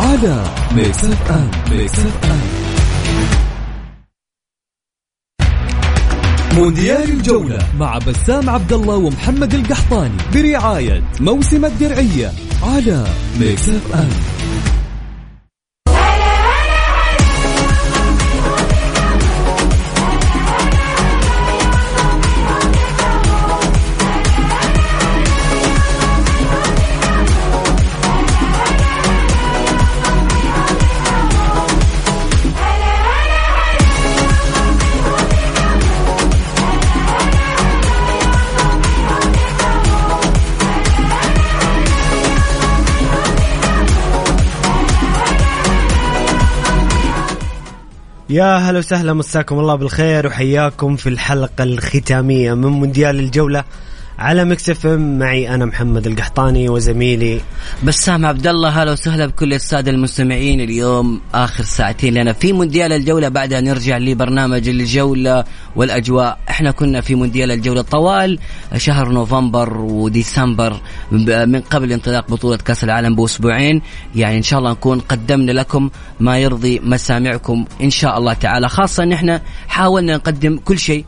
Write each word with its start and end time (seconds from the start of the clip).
على 0.00 0.44
Mix 0.74 1.04
FM 1.04 1.50
Mix 1.70 1.98
FM 1.98 2.40
مونديال 6.56 7.10
الجولة 7.10 7.58
مع 7.78 7.98
بسام 7.98 8.50
عبد 8.50 8.72
الله 8.72 8.96
ومحمد 8.96 9.54
القحطاني 9.54 10.16
برعاية 10.34 11.02
موسم 11.20 11.64
الدرعية 11.64 12.32
على 12.62 13.04
Mix 13.40 13.68
FM 13.68 14.08
يا 48.30 48.56
هلا 48.56 48.78
وسهلا 48.78 49.12
مساكم 49.12 49.58
الله 49.58 49.74
بالخير 49.74 50.26
وحياكم 50.26 50.96
في 50.96 51.08
الحلقة 51.08 51.64
الختامية 51.64 52.54
من 52.54 52.66
مونديال 52.66 53.18
الجولة. 53.18 53.64
على 54.20 54.44
Mix 54.44 54.70
FM. 54.70 55.18
معي 55.18 55.54
أنا 55.54 55.64
محمد 55.64 56.06
القحطاني 56.06 56.68
وزميلي 56.68 57.40
بسام 57.84 58.26
عبد 58.26 58.46
الله. 58.46 58.68
هلا 58.68 58.92
وسهلا 58.92 59.26
بكل 59.26 59.54
الساده 59.54 59.90
المستمعين. 59.90 60.60
اليوم 60.60 61.20
آخر 61.34 61.64
ساعتين 61.64 62.14
لنا 62.14 62.32
في 62.32 62.52
مونديال 62.52 62.92
الجولة. 62.92 63.28
بعدها 63.28 63.60
نرجع 63.60 63.98
لبرنامج 63.98 64.68
الجولة 64.68 65.44
والأجواء. 65.76 66.38
إحنا 66.50 66.70
كنا 66.70 67.00
في 67.00 67.14
مونديال 67.14 67.50
الجولة 67.50 67.82
طوال 67.82 68.38
شهر 68.76 69.08
نوفمبر 69.08 69.78
وديسمبر 69.78 70.80
من 71.46 71.60
قبل 71.60 71.92
انطلاق 71.92 72.30
بطولة 72.30 72.56
كأس 72.56 72.84
العالم 72.84 73.14
بأسبوعين. 73.14 73.82
يعني 74.14 74.36
إن 74.36 74.42
شاء 74.42 74.58
الله 74.58 74.70
نكون 74.70 75.00
قدمنا 75.00 75.52
لكم 75.52 75.90
ما 76.20 76.38
يرضي 76.38 76.80
مسامعكم 76.84 77.64
إن 77.82 77.90
شاء 77.90 78.18
الله 78.18 78.32
تعالى. 78.32 78.68
خاصة 78.68 79.02
إن 79.02 79.12
إحنا 79.12 79.42
حاولنا 79.68 80.16
نقدم 80.16 80.58
كل 80.58 80.78
شيء 80.78 81.04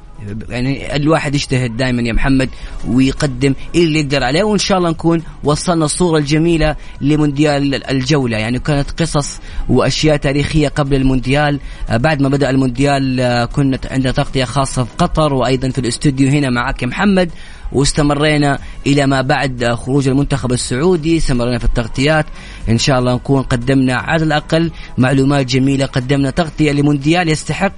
يعني 0.48 0.96
الواحد 0.96 1.34
يجتهد 1.34 1.76
دائما 1.76 2.02
يا 2.02 2.12
محمد 2.12 2.48
ويقدم 2.88 3.54
اللي 3.74 4.00
يقدر 4.00 4.24
عليه 4.24 4.42
وإن 4.42 4.58
شاء 4.58 4.78
الله 4.78 4.90
نكون 4.90 5.22
وصلنا 5.44 5.84
الصورة 5.84 6.18
الجميلة 6.18 6.76
لمونديال 7.00 7.90
الجولة. 7.90 8.36
يعني 8.36 8.58
كانت 8.58 9.02
قصص 9.02 9.40
وأشياء 9.68 10.16
تاريخية 10.16 10.68
قبل 10.68 10.96
المونديال. 10.96 11.60
آه، 11.88 11.96
بعد 11.96 12.22
ما 12.22 12.28
بدأ 12.28 12.50
المونديال 12.50 13.20
آه، 13.20 13.44
كنا 13.44 13.78
عندنا 13.90 14.12
تغطية 14.12 14.44
خاصة 14.44 14.84
في 14.84 14.90
قطر 14.98 15.34
وأيضا 15.34 15.68
في 15.68 15.78
الاستوديو 15.78 16.28
هنا 16.28 16.50
معك 16.50 16.82
يا 16.82 16.86
محمد. 16.86 17.30
واستمرينا 17.72 18.58
إلى 18.86 19.06
ما 19.06 19.22
بعد 19.22 19.64
آه، 19.64 19.74
خروج 19.74 20.08
المنتخب 20.08 20.52
السعودي. 20.52 21.16
استمرينا 21.16 21.58
في 21.58 21.64
التغطيات. 21.64 22.26
إن 22.68 22.78
شاء 22.78 22.98
الله 22.98 23.14
نكون 23.14 23.42
قدمنا 23.42 23.94
على 23.94 24.24
الأقل 24.24 24.70
معلومات 24.98 25.46
جميلة 25.46 25.86
قدمنا 25.86 26.30
تغطية 26.30 26.72
لمونديال 26.72 27.28
يستحق 27.28 27.72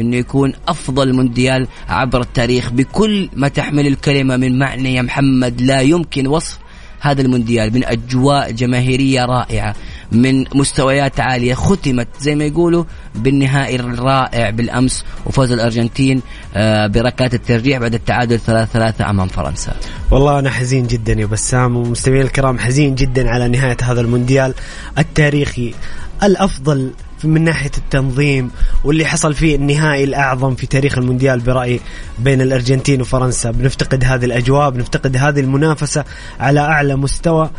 إنه 0.00 0.16
يكون 0.16 0.52
أفضل 0.68 1.12
مونديال 1.12 1.68
عبر 1.88 2.20
التاريخ 2.20 2.70
بكل 2.70 3.28
ما 3.36 3.48
تحمل 3.48 3.86
الكلمة 3.86 4.36
من 4.36 4.58
معنى 4.58 4.94
يا 4.94 5.02
محمد 5.02 5.60
لا 5.60 5.80
يمكن 5.80 6.26
وصف 6.26 6.58
هذا 7.04 7.22
المونديال 7.22 7.74
من 7.74 7.84
أجواء 7.84 8.50
جماهيرية 8.50 9.24
رائعة 9.24 9.74
من 10.12 10.44
مستويات 10.54 11.20
عالية 11.20 11.54
ختمت 11.54 12.08
زي 12.20 12.34
ما 12.34 12.44
يقولوا 12.44 12.84
بالنهائي 13.14 13.76
الرائع 13.76 14.50
بالأمس 14.50 15.04
وفوز 15.26 15.52
الأرجنتين 15.52 16.22
آه، 16.54 16.86
بركات 16.86 17.34
الترجيح 17.34 17.78
بعد 17.78 17.94
التعادل 17.94 18.38
3 18.40 18.72
3 18.72 19.10
أمام 19.10 19.28
فرنسا. 19.28 19.72
والله 20.10 20.38
أنا 20.38 20.50
حزين 20.50 20.86
جدا 20.86 21.12
يا 21.12 21.26
بسام 21.26 21.76
ومستمعين 21.76 22.22
الكرام 22.22 22.58
حزين 22.58 22.94
جدا 22.94 23.30
على 23.30 23.48
نهاية 23.48 23.76
هذا 23.82 24.00
المونديال 24.00 24.54
التاريخي 24.98 25.74
الأفضل 26.22 26.90
من 27.26 27.44
ناحية 27.44 27.70
التنظيم 27.78 28.50
واللي 28.84 29.04
حصل 29.04 29.34
فيه 29.34 29.56
النهائي 29.56 30.04
الأعظم 30.04 30.54
في 30.54 30.66
تاريخ 30.66 30.98
المونديال 30.98 31.40
برأيي 31.40 31.80
بين 32.18 32.40
الأرجنتين 32.40 33.00
وفرنسا. 33.00 33.50
بنفتقد 33.50 34.04
هذه 34.04 34.24
الأجواء 34.24 34.70
بنفتقد 34.70 35.16
هذه 35.16 35.40
المنافسة 35.40 36.04
على 36.40 36.60
أعلى 36.60 36.96
مستوى. 36.96 37.50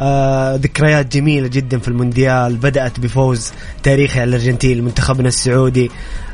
آه 0.00 0.56
ذكريات 0.56 1.16
جميلة 1.16 1.48
جدا 1.48 1.78
في 1.78 1.88
المونديال 1.88 2.56
بدأت 2.56 3.00
بفوز 3.00 3.52
تاريخي 3.82 4.20
على 4.20 4.28
الأرجنتين 4.28 4.84
منتخبنا 4.84 5.28
السعودي. 5.28 5.90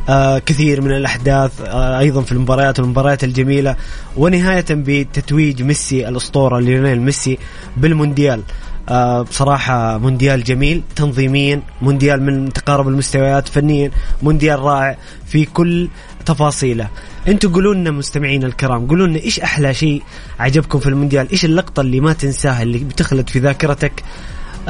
آه 0.09 0.38
كثير 0.38 0.81
من 0.81 0.93
الأحداث 0.93 1.61
آه 1.61 1.99
أيضا 1.99 2.22
في 2.22 2.33
المباريات 2.33 2.81
والمباريات 2.81 3.25
الجميلة 3.25 3.77
ونهاية 4.16 4.65
بتتويج 4.71 5.62
ميسي 5.62 6.09
الأسطورة 6.09 6.59
ليونيل 6.59 7.00
ميسي 7.00 7.38
بالمونديال. 7.77 8.43
آه 8.89 9.22
بصراحة 9.22 9.99
مونديال 9.99 10.44
جميل 10.44 10.83
تنظيميا 10.97 11.62
مونديال 11.83 12.22
من 12.22 12.53
تقارب 12.53 12.89
المستويات 12.89 13.49
فنيا 13.49 13.91
مونديال 14.22 14.59
رائع 14.60 14.99
في 15.27 15.44
كل 15.44 15.89
تفاصيله. 16.27 16.89
أنتوا 17.28 17.50
قولوا 17.50 17.75
لنا 17.75 17.91
مستمعين 17.91 18.44
الكرام 18.44 18.87
قولوا 18.87 19.06
لنا 19.06 19.19
إيش 19.19 19.41
أحلى 19.41 19.75
شيء 19.75 20.03
عجبكم 20.39 20.78
في 20.78 20.89
المونديال؟ 20.89 21.31
إيش 21.31 21.44
اللقطة 21.44 21.81
اللي 21.81 22.00
ما 22.00 22.12
تنساها 22.12 22.62
اللي 22.62 22.78
بتخلد 22.78 23.28
في 23.28 23.39
ذاكرتك؟ 23.39 24.03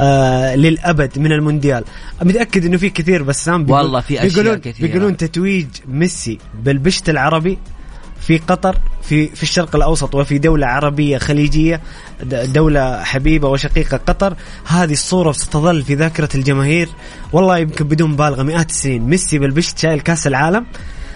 آه 0.01 0.55
للأبد 0.55 1.19
من 1.19 1.31
المونديال. 1.31 1.83
متأكد 2.21 2.65
إنه 2.65 2.77
في 2.77 2.89
كثير 2.89 3.23
بسام 3.23 3.65
بيقول 3.65 3.81
والله 3.81 4.01
في 4.01 4.19
أشياء 4.19 4.29
بيقولون 4.29 4.57
كثيرة. 4.57 4.87
بيقولون 4.87 5.17
تتويج 5.17 5.67
ميسي 5.87 6.37
بالبشت 6.63 7.09
العربي 7.09 7.57
في 8.21 8.37
قطر 8.37 8.77
في 9.01 9.27
في 9.27 9.43
الشرق 9.43 9.75
الأوسط 9.75 10.15
وفي 10.15 10.37
دولة 10.37 10.67
عربية 10.67 11.17
خليجية 11.17 11.81
دولة 12.23 13.03
حبيبة 13.03 13.47
وشقيقة 13.47 13.97
قطر. 13.97 14.35
هذه 14.65 14.91
الصورة 14.93 15.31
ستظل 15.31 15.81
في 15.81 15.95
ذاكرة 15.95 16.29
الجماهير. 16.35 16.89
والله 17.33 17.57
يمكن 17.57 17.87
بدون 17.87 18.09
مبالغة 18.09 18.43
مئات 18.43 18.69
السنين. 18.69 19.01
ميسي 19.01 19.39
بالبشت 19.39 19.77
شايل 19.77 20.01
كأس 20.01 20.27
العالم. 20.27 20.65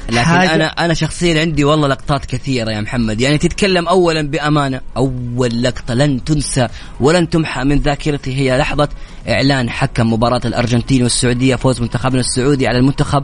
لكن 0.10 0.18
حاجة- 0.26 0.52
أنا 0.52 0.66
أنا 0.68 0.94
شخصيا 0.94 1.42
عندي 1.42 1.64
والله 1.64 1.88
لقطات 1.88 2.26
كثيرة 2.26 2.72
يا 2.72 2.82
محمد. 2.82 3.22
يعني 3.22 3.38
تتكلم 3.38 3.88
اولا 3.88 4.22
بأمانة. 4.22 4.82
أول 4.98 5.64
لقطة 5.64 5.94
لن 5.94 6.24
تنسى 6.24 6.68
ولن 7.00 7.30
تمحى 7.30 7.64
من 7.64 7.80
ذاكرتي 7.80 8.36
هي 8.36 8.58
لحظة 8.58 8.90
إعلان 9.30 9.70
حكم 9.70 10.14
مباراة 10.14 10.42
الأرجنتين 10.46 11.04
والسعودية 11.04 11.56
فوز 11.56 11.82
منتخبنا 11.82 12.20
السعودي 12.20 12.68
على 12.68 12.78
المنتخب 12.78 13.24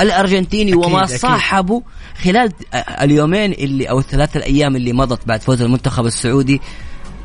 الأرجنتيني 0.00 0.70
أكيد، 0.72 0.84
وما 0.84 1.04
أكيد. 1.04 1.16
صاحبه 1.16 1.82
خلال 2.24 2.52
اليومين 2.74 3.52
اللي 3.52 3.90
أو 3.90 3.98
الثلاث 3.98 4.36
الأيام 4.36 4.76
اللي 4.76 4.92
مضت 4.92 5.28
بعد 5.28 5.42
فوز 5.42 5.62
المنتخب 5.62 6.06
السعودي. 6.06 6.60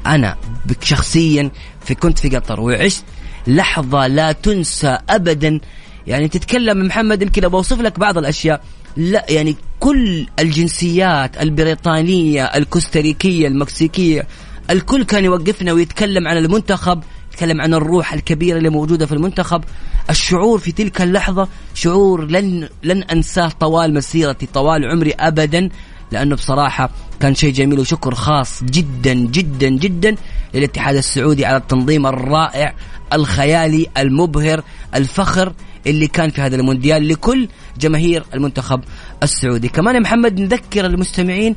أنا 0.05 0.35
شخصيا 0.81 1.51
في 1.85 1.95
كنت 1.95 2.19
في 2.19 2.29
قطر 2.29 2.59
وعشت 2.59 3.03
لحظة 3.47 4.07
لا 4.07 4.31
تنسى 4.31 4.97
ابدا. 5.09 5.59
يعني 6.07 6.27
تتكلم 6.27 6.85
محمد 6.87 7.21
يمكن 7.21 7.47
بوصف 7.47 7.81
لك 7.81 7.99
بعض 7.99 8.17
الأشياء. 8.17 8.61
لا 8.97 9.25
يعني 9.29 9.55
كل 9.79 10.27
الجنسيات 10.39 11.41
البريطانية 11.41 12.43
الكوستاريكية 12.45 13.47
المكسيكية 13.47 14.27
الكل 14.69 15.03
كان 15.03 15.25
يوقفنا 15.25 15.73
ويتكلم 15.73 16.27
عن 16.27 16.37
المنتخب 16.37 17.03
يتكلم 17.33 17.61
عن 17.61 17.73
الروح 17.73 18.13
الكبيرة 18.13 18.57
اللي 18.57 18.69
موجودة 18.69 19.05
في 19.05 19.11
المنتخب. 19.11 19.63
الشعور 20.09 20.59
في 20.59 20.71
تلك 20.71 21.01
اللحظة 21.01 21.47
شعور 21.73 22.25
لن 22.25 22.69
لن 22.83 23.03
أنساه 23.03 23.49
طوال 23.59 23.93
مسيرتي 23.93 24.45
طوال 24.45 24.85
عمري 24.85 25.11
ابدا. 25.11 25.69
لأنه 26.11 26.35
بصراحة 26.35 26.89
كان 27.19 27.35
شيء 27.35 27.53
جميل 27.53 27.79
وشكر 27.79 28.15
خاص 28.15 28.63
جدا 28.63 29.13
جدا 29.13 29.69
جدا 29.69 30.15
للاتحاد 30.53 30.95
السعودي 30.95 31.45
على 31.45 31.57
التنظيم 31.57 32.07
الرائع 32.07 32.73
الخيالي 33.13 33.87
المبهر 33.97 34.63
الفخر 34.95 35.53
اللي 35.87 36.07
كان 36.07 36.29
في 36.29 36.41
هذا 36.41 36.55
المونديال 36.55 37.07
لكل 37.07 37.47
جماهير 37.79 38.23
المنتخب 38.33 38.81
السعودي. 39.23 39.67
كمان 39.69 39.95
يا 39.95 39.99
محمد 39.99 40.39
نذكر 40.39 40.85
المستمعين 40.85 41.55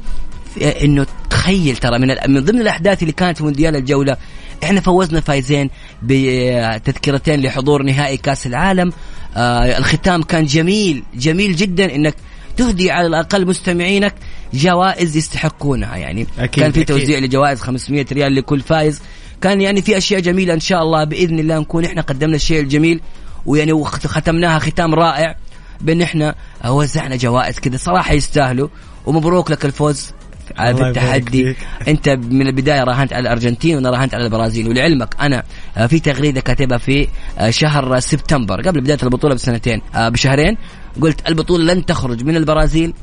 إنه 0.82 1.06
تخيل 1.30 1.76
ترى 1.76 1.98
من 1.98 2.08
من 2.28 2.44
ضمن 2.44 2.60
الأحداث 2.60 3.02
اللي 3.02 3.12
كانت 3.12 3.36
في 3.36 3.44
مونديال 3.44 3.76
الجولة 3.76 4.16
إحنا 4.64 4.80
فوزنا 4.80 5.20
فايزين 5.20 5.70
بتذكرتين 6.02 7.40
لحضور 7.42 7.82
نهائي 7.82 8.16
كأس 8.16 8.46
العالم. 8.46 8.92
آه 9.36 9.78
الختام 9.78 10.22
كان 10.22 10.46
جميل 10.46 11.02
جميل 11.14 11.56
جدا 11.56 11.94
إنك 11.94 12.14
تهدي 12.56 12.90
على 12.90 13.06
الأقل 13.06 13.46
مستمعينك 13.46 14.14
جوائز 14.54 15.16
يستحقونها. 15.16 15.96
يعني 15.96 16.26
أكيد، 16.38 16.62
كان 16.62 16.72
في 16.72 16.82
أكيد. 16.82 16.96
توزيع 16.96 17.18
لجوائز 17.18 17.60
500 17.60 18.06
ريال 18.12 18.34
لكل 18.34 18.60
فايز 18.60 19.02
كان 19.40 19.60
يعني 19.60 19.82
في 19.82 19.96
أشياء 19.96 20.20
جميلة 20.20 20.54
إن 20.54 20.60
شاء 20.60 20.82
الله 20.82 21.04
بإذن 21.04 21.38
الله 21.38 21.58
نكون 21.58 21.84
إحنا 21.84 22.02
قدمنا 22.02 22.36
الشيء 22.36 22.60
الجميل. 22.60 23.00
ويعني 23.46 23.84
ختمناها 23.84 24.58
ختام 24.58 24.94
رائع 24.94 25.36
بإن 25.80 26.02
إحنا 26.02 26.34
وزعنا 26.64 27.16
جوائز 27.16 27.58
كذا. 27.58 27.76
صراحة 27.76 28.12
يستاهلوا. 28.12 28.68
ومبروك 29.06 29.50
لك 29.50 29.64
الفوز 29.64 30.12
في 30.46 30.70
التحدي. 30.70 31.56
أنت 31.88 32.08
من 32.08 32.46
البداية 32.46 32.84
راهنت 32.84 33.12
على 33.12 33.22
الأرجنتين 33.22 33.76
وأنا 33.76 33.90
راهنت 33.90 34.14
على 34.14 34.24
البرازيل. 34.24 34.68
ولعلمك 34.68 35.16
أنا 35.20 35.42
آه، 35.76 35.86
في 35.86 36.00
تغريدة 36.00 36.40
كاتبها 36.40 36.78
في 36.78 37.08
آه، 37.38 37.50
شهر 37.50 38.00
سبتمبر 38.00 38.60
قبل 38.60 38.80
بداية 38.80 38.98
البطولة 39.02 39.34
بسنتين 39.34 39.80
آه، 39.94 40.08
بشهرين. 40.08 40.56
قلت 41.00 41.28
البطولة 41.28 41.74
لن 41.74 41.86
تخرج 41.86 42.24
من 42.24 42.36
البرازيل 42.36 42.94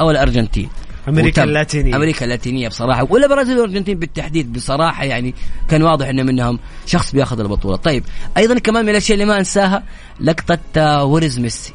أو 0.00 0.10
الأرجنتين. 0.10 0.68
أمريكا 1.08 1.42
وتم. 1.42 1.48
اللاتينية. 1.48 1.96
أمريكا 1.96 2.24
اللاتينية 2.24 2.68
بصراحة. 2.68 3.06
ولا 3.10 3.24
البرازيل 3.24 3.58
والأرجنتين 3.58 3.98
بالتحديد 3.98 4.52
بصراحة 4.52 5.04
يعني 5.04 5.34
كان 5.68 5.82
واضح 5.82 6.08
إنه 6.08 6.22
منهم 6.22 6.58
شخص 6.86 7.12
بياخذ 7.12 7.40
البطولة. 7.40 7.76
طيب 7.76 8.04
أيضا 8.36 8.58
كمان 8.58 8.84
من 8.84 8.90
الأشياء 8.90 9.14
اللي 9.14 9.24
ما 9.24 9.38
أنساها 9.38 9.82
لقطة 10.20 11.04
where's 11.04 11.38
ميسي 11.38 11.72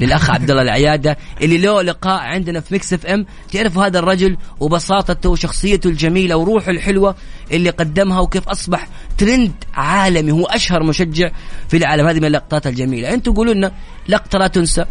للأخ 0.00 0.30
عبد 0.34 0.50
الله 0.50 0.62
العيادة 0.62 1.18
اللي 1.42 1.58
له 1.58 1.82
لقاء 1.82 2.20
عندنا 2.20 2.60
في 2.60 2.74
Mix 2.74 2.92
FM. 2.92 3.26
تعرفوا 3.52 3.86
هذا 3.86 3.98
الرجل 3.98 4.36
وبساطته 4.60 5.30
وشخصيته 5.30 5.88
الجميلة 5.88 6.36
وروحه 6.36 6.70
الحلوة 6.70 7.14
اللي 7.52 7.70
قدمها 7.70 8.20
وكيف 8.20 8.48
أصبح 8.48 8.88
ترند 9.18 9.52
عالمي 9.74 10.32
هو 10.32 10.44
أشهر 10.44 10.82
مشجع 10.82 11.30
في 11.68 11.76
العالم. 11.76 12.06
هذه 12.06 12.18
من 12.18 12.24
اللقطات 12.24 12.66
الجميلة. 12.66 13.14
أنتم 13.14 13.32
قولوا 13.32 13.54
لنا 13.54 13.72
لقطة 14.08 14.38
لا 14.38 14.46
تنسى. 14.46 14.84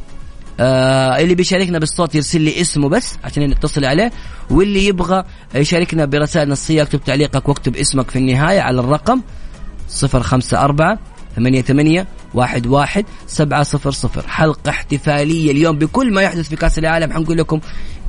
آه 0.60 1.20
اللي 1.20 1.36
بيشاركنا 1.36 1.80
بالصوت 1.80 2.16
يرسل 2.16 2.42
لي 2.42 2.62
اسمه 2.62 2.90
بس 2.90 3.18
عشان 3.24 3.50
نتصل 3.50 3.86
عليه 3.86 4.12
واللي 4.50 4.86
يبغى 4.86 5.24
يشاركنا 5.56 6.06
برسائل 6.06 6.50
نصية 6.50 6.82
اكتب 6.82 7.04
تعليقك 7.04 7.50
واكتب 7.50 7.76
اسمك 7.76 8.12
في 8.12 8.20
النهاية 8.20 8.62
على 8.62 8.80
الرقم 8.80 9.22
صفر 9.90 10.24
خمسة 10.24 10.62
أربعة 10.62 11.00
ثمانية 11.36 11.62
ثمانية 11.62 12.08
واحد 12.34 12.68
واحد 12.68 13.06
سبعة 13.28 13.64
صفر 13.64 13.92
صفر. 13.92 14.28
حلقة 14.28 14.70
احتفالية 14.70 15.52
اليوم 15.52 15.78
بكل 15.78 16.14
ما 16.14 16.22
يحدث 16.22 16.50
في 16.50 16.56
كأس 16.56 16.80
العالم. 16.80 17.14
حنقول 17.14 17.38
لكم 17.38 17.60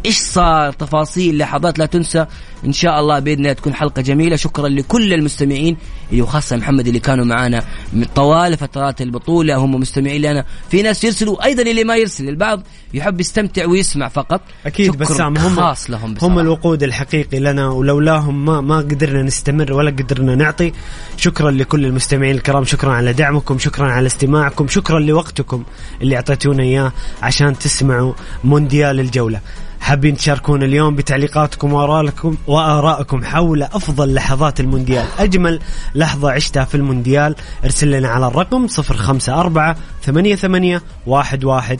إيش 0.09 0.19
صار؟ 0.19 0.73
تفاصيل 0.73 1.39
لحظات 1.39 1.79
لا 1.79 1.87
تنسى. 1.87 2.27
إن 2.65 2.73
شاء 2.73 3.01
الله 3.01 3.19
بإذن 3.19 3.39
الله 3.39 3.53
تكون 3.53 3.75
حلقة 3.75 4.03
جميلة. 4.03 4.37
شكرا 4.37 4.69
لكل 4.69 5.13
المستمعين 5.13 5.77
اللي 6.11 6.23
وخاصه 6.23 6.57
محمد 6.57 6.87
اللي 6.87 7.01
كانوا 7.01 7.25
معنا 7.25 7.65
من 7.93 8.05
طوال 8.05 8.57
فترات 8.57 9.03
البطولة. 9.03 9.57
هم 9.57 9.75
مستمعين 9.75 10.23
لنا. 10.23 10.45
في 10.71 10.83
ناس 10.83 11.05
يرسلوا 11.05 11.45
أيضا 11.45 11.63
اللي 11.63 11.85
ما 11.85 11.97
يرسل. 11.97 12.29
البعض 12.29 12.63
يحب 12.95 13.21
يستمتع 13.21 13.67
ويسمع 13.67 14.09
فقط. 14.09 14.41
أكيد 14.67 14.97
بسام 14.97 15.37
هم 15.37 15.57
خاص 15.57 15.91
لهم 15.91 16.15
بصراحة. 16.15 16.35
هم 16.35 16.39
الوقود 16.39 16.83
الحقيقي 16.83 17.41
لنا 17.41 17.69
ولولاهم 17.69 18.45
ما 18.45 18.61
ما 18.61 18.77
قدرنا 18.77 19.23
نستمر 19.23 19.73
ولا 19.73 19.91
قدرنا 19.91 20.35
نعطي. 20.35 20.73
شكرا 21.17 21.51
لكل 21.51 21.85
المستمعين 21.85 22.35
الكرام. 22.35 22.65
شكرا 22.65 22.93
على 22.93 23.13
دعمكم. 23.13 23.59
شكرا 23.59 23.87
على 23.87 24.07
استماعكم. 24.07 24.69
شكرا 24.69 25.01
لوقتكم 25.01 25.65
اللي 26.03 26.17
أعطيتونا 26.17 26.63
إياه 26.63 26.93
عشان 27.23 27.59
تسمعوا 27.59 28.13
مونديال 28.45 29.01
الجولة. 29.01 29.41
حابين 29.89 30.17
تشاركونا 30.17 30.65
اليوم 30.65 30.97
بتعليقاتكم 30.97 31.73
وآرائكم 31.73 32.37
وآرائكم 32.47 33.25
حول 33.25 33.63
أفضل 33.63 34.15
لحظات 34.15 34.61
المونديال. 34.61 35.07
أجمل 35.19 35.61
لحظة 35.95 36.33
عشتها 36.33 36.65
في 36.65 36.75
المونديال. 36.75 37.35
ارسل 37.65 37.91
لنا 37.91 38.09
على 38.09 38.27
الرقم 38.27 38.67
054 38.67 39.75
88 40.03 40.81
11 41.07 41.77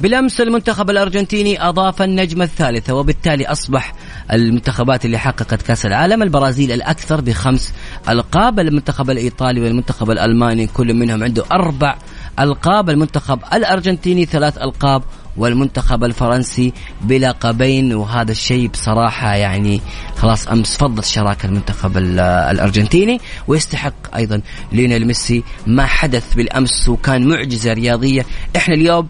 بالأمس 0.00 0.40
المنتخب 0.40 0.90
الأرجنتيني 0.90 1.68
أضاف 1.68 2.02
النجمه 2.02 2.44
الثالثه 2.44 2.94
وبالتالي 2.94 3.46
أصبح 3.46 3.92
المنتخبات 4.32 5.04
اللي 5.04 5.18
حققت 5.18 5.62
كأس 5.62 5.86
العالم 5.86 6.22
البرازيل 6.22 6.72
الأكثر 6.72 7.20
بخمس 7.20 7.72
ألقاب. 8.08 8.60
المنتخب 8.60 9.10
الإيطالي 9.10 9.60
والمنتخب 9.60 10.10
الألماني 10.10 10.66
كل 10.66 10.94
منهم 10.94 11.22
عنده 11.24 11.44
أربع 11.52 11.96
ألقاب. 12.40 12.90
المنتخب 12.90 13.38
الأرجنتيني 13.52 14.24
ثلاث 14.24 14.58
ألقاب 14.58 15.02
والمنتخب 15.36 16.04
الفرنسي 16.04 16.72
بلقبين. 17.00 17.94
وهذا 17.94 18.32
الشيء 18.32 18.68
بصراحة 18.68 19.34
يعني 19.34 19.80
خلاص 20.16 20.48
أمس 20.48 20.76
فضت 20.76 21.04
شراكة 21.04 21.46
المنتخب 21.46 21.96
ال- 21.96 22.20
الأرجنتيني 22.20 23.20
ويستحق 23.48 24.16
أيضا 24.16 24.40
ليونيل 24.72 25.06
ميسي. 25.06 25.42
ما 25.66 25.86
حدث 25.86 26.34
بالأمس 26.34 26.88
وكان 26.88 27.28
معجزة 27.28 27.72
رياضية. 27.72 28.26
إحنا 28.56 28.74
اليوم 28.74 29.08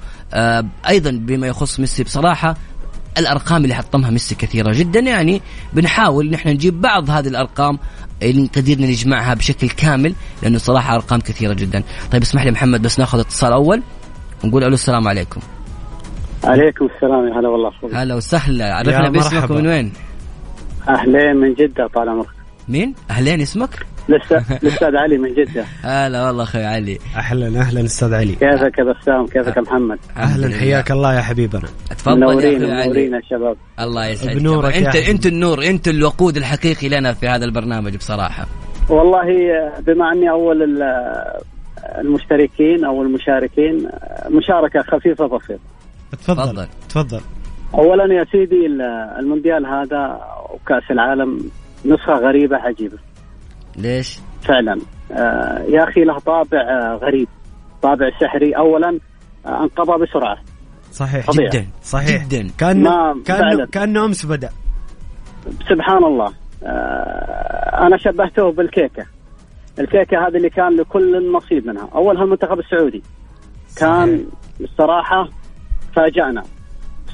أيضا 0.88 1.10
بما 1.10 1.46
يخص 1.46 1.80
ميسي 1.80 2.04
بصراحة 2.04 2.56
الأرقام 3.18 3.64
اللي 3.64 3.74
حطمها 3.74 4.10
ميسي 4.10 4.34
كثيرة 4.34 4.72
جدا. 4.72 5.00
يعني 5.00 5.42
بنحاول 5.72 6.30
نحن 6.30 6.48
نجيب 6.48 6.80
بعض 6.80 7.10
هذه 7.10 7.28
الأرقام 7.28 7.78
اللي 8.22 8.48
قدرنا 8.56 8.86
نجمعها 8.86 9.34
بشكل 9.34 9.68
كامل 9.68 10.14
لأنه 10.42 10.58
صراحة 10.58 10.94
أرقام 10.94 11.20
كثيرة 11.20 11.52
جدا. 11.52 11.82
طيب 12.12 12.22
اسمح 12.22 12.44
لي 12.44 12.50
محمد 12.50 12.82
بس 12.82 12.98
ناخذ 12.98 13.18
اتصال 13.18 13.52
أول 13.52 13.82
ونقول 14.44 14.64
ألو 14.64 14.74
السلام 14.74 15.08
عليكم. 15.08 15.40
عليكم 16.44 16.88
السلام 16.96 17.28
يا 17.28 17.40
هلا 17.40 17.48
والله. 17.48 18.02
هلا 18.02 18.14
وسهلا. 18.14 18.74
عرفنا 18.74 19.10
باسمك. 19.10 19.50
من 19.50 19.66
وين؟ 19.66 19.92
أهلين 20.88 21.36
من 21.36 21.54
جدة 21.54 21.86
طال 21.94 22.08
عمرك. 22.08 22.26
مين؟ 22.68 22.94
أهلين 23.10 23.40
اسمك؟ 23.40 23.86
الاستاذ 24.62 24.96
علي 24.96 25.18
من 25.18 25.34
جدة. 25.34 25.64
هلا 25.82 26.26
والله 26.26 26.42
أخوي 26.42 26.64
علي. 26.64 26.98
أهلا 27.16 27.60
أهلا 27.60 27.84
أستاذ 27.84 28.14
علي. 28.14 28.32
كيفك 28.32 28.78
يا 28.78 28.84
بسام 28.84 29.26
كيفك 29.26 29.56
يا 29.56 29.62
محمد؟ 29.62 29.98
أهلا 30.16 30.56
حياك 30.58 30.90
الله 30.90 31.14
يا 31.14 31.20
حبيبنا. 31.20 31.68
تفضل 31.90 32.12
يا 32.12 32.16
منورين 32.26 32.62
أخوي 32.64 32.66
منورين 32.82 33.14
علي. 33.14 33.24
يا 33.24 33.36
شباب. 33.38 33.56
الله 33.80 34.06
يسعدك. 34.06 34.36
بنورك 34.36 34.74
يا 34.76 34.86
انت. 34.86 34.96
أنت 34.96 35.26
النور 35.26 35.62
أنت 35.66 35.88
الوقود 35.88 36.36
الحقيقي 36.36 36.88
لنا 36.88 37.12
في 37.12 37.28
هذا 37.28 37.44
البرنامج 37.44 37.96
بصراحة. 37.96 38.46
والله 38.88 39.26
بما 39.86 40.12
أني 40.12 40.30
أول 40.30 40.62
ال- 40.62 40.82
المشتركين 41.98 42.84
أو 42.84 43.02
المشاركين 43.02 43.88
مشاركة 44.30 44.82
خفيفة 44.82 45.26
بسيطة. 45.26 45.60
تفضل 46.12 46.44
تفضل. 46.44 46.66
تفضل. 46.88 47.20
اولا 47.74 48.14
يا 48.14 48.24
سيدي 48.32 48.66
ال- 48.66 48.82
المونديال 49.18 49.66
هذا 49.66 50.20
وكأس 50.50 50.90
العالم 50.90 51.50
نسخة 51.86 52.12
غريبة 52.12 52.56
عجيبة. 52.56 52.98
ليش؟ 53.80 54.18
فعلا. 54.42 54.80
آه، 55.12 55.64
يا 55.68 55.84
أخي 55.84 56.04
له 56.04 56.18
طابع 56.18 56.60
آه، 56.60 56.98
غريب. 57.02 57.28
طابع 57.82 58.10
سحري. 58.20 58.56
اولا 58.56 58.98
آه، 59.46 59.62
انقضى 59.62 60.04
بسرعة. 60.04 60.38
صحيح 60.92 61.26
طبيعي. 61.26 61.48
جدا 61.48 61.66
صحيح. 61.82 62.28
جدا. 62.28 62.50
كانه 62.58 63.22
كانه. 63.24 63.66
كأنه 63.66 64.04
أمس 64.04 64.26
بدأ. 64.26 64.50
سبحان 65.68 66.04
الله. 66.04 66.32
آه، 66.64 67.86
أنا 67.86 67.96
شبهته 67.98 68.52
بالكيكة. 68.52 69.06
الكيكة 69.78 70.26
هذه 70.26 70.36
اللي 70.36 70.50
كان 70.50 70.76
لكل 70.76 71.32
نصيب 71.32 71.66
منها. 71.66 71.88
اولها 71.94 72.22
المنتخب 72.24 72.58
السعودي. 72.58 73.02
كان 73.76 74.26
الصراحه 74.60 75.28
فاجأنا. 75.96 76.42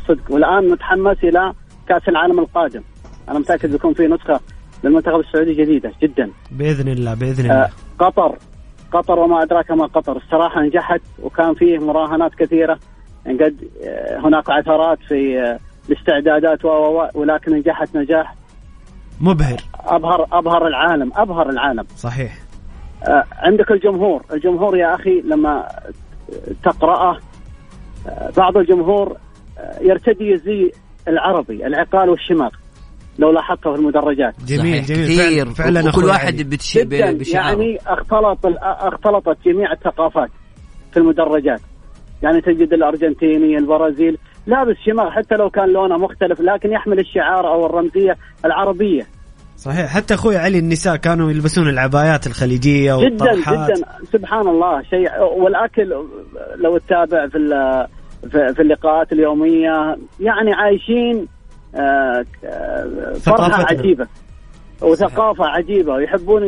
صدق. 0.09 0.31
والآن 0.31 0.73
نتحمس 0.73 1.17
إلى 1.25 1.53
كأس 1.89 2.09
العالم 2.09 2.39
القادم. 2.39 2.83
أنا 3.29 3.39
متأكد 3.39 3.71
بيكون 3.73 3.95
في 3.95 4.07
نسخة 4.07 4.41
للمنتخب 4.85 5.21
السعودي 5.21 5.55
جديدة 5.55 5.93
جدا. 6.03 6.31
بإذن 6.51 6.89
الله 6.89 7.15
بإذن 7.15 7.51
آه، 7.51 7.55
الله 7.55 7.69
قطر. 7.99 8.37
قطر 8.93 9.19
وما 9.19 9.43
أدراك 9.43 9.71
ما 9.71 9.87
قطر. 9.87 10.17
الصراحة 10.17 10.63
نجحت 10.63 11.01
وكان 11.23 11.55
فيه 11.55 11.79
مراهنات 11.79 12.35
كثيرة. 12.35 12.79
ان 13.27 13.37
قد 13.37 13.57
آه، 13.85 14.19
هناك 14.19 14.51
عثرات 14.51 14.99
في 15.09 15.41
آه، 15.41 15.59
الاستعدادات 15.91 16.65
و 16.65 17.03
ولكن 17.15 17.53
نجحت 17.53 17.97
نجاح. 17.97 18.35
مبهر. 19.21 19.61
أبهر 19.85 20.27
أبهر 20.33 20.67
العالم 20.67 21.13
أبهر 21.17 21.51
العالم. 21.51 21.85
صحيح. 21.97 22.39
آه، 23.09 23.25
عندك 23.33 23.71
الجمهور. 23.71 24.23
الجمهور 24.33 24.77
يا 24.77 24.95
أخي 24.95 25.21
لما 25.21 25.69
تقرأه 26.63 27.19
آه، 28.09 28.31
بعض 28.37 28.57
الجمهور 28.57 29.17
آه، 29.59 29.79
يرتدي 29.83 30.35
الزي 30.35 30.73
العربي 31.09 31.67
العقال 31.67 32.09
والشماغ. 32.09 32.51
لو 33.19 33.31
لاحظته 33.31 33.73
في 33.73 33.79
المدرجات. 33.79 34.35
جميل 34.47 34.85
صحيح، 34.85 34.87
جميل. 34.87 35.07
كثير. 35.09 35.51
فعلا, 35.51 35.89
أخوي 35.89 36.05
واحد. 36.05 36.35
بتش... 36.37 36.79
جدا 36.79 37.13
بشعاره 37.13 37.47
يعني 37.47 37.79
اختلط 37.87 38.39
اختلطت 38.63 39.37
جميع 39.47 39.73
الثقافات 39.73 40.29
في 40.93 40.97
المدرجات. 40.97 41.61
يعني 42.23 42.41
تجد 42.41 42.73
الأرجنتيني 42.73 43.59
البرازيل 43.59 44.19
لابس 44.47 44.77
شماغ 44.87 45.11
حتى 45.11 45.35
لو 45.35 45.51
كان 45.51 45.69
لونه 45.73 45.97
مختلف 45.99 46.41
لكن 46.41 46.73
يحمل 46.73 46.99
الشعار 46.99 47.47
أو 47.55 47.67
الرمزية 47.67 48.17
العربية. 48.45 49.03
صحيح. 49.57 49.87
حتى 49.87 50.15
أخوي 50.15 50.37
علي 50.37 50.59
النساء 50.59 50.97
كانوا 50.97 51.31
يلبسون 51.31 51.69
العبايات 51.69 52.27
الخليجية 52.27 52.97
جدا 52.97 53.25
والطرحات. 53.25 53.71
جدا. 53.71 53.87
سبحان 54.13 54.49
الله 54.49 54.83
شيء. 54.83 55.09
والأكل 55.39 55.83
لو 56.57 56.79
تتابع 56.79 57.29
في 57.29 57.39
ال- 57.39 57.87
في 58.31 58.55
في 58.55 58.63
اللقاءات 58.63 59.13
اليومية 59.13 59.97
يعني 60.21 60.53
عايشين 60.55 61.27
فرحة 61.73 63.15
ثقافتنا. 63.19 63.79
عجيبة. 63.81 64.07
وثقافة 64.83 65.45
عجيبة 65.45 65.93
ويحبون 65.93 66.43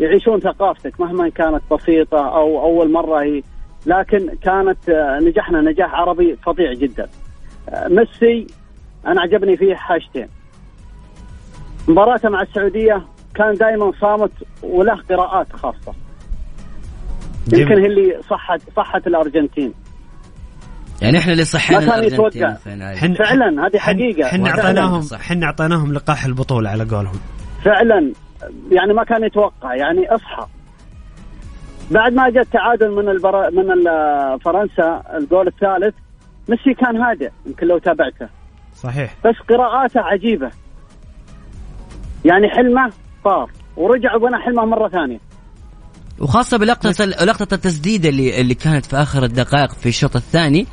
يعيشون 0.00 0.40
ثقافتك 0.40 1.00
مهما 1.00 1.28
كانت 1.28 1.62
بسيطة 1.72 2.28
أو 2.28 2.62
أول 2.62 2.92
مرة 2.92 3.22
هي. 3.22 3.42
لكن 3.86 4.28
كانت 4.42 4.88
آه، 4.88 5.18
نجحنا 5.18 5.60
نجاح 5.60 5.94
عربي 5.94 6.36
فظيع 6.36 6.72
جدا. 6.72 7.08
آه، 7.68 7.88
ميسي 7.88 8.46
أنا 9.06 9.20
عجبني 9.20 9.56
فيه 9.56 9.74
حاجتين. 9.74 10.28
مباراته 11.88 12.28
مع 12.28 12.42
السعودية 12.42 13.02
كان 13.34 13.54
دائما 13.54 13.92
صامت 14.00 14.32
وله 14.62 15.02
قراءات 15.10 15.52
خاصة. 15.52 15.94
يمكن 17.52 17.78
هي 17.78 17.86
اللي 17.86 18.22
صحت 18.30 18.60
صحت 18.76 19.06
الأرجنتين. 19.06 19.72
يعني 21.02 21.18
إحنا 21.18 21.32
اللي 21.32 21.44
صحينا 21.44 21.80
ما 21.80 21.86
كان 21.86 22.04
الارجنتين. 22.04 22.46
حن- 22.96 23.14
فعلا 23.14 23.66
هذه 23.66 23.78
حن- 23.78 23.96
حقيقة. 23.96 24.28
حنا 24.28 24.44
فعلاً. 24.44 24.62
اعطيناهم 24.64 25.00
صح. 25.02 25.20
حنا 25.20 25.46
اعطيناهم 25.46 25.92
لقاح 25.92 26.24
البطولة 26.24 26.70
على 26.70 26.84
قولهم. 26.84 27.20
فعلا 27.64 28.12
يعني 28.72 28.92
ما 28.94 29.04
كان 29.04 29.24
يتوقع 29.24 29.74
يعني 29.74 30.08
اصحى. 30.14 30.46
بعد 31.90 32.12
ما 32.12 32.30
جاء 32.30 32.42
التعادل 32.42 32.90
من 32.90 33.08
البر... 33.08 33.50
من 33.50 33.72
ال- 33.72 34.40
فرنسا 34.40 35.02
الجول 35.16 35.46
الثالث 35.48 35.94
ميسي 36.48 36.74
كان 36.74 36.96
هادئ 36.96 37.30
يمكن 37.46 37.66
لو 37.66 37.78
تابعته. 37.78 38.28
صحيح. 38.76 39.14
بس 39.24 39.34
قراءاته 39.48 40.00
عجيبة. 40.00 40.50
يعني 42.24 42.48
حلمه 42.50 42.92
طار 43.24 43.50
ورجع 43.76 44.14
وبنى 44.14 44.36
حلمه 44.44 44.64
مرة 44.64 44.88
ثانية. 44.88 45.18
وخاصة 46.18 46.56
بلقطة 46.58 47.04
لقطة 47.04 47.54
التسديدة 47.54 48.08
اللي 48.08 48.40
اللي 48.40 48.54
كانت 48.54 48.86
في 48.86 48.96
آخر 48.96 49.24
الدقائق 49.24 49.72
في 49.72 49.88
الشوط 49.88 50.16
الثاني. 50.16 50.66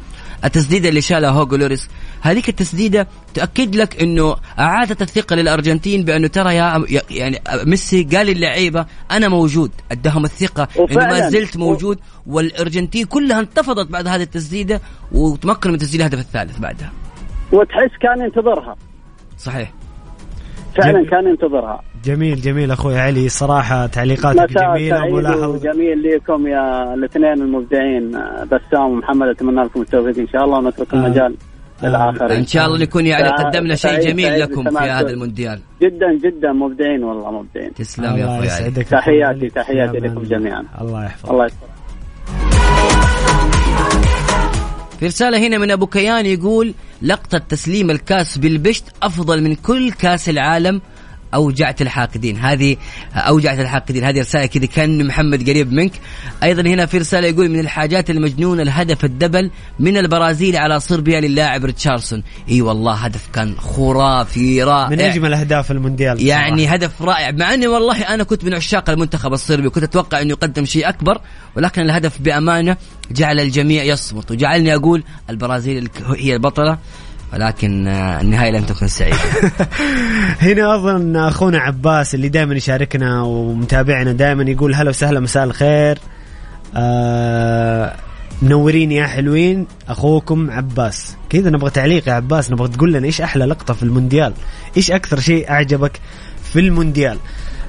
التسديدة 0.45 0.89
اللي 0.89 1.01
شالها 1.01 1.29
هوجو 1.29 1.55
لوريس. 1.55 1.89
هذيك 2.21 2.49
التسديدة 2.49 3.07
تؤكد 3.33 3.75
لك 3.75 4.01
إنه 4.01 4.35
أعادت 4.59 5.01
الثقة 5.01 5.35
للأرجنتين 5.35 6.05
بأنه 6.05 6.27
ترى 6.27 6.55
يا 6.55 6.85
يعني 7.11 7.41
ميسي 7.65 8.03
قال 8.03 8.27
للعيبة 8.27 8.85
أنا 9.11 9.27
موجود. 9.27 9.71
أداهم 9.91 10.25
الثقة 10.25 10.67
إنه 10.79 11.05
ما. 11.07 11.29
زلت 11.29 11.57
موجود. 11.57 11.99
والأرجنتين 12.27 13.05
كلها 13.05 13.39
انتفضت 13.39 13.87
بعد 13.87 14.07
هذه 14.07 14.21
التسديدة 14.21 14.81
وتمكن 15.11 15.71
من 15.71 15.77
تسجيل 15.77 16.01
الهدف 16.01 16.19
الثالث 16.19 16.59
بعدها. 16.59 16.91
وتحس 17.51 17.91
كان 18.01 18.25
ينتظرها. 18.25 18.75
صحيح. 19.37 19.73
فعلا 20.75 20.91
جميل. 20.91 21.09
كان 21.09 21.27
ينتظرها. 21.27 21.81
جميل 22.05 22.41
جميل 22.41 22.71
أخوي 22.71 22.99
علي. 22.99 23.29
صراحة 23.29 23.87
تعليقاتك 23.87 24.49
جميلة 24.57 25.05
وملاحظه 25.05 25.47
وجميل 25.47 26.03
لكم 26.03 26.47
يا 26.47 26.93
الاثنين 26.93 27.33
المبدعين 27.33 28.15
آه، 28.15 28.43
بسام 28.43 28.91
ومحمد 28.91 29.27
أتمنى 29.27 29.61
لكم 29.61 29.81
التوفيق 29.81 30.17
إن 30.17 30.27
شاء 30.27 30.43
الله 30.43 30.57
ونترك 30.57 30.93
آه. 30.93 30.97
المجال 30.97 31.35
للآخرين. 31.83 32.31
إن 32.31 32.45
شاء 32.45 32.65
الله 32.65 32.79
نكون 32.79 33.05
يعني 33.05 33.29
قدمنا 33.29 33.75
شيء 33.75 33.99
جميل 33.99 34.39
لكم 34.39 34.69
في. 34.69 34.77
هذا 34.77 35.09
المونديال. 35.09 35.59
جدا 35.81 36.13
جدا 36.23 36.51
مبدعين 36.51 37.03
والله 37.03 37.31
مبدعين. 37.31 37.73
تسلم 37.73 38.17
يا 38.17 38.25
أخوي 38.25 38.49
علي. 38.49 38.83
تحياتي-. 38.83 39.49
تحياتي 39.55 39.97
لكم 39.97 40.23
جميعاً. 40.23 40.63
الله 40.81 41.05
يحفظك. 41.05 41.31
الله 41.31 41.45
يستر 41.45 41.67
في 44.99 45.05
رسالة 45.05 45.47
هنا 45.47 45.57
من 45.57 45.71
أبو 45.71 45.87
كيان 45.87 46.25
يقول 46.25 46.73
لقطة 47.03 47.37
تسليم 47.37 47.91
الكاس 47.91 48.37
بالبشت 48.37 48.83
أفضل 49.03 49.43
من 49.43 49.55
كل 49.55 49.91
كاس 49.91 50.29
العالم 50.29 50.81
أوجعت 51.33 51.81
الحاقدين. 51.81 52.37
هذه 52.37 52.77
أوجعت 53.15 53.59
الحاقدين. 53.59 54.03
هذه 54.03 54.19
رسالة 54.19 54.45
كذا 54.45 54.65
كان 54.65 55.07
محمد 55.07 55.49
قريب 55.49 55.73
منك. 55.73 55.91
أيضا 56.43 56.61
هنا 56.61 56.85
في 56.85 56.97
رسالة 56.97 57.27
يقول 57.27 57.49
من 57.49 57.59
الحاجات 57.59 58.09
المجنونة 58.09 58.61
الهدف 58.61 59.05
الدبل 59.05 59.51
من 59.79 59.97
البرازيل 59.97 60.57
على 60.57 60.79
صربيا 60.79 61.21
للاعب 61.21 61.65
ريتشاردسون. 61.65 62.23
إي 62.49 62.61
والله 62.61 62.93
هدف 62.93 63.27
كان 63.33 63.55
خرافي 63.57 64.63
رائع. 64.63 64.89
من 64.89 64.99
أجمل 64.99 65.33
أهداف 65.33 65.71
المونديال 65.71 66.27
يعني 66.27 66.61
صراحة. 66.61 66.75
هدف 66.75 67.01
رائع. 67.01 67.31
مع 67.31 67.53
أني 67.53 67.67
والله 67.67 68.01
أنا 68.01 68.23
كنت 68.23 68.43
من 68.43 68.53
عشاق 68.53 68.89
المنتخب 68.89 69.33
الصربي 69.33 69.67
وكنت 69.67 69.83
أتوقع 69.83 70.21
انه 70.21 70.29
يقدم 70.29 70.65
شيء 70.65 70.89
أكبر 70.89 71.21
ولكن 71.55 71.81
الهدف 71.81 72.21
بأمانة 72.21 72.77
جعل 73.11 73.39
الجميع 73.39 73.83
يصمت 73.83 74.31
وجعلني 74.31 74.75
أقول 74.75 75.03
البرازيل 75.29 75.89
هي 76.17 76.33
البطلة. 76.33 76.77
ولكن 77.33 77.87
آه، 77.87 78.21
النهاية 78.21 78.51
لم 78.51 78.63
تكن 78.63 78.87
سعيدة. 78.87 79.17
هنا 80.41 80.75
أظن 80.75 81.15
أخونا 81.15 81.59
عباس 81.59 82.15
اللي 82.15 82.29
دائما 82.29 82.55
يشاركنا 82.55 83.21
ومتابعنا 83.21 84.11
دائما 84.11 84.43
يقول 84.43 84.75
هلا 84.75 84.89
وسهلا 84.89 85.19
مساء 85.19 85.43
الخير. 85.43 85.99
آه 86.75 87.95
منورين 88.41 88.91
يا 88.91 89.07
حلوين. 89.07 89.67
أخوكم 89.89 90.51
عباس. 90.51 91.15
كذا 91.29 91.49
نبغى 91.49 91.69
تعليق 91.69 92.07
يا 92.07 92.13
عباس 92.13 92.51
نبغى 92.51 92.67
تقول 92.67 92.93
لنا 92.93 93.05
إيش 93.05 93.21
أحلى 93.21 93.45
لقطة 93.45 93.73
في 93.73 93.83
المونديال؟ 93.83 94.33
إيش 94.77 94.91
أكثر 94.91 95.19
شيء 95.19 95.49
أعجبك 95.49 95.99
في 96.43 96.59
المونديال؟ 96.59 97.17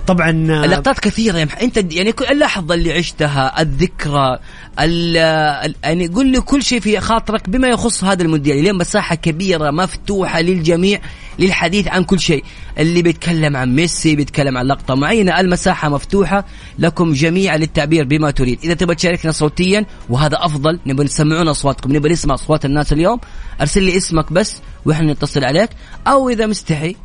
طبعا 0.06 0.30
اللقطات 0.30 0.99
كثيرة 0.99 1.38
يا 1.38 1.44
مح... 1.44 1.58
أنت 1.58 1.92
يعني 1.92 2.14
اللحظة 2.30 2.75
اللي 2.75 2.92
عشتها 2.92 3.62
الذكرى 3.62 4.38
ال... 4.80 5.16
ال... 5.16 5.75
يعني 5.84 6.06
قل 6.06 6.26
لي 6.26 6.40
كل 6.40 6.62
شيء 6.62 6.80
في 6.80 7.00
خاطرك 7.00 7.49
بما 7.49 7.68
يخص 7.68 8.04
هذا 8.04 8.23
المونديال. 8.23 8.58
اليوم 8.58 8.78
مساحة 8.78 9.14
كبيرة 9.14 9.70
مفتوحة 9.70 10.40
للجميع 10.40 11.00
للحديث 11.38 11.88
عن 11.88 12.04
كل 12.04 12.20
شيء. 12.20 12.44
اللي 12.78 13.02
بيتكلم 13.02 13.56
عن 13.56 13.75
ميسي 13.75 14.16
بيتكلم 14.16 14.58
عن 14.58 14.66
لقطة 14.66 14.94
معينة 14.94 15.40
المساحة 15.40 15.88
مفتوحة 15.88 16.44
لكم 16.78 17.12
جميعا 17.12 17.56
للتعبير 17.56 18.04
بما 18.04 18.30
تريد. 18.30 18.58
إذا 18.64 18.75
تبغى 18.75 18.94
تشاركنا 18.94 19.32
صوتيا 19.32 19.87
وهذا 20.08 20.37
أفضل 20.40 20.80
نبغى 20.87 21.04
نسمعون 21.04 21.49
أصواتكم 21.49 21.96
نبغى 21.96 22.12
نسمع 22.12 22.34
أصوات 22.34 22.64
الناس 22.64 22.92
اليوم 22.92 23.20
أرسل 23.61 23.82
لي 23.82 23.96
اسمك 23.96 24.32
بس 24.32 24.56
وإحنا 24.84 25.12
نتصل 25.12 25.44
عليك. 25.44 25.70
أو 26.06 26.28
إذا 26.28 26.46
مستحي 26.46 26.96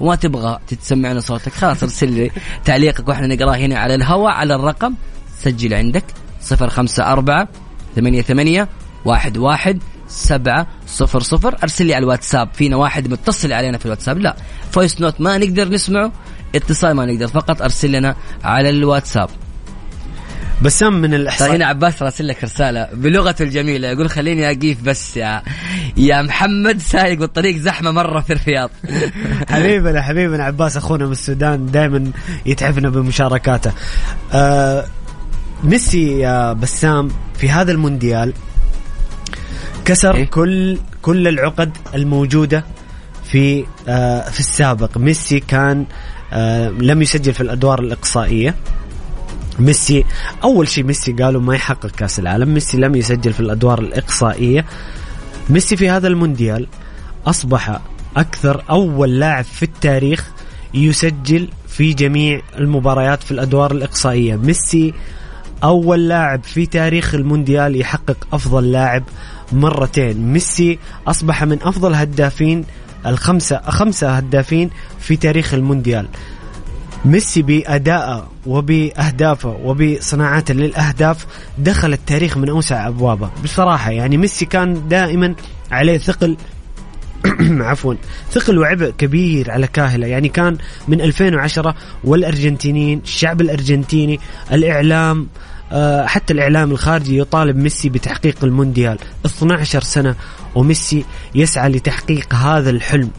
وما 0.00 0.14
تبغى 0.14 0.58
تتسمعنا 0.66 1.20
صوتك. 1.20 1.52
خلاص 1.52 1.82
ارسل 1.82 2.12
لي 2.12 2.30
تعليقك 2.64 3.08
وإحنا 3.08 3.26
نقراه 3.26 3.56
هنا 3.56 3.78
على 3.78 3.94
الهواء 3.94 4.32
على 4.32 4.54
الرقم. 4.54 4.94
سجل 5.38 5.74
عندك 5.74 6.04
صفر 6.40 6.68
خمسة 6.68 7.12
أربعة 7.12 7.48
ثمانية 7.96 8.22
ثمانية 8.22 8.68
واحد 9.04 9.36
واحد 9.36 9.82
سبعة 10.08 10.66
صفر 10.86 11.20
صفر. 11.20 11.56
أرسل 11.62 11.86
لي 11.86 11.94
على 11.94 12.02
الواتساب. 12.02 12.48
فينا 12.54 12.76
واحد 12.76 13.08
متصل 13.08 13.52
علينا 13.52 13.78
في 13.78 13.86
الواتساب؟ 13.86 14.18
لا. 14.18 14.36
voice 14.70 15.00
note 15.00 15.20
ما 15.20 15.38
نقدر 15.38 15.68
نسمعه 15.68 16.12
اتصال 16.54 16.92
ما 16.92 17.06
نقدر 17.06 17.26
فقط 17.26 17.62
أرسل 17.62 17.92
لنا 17.92 18.16
على 18.44 18.70
الواتساب. 18.70 19.28
بسام 20.62 20.92
من 20.92 21.10
طيب 21.10 21.20
الأحساء 21.20 21.56
هنا 21.56 21.66
عباس 21.66 22.02
راسل 22.02 22.28
لك 22.28 22.44
رسالة 22.44 22.88
بلغته 22.92 23.42
الجميلة 23.42 23.88
يقول 23.88 24.10
خليني 24.10 24.50
أقيف 24.50 24.82
بس 24.82 25.16
يا 25.16 25.42
يا 25.96 26.22
محمد 26.22 26.78
سايق 26.80 27.18
بالطريق 27.18 27.56
زحمة 27.56 27.90
مرة 27.90 28.20
في 28.20 28.32
الرياض. 28.32 28.70
حبيبنا 29.50 30.02
حبيبنا 30.02 30.44
عباس 30.44 30.76
أخونا 30.76 31.06
من 31.06 31.12
السودان 31.12 31.66
دائما 31.66 32.10
يتعبنا 32.46 32.88
بمشاركاته. 32.88 33.72
آه 34.32 34.84
ميسي 35.64 36.18
يا 36.18 36.52
بسام 36.52 37.08
في 37.38 37.50
هذا 37.50 37.72
المونديال 37.72 38.32
كسر 39.84 40.14
إيه؟ 40.14 40.24
كل 40.24 40.78
كل 41.02 41.28
العقد 41.28 41.76
الموجودة 41.94 42.64
في 43.24 43.64
آه 43.88 44.30
في 44.30 44.40
السابق. 44.40 44.98
ميسي 44.98 45.40
كان 45.40 45.86
آه 46.32 46.68
لم 46.68 47.02
يسجل 47.02 47.34
في 47.34 47.40
الأدوار 47.40 47.80
الإقصائية. 47.80 48.54
ميسي. 49.58 50.04
أول 50.44 50.68
شيء 50.68 50.84
ميسي 50.84 51.12
قالوا 51.12 51.40
ما 51.40 51.54
يحقق 51.54 51.90
كأس 51.90 52.18
العالم. 52.18 52.54
ميسي 52.54 52.76
لم 52.76 52.94
يسجل 52.94 53.32
في 53.32 53.40
الأدوار 53.40 53.78
الإقصائية. 53.78 54.64
ميسي 55.50 55.76
في 55.76 55.90
هذا 55.90 56.08
المونديال 56.08 56.66
أصبح 57.26 57.80
أكثر 58.16 58.64
أول 58.70 59.20
لاعب 59.20 59.44
في 59.44 59.62
التاريخ 59.62 60.30
يسجل 60.74 61.48
في 61.68 61.92
جميع 61.92 62.40
المباريات 62.58 63.22
في 63.22 63.30
الأدوار 63.30 63.72
الإقصائية. 63.72 64.36
ميسي 64.36 64.94
أول 65.64 66.08
لاعب 66.08 66.44
في 66.44 66.66
تاريخ 66.66 67.14
المونديال 67.14 67.80
يحقق 67.80 68.28
أفضل 68.32 68.72
لاعب 68.72 69.02
مرتين. 69.52 70.32
ميسي 70.32 70.78
أصبح 71.06 71.44
من 71.44 71.58
أفضل 71.62 71.94
هدافين 71.94 72.64
الخمسه 73.06 73.60
خمسة 73.60 74.10
هدافين 74.10 74.70
في 75.00 75.16
تاريخ 75.16 75.54
المونديال. 75.54 76.08
ميسي 77.04 77.42
بأدائه 77.42 78.28
وبأهدافه 78.46 79.58
وبصناعته 79.64 80.54
للأهداف 80.54 81.26
دخل 81.58 81.92
التاريخ 81.92 82.36
من 82.36 82.48
أوسع 82.48 82.88
أبوابه. 82.88 83.30
بصراحة 83.44 83.90
يعني 83.90 84.16
ميسي 84.16 84.44
كان 84.44 84.88
دائما 84.88 85.34
عليه 85.70 85.98
ثقل 85.98 86.36
عفوا 87.70 87.94
ثقل 88.30 88.58
وعبء 88.58 88.90
كبير 88.98 89.50
على 89.50 89.66
كاهلة. 89.66 90.06
يعني 90.06 90.28
كان 90.28 90.58
من 90.88 91.00
2010 91.00 91.74
والأرجنتينيين 92.04 93.00
الشعب 93.04 93.40
الأرجنتيني 93.40 94.20
الإعلام 94.52 95.26
آه، 95.72 96.06
حتى 96.06 96.32
الإعلام 96.32 96.70
الخارجي 96.70 97.18
يطالب 97.18 97.56
ميسي 97.56 97.88
بتحقيق 97.88 98.44
المونديال. 98.44 98.98
12 99.26 99.82
سنة 99.82 100.14
وميسي 100.54 101.04
يسعى 101.34 101.68
لتحقيق 101.68 102.34
هذا 102.34 102.70
الحلم. 102.70 103.10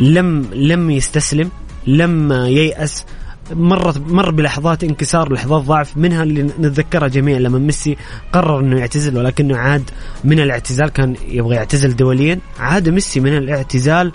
لم 0.00 0.46
لم 0.52 0.90
يستسلم. 0.90 1.50
لم 1.86 2.32
ييأس 2.32 3.04
مرت 3.52 3.98
مر 3.98 4.30
بلحظات 4.30 4.84
انكسار 4.84 5.32
لحظات 5.32 5.62
ضعف 5.62 5.96
منها 5.96 6.22
اللي 6.22 6.42
نتذكرها 6.42 7.08
جميعا 7.08 7.38
لما 7.38 7.58
ميسي 7.58 7.96
قرر 8.32 8.60
إنه 8.60 8.78
يعتزل 8.78 9.18
ولكنه 9.18 9.56
عاد 9.56 9.90
من 10.24 10.40
الاعتزال 10.40 10.88
كان 10.88 11.16
يبغى 11.28 11.56
يعتزل 11.56 11.96
دوليا 11.96 12.38
عاد 12.58 12.88
ميسي 12.88 13.20
من 13.20 13.36
الاعتزال 13.36 14.12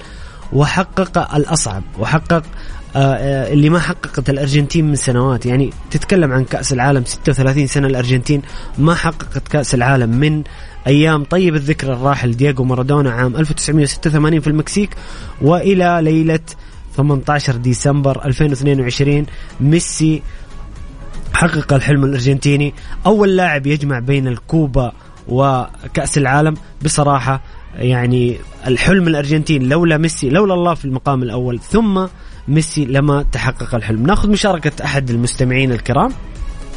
وحقق 0.53 1.35
الأصعب 1.35 1.83
وحقق 1.99 2.43
آه، 2.95 2.99
آه، 2.99 3.53
اللي 3.53 3.69
ما 3.69 3.79
حققت 3.79 4.29
الأرجنتين 4.29 4.87
من 4.87 4.95
سنوات. 4.95 5.45
يعني 5.45 5.69
تتكلم 5.91 6.31
عن 6.31 6.43
كأس 6.43 6.73
العالم 6.73 7.05
36 7.05 7.67
سنة 7.67 7.87
الأرجنتين 7.87 8.41
ما 8.77 8.95
حققت 8.95 9.47
كأس 9.47 9.75
العالم 9.75 10.09
من 10.09 10.43
أيام. 10.87 11.23
طيب 11.23 11.55
الذكر 11.55 11.93
الراحل 11.93 12.37
دييغو 12.37 12.63
مارادونا 12.63 13.11
عام 13.11 13.35
1986 13.35 14.39
في 14.39 14.47
المكسيك 14.47 14.89
وإلى 15.41 15.99
ليلة 16.01 16.39
18 16.97 17.55
ديسمبر 17.55 18.25
2022 18.25 19.25
ميسي 19.59 20.21
حقق 21.33 21.73
الحلم 21.73 22.03
الأرجنتيني. 22.03 22.73
أول 23.05 23.35
لاعب 23.35 23.67
يجمع 23.67 23.99
بين 23.99 24.27
الكوبا 24.27 24.91
وكأس 25.27 26.17
العالم. 26.17 26.53
بصراحة 26.83 27.41
يعني 27.75 28.37
الحلم 28.67 29.07
الأرجنتيني 29.07 29.65
لولا 29.65 29.97
ميسي 29.97 30.29
لولا 30.29 30.53
الله 30.53 30.73
في 30.73 30.85
المقام 30.85 31.23
الأول 31.23 31.59
ثم 31.59 32.05
ميسي 32.47 32.85
لما 32.85 33.25
تحقق 33.31 33.75
الحلم. 33.75 34.05
ناخذ 34.05 34.29
مشاركة 34.29 34.83
أحد 34.83 35.09
المستمعين 35.09 35.71
الكرام. 35.71 36.11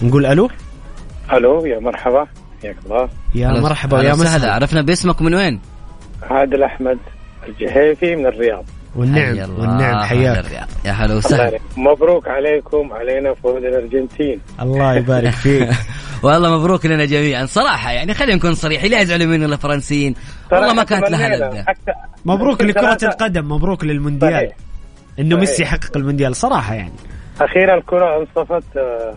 نقول 0.02 0.26
ألو. 0.26 0.48
ألو 1.32 1.66
يا 1.66 1.78
مرحبا. 1.78 2.26
حياك 2.62 2.76
الله. 2.86 3.08
يا 3.34 3.60
مرحبا 3.60 4.02
يا 4.02 4.12
وسهلا. 4.12 4.22
مسهلا 4.22 4.54
عرفنا 4.54 4.82
باسمك 4.82 5.22
من 5.22 5.34
وين؟ 5.34 5.60
عادل 6.22 6.62
احمد 6.62 6.98
الجهيفي 7.48 8.16
من 8.16 8.26
الرياض. 8.26 8.64
والنعم 8.96 9.50
والنعم 9.58 10.04
حياك. 10.04 10.44
يا 10.84 10.92
هلا 10.92 11.14
وسهلا. 11.14 11.58
مبروك 11.76 12.28
عليكم 12.28 12.92
علينا 12.92 13.34
فوز 13.34 13.64
الأرجنتين. 13.64 14.40
الله 14.62 14.94
يبارك 14.94 15.30
فيك. 15.44 15.68
والله 16.22 16.58
مبروك 16.58 16.86
لنا 16.86 17.04
جميعا. 17.04 17.46
صراحة 17.46 17.90
يعني 17.92 18.14
خلينا 18.14 18.34
نكون 18.34 18.54
صريحين 18.54 18.90
لا 18.90 19.00
يزعلوا 19.00 19.26
مننا 19.26 19.54
الفرنسيين. 19.54 20.14
والله 20.52 20.72
ما 20.74 20.84
كانت 20.84 21.10
لها 21.10 21.62
حتى- 21.62 21.92
مبروك 22.24 22.62
لكرة 22.62 22.98
القدم 23.02 23.52
مبروك 23.52 23.84
للمونديال. 23.84 24.32
صحيح. 24.32 24.52
إنه 25.18 25.28
صحيح. 25.36 25.40
ميسي 25.40 25.62
يحقق 25.62 25.96
المونديال 25.96 26.36
صراحة 26.36 26.74
يعني. 26.74 26.92
أخيرا 27.40 27.78
الكرة 27.78 28.18
أنصفت 28.20 28.76
آه، 28.76 29.14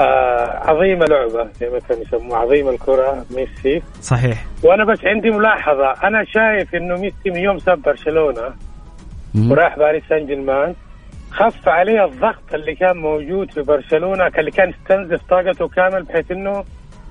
آه، 0.00 0.70
عظيمة 0.70 1.06
لعبة 1.06 1.50
زي 1.60 1.66
ما 1.70 1.78
كانوا 1.88 2.02
يسموها 2.02 2.38
عظيمة 2.38 2.70
الكرة 2.70 3.24
ميسي. 3.30 3.82
صحيح. 4.02 4.44
وأنا 4.64 4.84
بس 4.92 4.98
عندي 5.04 5.30
ملاحظة 5.30 6.08
أنا 6.08 6.24
شايف 6.24 6.74
إنه 6.74 6.94
ميسي 6.94 7.30
من 7.30 7.36
يوم 7.36 7.58
ساب 7.58 7.82
برشلونة. 7.82 8.54
وراح 9.34 9.78
باريس 9.78 10.02
سان 10.08 10.26
جيرمان 10.26 10.74
خف 11.30 11.68
عليه 11.68 12.04
الضغط 12.04 12.54
اللي 12.54 12.74
كان 12.74 12.96
موجود 12.96 13.50
في 13.50 13.62
برشلونة 13.62 14.26
اللي 14.38 14.50
كان 14.50 14.68
يستنزف 14.68 15.20
طاقته 15.30 15.68
كامل 15.68 16.02
بحيث 16.02 16.30
إنه 16.30 16.64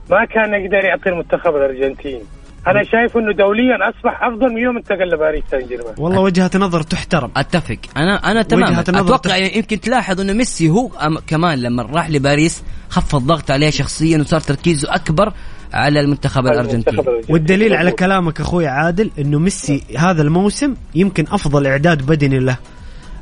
ما 0.09 0.25
كان 0.25 0.53
يقدر 0.53 0.85
يعطي 0.85 1.09
المنتخب 1.09 1.55
الارجنتيني 1.55 2.23
أنا 2.67 2.83
شايف 2.83 3.17
إنه 3.17 3.33
دوليا 3.33 3.89
أصبح 3.89 4.23
أفضل 4.23 4.53
من 4.53 4.57
يوم 4.57 4.77
انتقل 4.77 5.09
لباريس 5.09 5.43
سان 5.51 5.67
جيرمان 5.67 5.95
والله 5.97 6.19
وجهة 6.19 6.51
نظر 6.55 6.81
تحترم. 6.81 7.31
أتفق. 7.37 7.77
أنا 7.97 8.31
أنا 8.31 8.45
نظر 8.53 8.99
أتوقع 8.99 9.35
يعني 9.37 9.57
يمكن 9.57 9.79
تلاحظ 9.79 10.21
إنه 10.21 10.33
ميسي 10.33 10.69
هو 10.69 10.89
كمان 11.27 11.61
لما 11.61 11.83
راح 11.83 12.09
لباريس 12.09 12.63
خف 12.89 13.15
الضغط 13.15 13.51
عليه 13.51 13.69
شخصيا 13.69 14.17
وصار 14.17 14.39
تركيزه 14.39 14.95
أكبر. 14.95 15.33
على 15.73 15.99
المنتخب 15.99 16.47
الأرجنتيني. 16.47 17.03
والدليل 17.29 17.73
على. 17.73 17.91
كلامك 17.91 18.41
أخوي 18.41 18.67
عادل 18.67 19.11
إنه 19.19 19.39
ميسي 19.39 19.83
هذا 19.97 20.21
الموسم 20.21 20.75
يمكن 20.95 21.25
أفضل 21.31 21.67
إعداد 21.67 22.05
بدني 22.05 22.39
له 22.39 22.57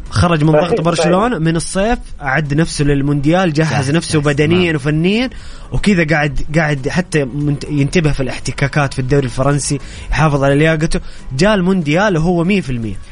خرج 0.09 0.43
من 0.43 0.51
ضغط 0.51 0.81
برشلونة. 0.81 1.39
من 1.39 1.55
الصيف 1.55 1.99
أعد 2.21 2.53
نفسه 2.53 2.85
للمونديال 2.85 3.53
جهز 3.53 3.91
نفسه 3.91 4.21
بدنيا 4.21 4.57
تمام. 4.57 4.75
وفنيا 4.75 5.29
وكذا 5.71 6.05
قاعد 6.07 6.39
قاعد 6.55 6.89
حتى 6.89 7.27
ينتبه 7.69 8.11
في 8.11 8.23
الاحتكاكات 8.23 8.93
في 8.93 8.99
الدوري 8.99 9.25
الفرنسي 9.25 9.79
يحافظ 10.11 10.43
على 10.43 10.55
لياقته 10.55 10.99
جاء 11.37 11.55
المونديال 11.55 12.17
وهو 12.17 12.43
100% 12.43 12.49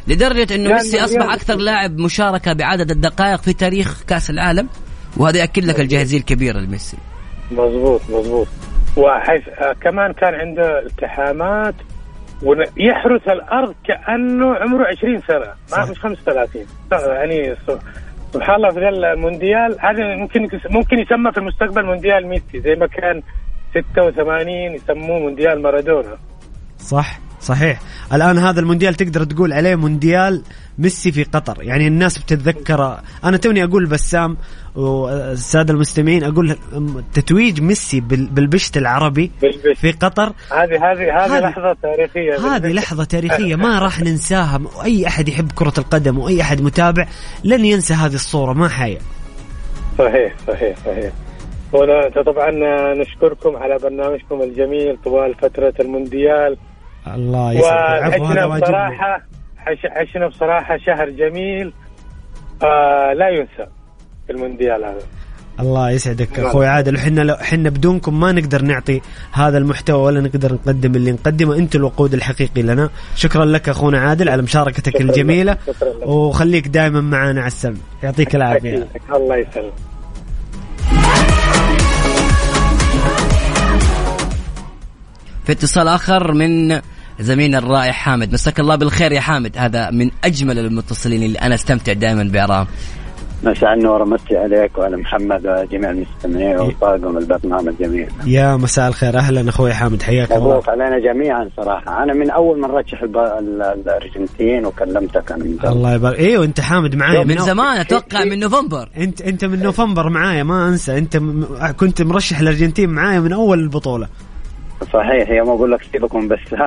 لدرجة 0.08 0.56
إنه 0.56 0.74
ميسي 0.74 1.04
أصبح. 1.04 1.34
أكثر 1.34 1.56
لاعب 1.56 1.98
مشاركة 1.98 2.54
بعدد 2.54 2.92
الدقائق 2.92 3.42
في 3.42 3.54
تاريخ 3.54 4.04
كأس 4.08 4.30
العالم 4.30 4.70
وهذا 5.18 5.38
يأكد 5.38 5.66
لك 5.66 5.80
الجاهزيه 5.80 6.18
الكبيره 6.18 6.60
لميسي 6.60 6.98
مظبوط 7.52 8.02
مظبوط 8.10 8.48
وحيث 8.98 9.50
آه 9.50 9.74
كمان 9.74 10.14
كان 10.14 10.34
عنده 10.34 10.80
التحامات 10.80 11.76
ويحرث 12.44 13.28
الأرض 13.28 13.76
كأنه 13.84 14.56
عمره 14.56 14.88
20 14.88 15.22
سنة 15.28 15.54
ما 15.72 15.92
مش 15.92 16.00
35 16.00 16.66
يعني 16.92 17.56
سبحان 18.34 18.56
الله 18.56 18.70
في 18.70 18.90
المونديال 18.90 19.78
هذا 19.80 20.16
ممكن 20.16 20.50
ممكن 20.70 21.00
يسمى 21.00 21.32
في 21.32 21.38
المستقبل 21.38 21.86
مونديال 21.86 22.28
ميسي 22.28 22.60
زي 22.60 22.76
ما 22.76 22.88
كان 22.88 23.22
86 23.94 24.50
يسموه 24.50 25.20
مونديال 25.20 25.62
مارادونا. 25.62 26.18
صح. 26.78 27.23
صحيح. 27.44 27.80
الآن 28.14 28.38
هذا 28.38 28.60
المونديال 28.60 28.94
تقدر 28.96 29.24
تقول 29.24 29.54
عليه 29.54 29.76
مونديال 29.76 30.42
ميسي 30.78 31.12
في 31.12 31.24
قطر. 31.24 31.58
يعني 31.64 31.88
الناس 31.88 32.18
بتتذكر 32.18 33.00
أنا 33.24 33.38
توني 33.38 33.64
أقول 33.64 33.86
بسام 33.86 34.38
والسادة 34.76 35.74
المستمعين 35.74 36.24
أقول 36.24 36.56
تتويج 37.14 37.62
ميسي 37.62 38.00
بال- 38.00 38.28
بالبشت 38.28 38.78
العربي 38.78 39.32
بالبشت. 39.42 39.80
في 39.82 39.92
قطر. 39.92 40.34
هذه 40.52 40.92
هذه 40.92 41.26
هذه 41.26 41.40
لحظة 41.40 41.76
تاريخية 41.82 42.56
هذه 42.56 42.68
لحظة 42.72 43.04
تاريخية 43.04 43.56
ما 43.56 43.80
راح 43.80 44.00
ننساها. 44.00 44.62
أي 44.84 45.08
أحد 45.08 45.30
يحب 45.30 45.52
كرة 45.52 45.74
القدم 45.78 46.18
وأي 46.20 46.42
أحد 46.42 46.62
متابع 46.62 47.08
لن 47.44 47.66
ينسى 47.66 47.94
هذه 47.94 48.14
الصورة 48.16 48.54
ما 48.54 48.68
حيا 48.70 49.00
صحيح 50.00 50.34
صحيح 50.48 50.78
صحيح. 50.86 51.12
هنا 51.74 52.24
طبعا 52.26 52.52
نشكركم 52.94 53.56
على 53.56 53.78
برنامجكم 53.84 54.42
الجميل 54.42 54.98
طوال 55.06 55.36
فترة 55.42 55.74
المونديال. 55.80 56.58
الله 57.08 57.54
يسعدك. 57.54 58.22
واجبنا. 58.22 58.58
بصراحة 58.58 59.22
عشنا 59.96 60.28
بصراحة 60.28 60.78
شهر 60.78 61.10
جميل 61.10 61.74
آه 62.64 63.14
لا 63.14 63.30
ينسى 63.30 63.72
في 64.28 64.34
المونديال 64.34 64.84
هذا. 64.86 65.02
الله 65.60 65.92
يسعدك. 65.92 66.40
أخوي 66.40 66.68
عادل 66.68 66.96
إحنا 66.96 67.22
لو 67.22 67.34
إحنا 67.34 67.70
بدونكم 67.70 68.20
ما 68.20 68.32
نقدر 68.32 68.62
نعطي 68.62 69.02
هذا 69.32 69.58
المحتوى 69.58 70.04
ولا 70.04 70.22
نقدر 70.22 70.54
نقدم 70.54 70.96
اللي 70.96 71.12
نقدمه. 71.12 71.56
أنت 71.58 71.76
الوقود 71.76 72.14
الحقيقي 72.14 72.62
لنا. 72.62 72.90
شكرا 73.16 73.46
لك 73.46 73.70
أخونا 73.70 74.00
عادل 74.00 74.30
على 74.30 74.42
مشاركتك 74.42 75.02
لك. 75.02 75.58
وخليك 76.02 76.68
دائما 76.68 77.02
معنا 77.02 77.40
على 77.40 77.48
السمع 77.48 77.78
يعطيك 78.04 78.36
العافية. 78.36 78.78
أكيد. 78.78 78.88
الله 79.14 79.38
يسلمك. 79.38 79.74
في 85.46 85.52
اتصال 85.52 85.88
آخر 85.88 86.34
من 86.34 86.82
زميلنا 87.20 87.58
الرائع 87.58 87.92
حامد. 87.92 88.34
مساك 88.34 88.60
الله 88.60 88.76
بالخير 88.76 89.12
يا 89.12 89.20
حامد. 89.22 89.58
هذا 89.58 89.92
من 89.92 90.12
أجمل 90.24 90.60
المتصلين 90.60 91.24
اللي 91.24 91.40
أنا 91.40 91.56
أستمتع 91.56 91.94
دائما 91.94 92.24
بأرائهم. 92.24 92.68
مساء 93.44 93.74
النور 93.74 94.06
مسي 94.06 94.38
عليك 94.38 94.78
وعلى 94.78 94.98
محمد 94.98 95.48
وجميع 95.48 95.90
المستمعين 95.92 96.60
وطاقم 96.60 97.18
البرنامج 97.18 97.74
جميع 97.80 98.08
يا 98.26 98.56
مساء 98.56 98.88
الخير. 98.88 99.18
أهلا 99.18 99.50
أخوي 99.50 99.74
حامد. 99.74 100.02
حياك 100.02 100.32
الله. 100.32 100.48
مبروك 100.48 100.70
علينا 100.70 101.00
جميعا 101.00 101.50
صراحة. 101.58 102.04
أنا 102.04 102.14
من 102.14 102.30
أول 102.30 102.60
من 102.60 102.66
رشح 102.66 103.02
الب... 103.02 103.18
ال- 103.18 103.62
الأرجنتين 103.62 104.66
وكلمتك. 104.66 105.32
أنا 105.32 105.44
من 105.44 105.58
زمان. 105.62 105.74
الله 105.74 105.94
يبارك. 105.94 106.20
أيوه 106.20 106.46
انت 106.46 106.60
حامد 106.60 106.96
معايا. 106.96 107.24
من 107.24 107.40
أو- 107.40 107.42
زمان 107.42 107.78
أتوقع 107.78 108.24
من 108.24 108.40
نوفمبر. 108.40 108.90
انت 108.98 109.22
أنت 109.22 109.46
من 109.46 109.60
نوفمبر 109.64 110.10
معايا. 110.10 110.44
ما 110.44 110.68
أنسى. 110.68 110.98
أنت 110.98 111.18
م... 111.18 111.46
كنت 111.78 112.02
مرشح 112.02 112.40
الأرجنتين 112.40 112.90
معايا 112.90 113.20
من 113.20 113.34
أول 113.34 113.60
البطولة. 113.60 114.08
صحيح 114.84 115.30
يوم 115.30 115.50
أقول 115.50 115.72
لك 115.72 115.82
سيبكم 115.92 116.28
بس 116.28 116.40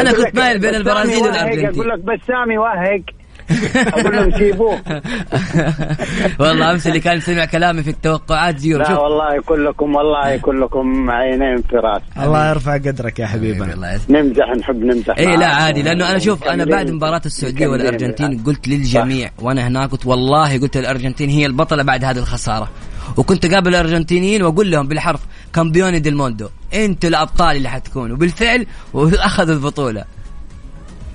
أنا 0.00 0.12
كنت 0.12 0.34
مايل 0.34 0.58
بين 0.58 0.74
البرازيل 0.74 1.18
والأرجنتين. 1.18 1.82
لك 1.82 1.98
بسامي 1.98 2.58
واهق 2.58 3.02
أقول 3.76 4.16
لهم 4.16 4.30
سيبوه. 4.38 4.78
والله 6.40 6.70
أمس 6.70 6.86
اللي 6.86 7.00
كان 7.00 7.16
يسمع 7.16 7.44
كلامي 7.44 7.82
في 7.82 7.90
التوقعات 7.90 8.58
zero 8.58 8.78
لا 8.78 8.84
شوف. 8.88 8.98
والله 8.98 9.42
كلكم 9.42 9.94
والله 9.94 10.36
كلكم 10.36 11.10
عينين 11.10 11.56
في 11.56 11.76
راس 11.76 12.02
الله 12.22 12.50
يرفع 12.50 12.74
قدرك 12.74 13.18
يا 13.18 13.26
حبيبنا. 13.26 13.98
نمزح 14.08 14.48
نحب 14.58 14.84
نمزح. 14.84 15.18
اي 15.18 15.36
لا. 15.36 15.46
عادي 15.46 15.82
لأنه 15.82 16.10
أنا 16.10 16.18
شوف 16.18 16.44
أنا 16.48 16.64
بعد 16.64 16.90
مباراة 16.90 17.22
السعودية 17.26 17.66
والأرجنتين. 17.66 18.42
قلت 18.46 18.68
للجميع 18.68 19.30
وأنا 19.38 19.66
هناك 19.68 19.90
قلت 19.90 20.06
والله 20.06 20.60
قلت 20.60 20.76
الأرجنتين 20.76 21.28
هي 21.28 21.46
البطلة 21.46 21.82
بعد 21.82 22.04
هذه 22.04 22.18
الخسارة. 22.18 22.68
وكنت 23.16 23.44
اقابل 23.44 23.68
الأرجنتينيين 23.68 24.42
وأقول 24.42 24.70
لهم 24.70 24.88
بالحرف 24.88 25.20
campioni 25.54 25.98
del 25.98 26.16
mondo 26.16 26.48
أنتوا 26.74 27.10
الأبطال 27.10 27.56
اللي 27.56 27.68
حتكونوا 27.68 28.16
بالفعل 28.16 28.66
واخذوا 28.92 29.54
البطولة. 29.54 30.04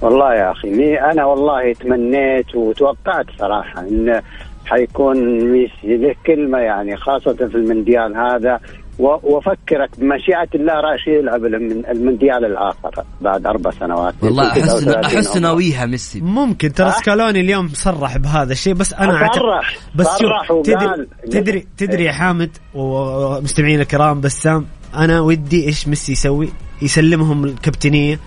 والله 0.01 0.33
يا 0.33 0.51
أخي 0.51 0.69
مي 0.69 1.01
أنا 1.01 1.25
والله 1.25 1.73
تمنيت 1.73 2.55
وتوقعت 2.55 3.25
صراحة 3.39 3.81
إن 3.81 4.21
حيكون 4.65 5.17
ميسي 5.51 5.97
له 5.97 6.15
كلمة 6.25 6.57
يعني 6.57 6.97
خاصة 6.97 7.33
في 7.33 7.55
المونديال 7.55 8.17
هذا. 8.17 8.59
وأفكرك 8.99 9.89
بمشيئة 9.97 10.49
الله 10.55 10.73
راح 10.73 11.07
يلعب 11.07 11.45
الم- 11.45 11.83
المونديال 11.91 12.45
الآخر 12.45 13.03
بعد 13.21 13.45
أربع 13.45 13.71
سنوات. 13.71 14.13
والله 14.21 14.47
أحس 14.51 14.61
39 14.61 15.05
أحس. 15.17 15.37
ناويها 15.37 15.85
ميسي. 15.85 16.21
ممكن. 16.21 16.73
ترى 16.73 16.87
ها؟ 16.87 16.91
سكالوني 16.91 17.39
اليوم 17.41 17.69
صرح 17.73 18.17
بهذا 18.17 18.51
الشيء 18.51 18.73
بس 18.73 18.93
أنا 18.93 19.19
أعتقد- 19.27 19.35
صرح. 19.35 19.77
بس 19.95 20.05
صرح 20.07 20.47
شوف 20.47 20.65
تدري 20.65 21.07
تدري 21.31 21.67
تدري 21.77 22.03
يا 22.05 22.11
حامد 22.11 22.49
ومستمعينا 22.73 23.81
الكرام 23.81 24.21
بسام 24.21 24.65
أنا 24.95 25.21
ودي 25.21 25.65
إيش 25.67 25.87
ميسي 25.87 26.11
يسوي؟ 26.11 26.49
يسلمهم 26.81 27.45
الكابتنية 27.45 28.19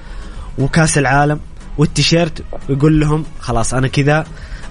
وكأس 0.59 0.99
العالم 0.99 1.41
والتيشيرت 1.79 2.43
ويقول 2.69 3.01
لهم 3.01 3.25
خلاص 3.41 3.75
أنا 3.75 3.89
كذا 3.89 4.25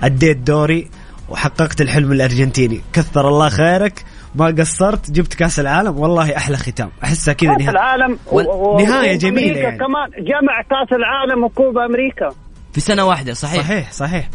أديت 0.04 0.38
دوري 0.38 0.90
وحققت 1.30 1.82
الحلم 1.82 2.12
الأرجنتيني. 2.12 2.82
كثر 2.94 3.28
الله 3.28 3.50
خيرك. 3.50 4.04
ما 4.40 4.46
قصرت 4.60 5.12
جبت 5.12 5.34
كأس 5.34 5.60
العالم 5.60 6.00
والله 6.00 6.38
أحلى 6.38 6.58
ختام. 6.58 6.90
أحسها 7.04 7.34
كذا 7.34 7.50
كأس 7.54 7.60
نهاية. 7.62 7.70
العالم 7.72 8.20
و- 8.32 8.78
نهاية 8.82 9.18
جميلة 9.18 9.42
وأمريكا 9.48 9.60
يعني. 9.60 9.78
كمان 9.78 10.10
جمع 10.26 10.62
كأس 10.62 10.94
العالم 10.98 11.44
وكوبا 11.44 11.86
أمريكا. 11.86 12.30
في 12.74 12.80
سنة 12.80 13.06
واحدة 13.06 13.34
صحيح, 13.34 13.62
صحيح 13.62 13.92
صحيح. 13.92 14.30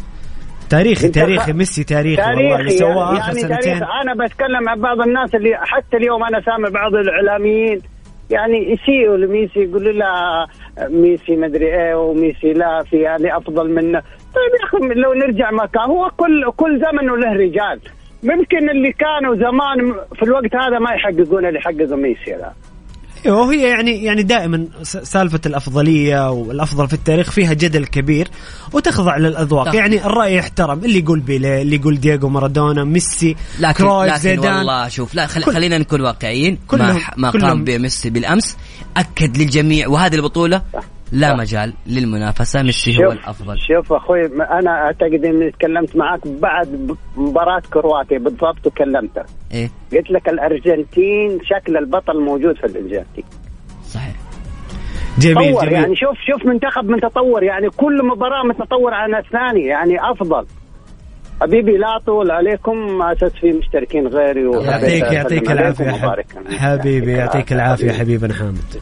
تاريخي 0.69 1.07
تاريخي 1.09 1.53
ميسي 1.53 1.83
تاريخي 1.83 2.21
والله 2.21 2.39
اللي 2.41 2.49
تاريخي 2.57 2.77
سواه 2.77 3.05
يعني, 3.05 3.19
آخر 3.19 3.27
يعني 3.27 3.41
سنتين. 3.41 3.59
تاريخ. 3.59 3.83
أنا 4.03 4.25
بتكلم 4.25 4.69
عن 4.69 4.81
بعض 4.81 5.01
الناس 5.01 5.35
اللي 5.35 5.49
حتى 5.61 5.97
اليوم 5.97 6.23
أنا 6.23 6.41
سامع 6.41 6.69
بعض 6.69 6.93
الإعلاميين 6.95 7.81
يعني 8.29 8.57
يسيئوا 8.73 9.17
لميسي 9.17 9.59
يقولوا 9.59 9.91
لا 9.91 10.11
ميسي 10.89 11.35
مدري 11.35 11.65
إيه 11.65 11.95
وميسي 11.95 12.53
لا 12.53 12.83
في 12.89 12.97
يعني 12.97 13.37
أفضل 13.37 13.69
منه 13.69 13.99
طيب 14.35 14.51
يا 14.59 14.65
أخي 14.67 14.99
لو 15.01 15.13
نرجع 15.13 15.51
مكان 15.51 15.83
هو 15.89 16.09
كل 16.17 16.51
كل 16.57 16.79
زمن 16.79 17.09
وله 17.09 17.33
رجال. 17.33 17.79
ممكن 18.23 18.69
اللي 18.69 18.91
كانوا 18.93 19.35
زمان 19.35 19.93
في 20.15 20.23
الوقت 20.23 20.55
هذا 20.55 20.79
ما 20.79 20.91
يحققون 20.95 21.45
اللي 21.45 21.59
حققه 21.59 21.95
ميسي 21.95 22.31
لا. 22.31 22.53
أيوه 23.25 23.41
وهي 23.41 23.69
يعني 23.69 24.03
يعني 24.03 24.23
دائما 24.23 24.67
سالفة 24.83 25.39
الأفضلية 25.45 26.31
والأفضل 26.31 26.87
في 26.87 26.93
التاريخ 26.93 27.31
فيها 27.31 27.53
جدل 27.53 27.85
كبير 27.85 28.27
وتخضع 28.73 29.17
للأذواق. 29.17 29.65
صح. 29.65 29.73
يعني 29.73 30.05
الرأي 30.05 30.35
يحترم. 30.35 30.79
اللي 30.79 30.99
يقول 30.99 31.19
بيليه 31.19 31.61
اللي 31.61 31.75
يقول 31.75 31.99
دييغو 31.99 32.29
مارادونا 32.29 32.83
ميسي 32.83 33.35
لكن 33.59 33.73
كرويف 33.83 34.11
لكن 34.11 34.19
زيدان. 34.21 34.55
والله 34.57 34.87
شوف 34.87 35.15
لا 35.15 35.27
خل 35.27 35.43
كل- 35.43 35.53
خلينا 35.53 35.77
نكون 35.77 36.01
واقعيين. 36.01 36.57
كلهم- 36.67 36.87
ما 36.87 36.99
ح- 36.99 37.17
ما 37.17 37.31
كلهم- 37.31 37.47
قام 37.49 37.63
به 37.63 37.77
ميسي 37.77 38.09
بالأمس. 38.09 38.57
أكد 38.97 39.37
للجميع. 39.37 39.87
وهذه 39.87 40.15
البطولة 40.15 40.61
لا 41.13 41.29
صح. 41.29 41.37
مجال 41.37 41.73
للمنافسة 41.87 42.63
ميسي 42.63 43.05
هو 43.05 43.11
الأفضل. 43.11 43.57
شوف 43.59 43.93
أخوي 43.93 44.25
أنا 44.25 44.71
أعتقد 44.71 45.25
إني 45.25 45.51
تكلمت 45.51 45.95
معك 45.95 46.27
بعد 46.27 46.95
مباراة 47.17 47.61
كرواتيا 47.73 48.17
بالضبط 48.17 48.67
وكلمتك 48.67 49.25
إيه. 49.53 49.69
قلت 49.93 50.11
لك 50.11 50.29
الأرجنتين 50.29 51.39
شكل 51.43 51.77
البطل 51.77 52.21
موجود 52.21 52.55
في 52.55 52.63
الأرجنتين. 52.65 53.23
صحيح. 53.83 54.15
جميل 55.19 55.53
تطور 55.53 55.61
جميل. 55.61 55.73
يعني 55.73 55.95
شوف 55.95 56.17
شوف 56.31 56.45
منتخب 56.45 56.85
متطور 56.85 57.43
يعني 57.43 57.69
كل 57.69 58.05
مباراة 58.05 58.43
متطور 58.43 58.93
عن 58.93 59.15
الثاني 59.15 59.65
يعني 59.65 60.11
أفضل. 60.11 60.45
حبيبي 61.41 61.77
لا 61.77 61.99
طول 62.05 62.31
عليكم 62.31 62.97
ما 62.97 63.11
أساس 63.13 63.31
في 63.31 63.51
مشتركين 63.51 64.07
غيري 64.07 64.51
يعطيك 64.65 65.11
يعطيك 65.11 65.51
العافية. 65.51 65.91
حبيبي 66.57 67.11
يعطيك 67.11 67.53
العافية 67.53 67.91
حبيبنا 67.91 68.33
حامد 68.33 68.81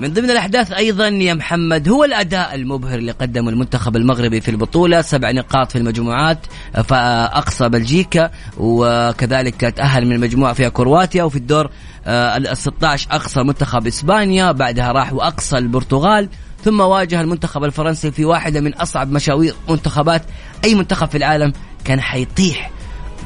من 0.00 0.12
ضمن 0.12 0.30
الأحداث 0.30 0.72
أيضا 0.72 1.08
يا 1.08 1.34
محمد 1.34 1.88
هو 1.88 2.04
الأداء 2.04 2.54
المبهر 2.54 2.98
اللي 2.98 3.12
قدمه 3.12 3.50
المنتخب 3.50 3.96
المغربي 3.96 4.40
في 4.40 4.50
البطولة 4.50 5.02
سبع 5.02 5.30
نقاط 5.30 5.72
في 5.72 5.78
المجموعات 5.78 6.38
فأقصى 6.84 7.68
بلجيكا 7.68 8.30
وكذلك 8.58 9.60
تأهل 9.60 10.06
من 10.06 10.12
المجموعة 10.12 10.52
فيها 10.52 10.68
كرواتيا 10.68 11.24
وفي 11.24 11.36
الدور 11.36 11.70
آه، 12.06 12.36
ال 12.36 12.56
16 12.56 13.08
أقصى 13.10 13.42
منتخب 13.42 13.86
إسبانيا 13.86 14.52
بعدها 14.52 14.92
راح 14.92 15.12
وأقصى 15.12 15.58
البرتغال 15.58 16.28
ثم 16.64 16.80
واجه 16.80 17.20
المنتخب 17.20 17.64
الفرنسي 17.64 18.10
في 18.10 18.24
واحدة 18.24 18.60
من 18.60 18.74
أصعب 18.74 19.12
مشاوير 19.12 19.54
منتخبات 19.68 20.22
أي 20.64 20.74
منتخب 20.74 21.08
في 21.08 21.18
العالم 21.18 21.52
كان 21.84 22.00
حيطيح 22.00 22.70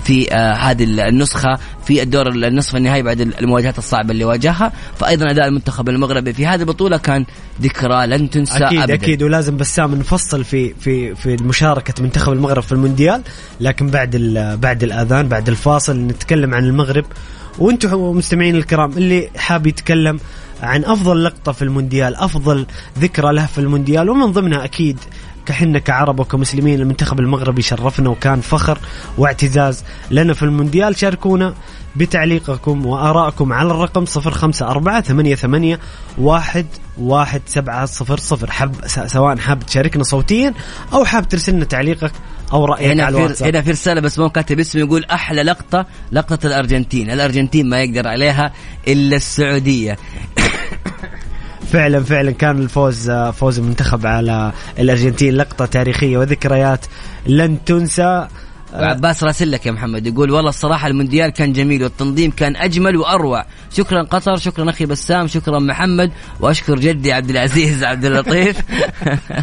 في 0.04 0.32
آه 0.32 0.52
هذه 0.52 1.08
النسخة 1.08 1.58
في 1.86 2.02
الدور 2.02 2.28
النصف 2.28 2.76
النهائي 2.76 3.02
بعد 3.02 3.20
المواجهات 3.20 3.78
الصعبة 3.78 4.10
اللي 4.10 4.24
واجهها. 4.24 4.72
فأيضا 4.98 5.30
أداء 5.30 5.48
المنتخب 5.48 5.88
المغربي 5.88 6.32
في 6.32 6.46
هذه 6.46 6.60
البطولة 6.60 6.96
كان 6.96 7.26
ذكرى 7.62 8.06
لن 8.06 8.30
تنسى 8.30 8.64
أكيد 8.64 8.80
أبدا. 8.80 8.94
أكيد 8.94 9.22
ولازم 9.22 9.56
بسام 9.56 9.94
نفصل 9.94 10.44
في 10.44 10.74
في 10.80 11.14
في 11.14 11.36
مشاركة 11.42 12.02
منتخب 12.02 12.32
المغرب 12.32 12.62
في 12.62 12.72
المونديال 12.72 13.22
لكن 13.60 13.86
بعد 13.86 14.16
بعد 14.60 14.82
الأذان 14.82 15.28
بعد 15.28 15.48
الفاصل 15.48 15.96
نتكلم 15.98 16.54
عن 16.54 16.64
المغرب. 16.64 17.04
وأنتم 17.58 18.16
مستمعين 18.16 18.56
الكرام 18.56 18.90
اللي 18.90 19.30
حاب 19.36 19.66
يتكلم 19.66 20.18
عن 20.62 20.84
أفضل 20.84 21.24
لقطة 21.24 21.52
في 21.52 21.62
المونديال 21.62 22.16
أفضل 22.16 22.66
ذكرى 22.98 23.32
له 23.32 23.46
في 23.46 23.58
المونديال 23.58 24.10
ومن 24.10 24.32
ضمنها 24.32 24.64
أكيد 24.64 24.98
كحنا 25.46 25.78
كعرب 25.78 26.20
وكمسلمين 26.20 26.80
المنتخب 26.80 27.20
المغربي 27.20 27.62
شرفنا 27.62 28.10
وكان 28.10 28.40
فخر 28.40 28.78
واعتزاز. 29.18 29.84
لنا 30.10 30.34
في 30.34 30.42
المونديال 30.42 30.96
شاركونا 30.96 31.54
بتعليقكم 31.96 32.86
وآرائكم 32.86 33.52
على 33.52 33.70
الرقم 33.70 34.04
054 34.16 35.00
88 35.00 35.78
واحد 36.18 36.66
واحد 36.98 37.42
سبعة 37.46 37.86
صفر 37.86 38.16
صفر. 38.16 38.50
حب 38.50 38.74
سواء 38.86 39.36
حاب 39.36 39.66
تشاركنا 39.66 40.02
صوتيا 40.02 40.54
أو 40.92 41.04
حاب 41.04 41.28
ترسلنا 41.28 41.64
تعليقك 41.64 42.12
أو 42.52 42.64
رأيك 42.64 42.90
هنا 42.90 43.04
على 43.04 43.16
الواتساب. 43.16 43.48
هنا 43.48 43.62
في 43.62 43.70
رسالة 43.70 44.00
بس 44.00 44.18
مو 44.18 44.30
كاتب 44.30 44.60
اسمه 44.60 44.80
يقول 44.80 45.04
أحلى 45.04 45.42
لقطة 45.42 45.86
لقطة 46.12 46.46
الأرجنتين. 46.46 47.10
الأرجنتين 47.10 47.68
ما 47.68 47.82
يقدر 47.82 48.08
عليها 48.08 48.52
إلا 48.88 49.16
السعودية. 49.16 49.98
فعلا 51.72 52.02
فعلا 52.02 52.30
كان 52.30 52.58
الفوز 52.58 53.10
فوز 53.10 53.58
المنتخب 53.58 54.06
على 54.06 54.52
الأرجنتين. 54.78 55.34
لقطة 55.36 55.66
تاريخية 55.66 56.18
وذكريات 56.18 56.86
لن 57.26 57.64
تنسى. 57.64 58.28
وعباس 58.74 59.24
راسل 59.24 59.50
لك 59.50 59.66
يا 59.66 59.72
محمد 59.72 60.06
يقول 60.06 60.30
والله 60.30 60.48
الصراحة 60.48 60.88
المونديال 60.88 61.30
كان 61.30 61.52
جميل 61.52 61.82
والتنظيم 61.82 62.30
كان 62.30 62.56
أجمل 62.56 62.96
وأروع. 62.96 63.44
شكرا 63.72 64.02
قطر 64.02 64.36
شكرا 64.36 64.70
أخي 64.70 64.86
بسام 64.86 65.26
شكرا 65.26 65.58
محمد 65.58 66.12
وأشكر 66.40 66.78
جدي 66.78 67.12
عبد 67.12 67.30
العزيز 67.30 67.84
عبد 67.90 68.04
اللطيف. 68.04 68.56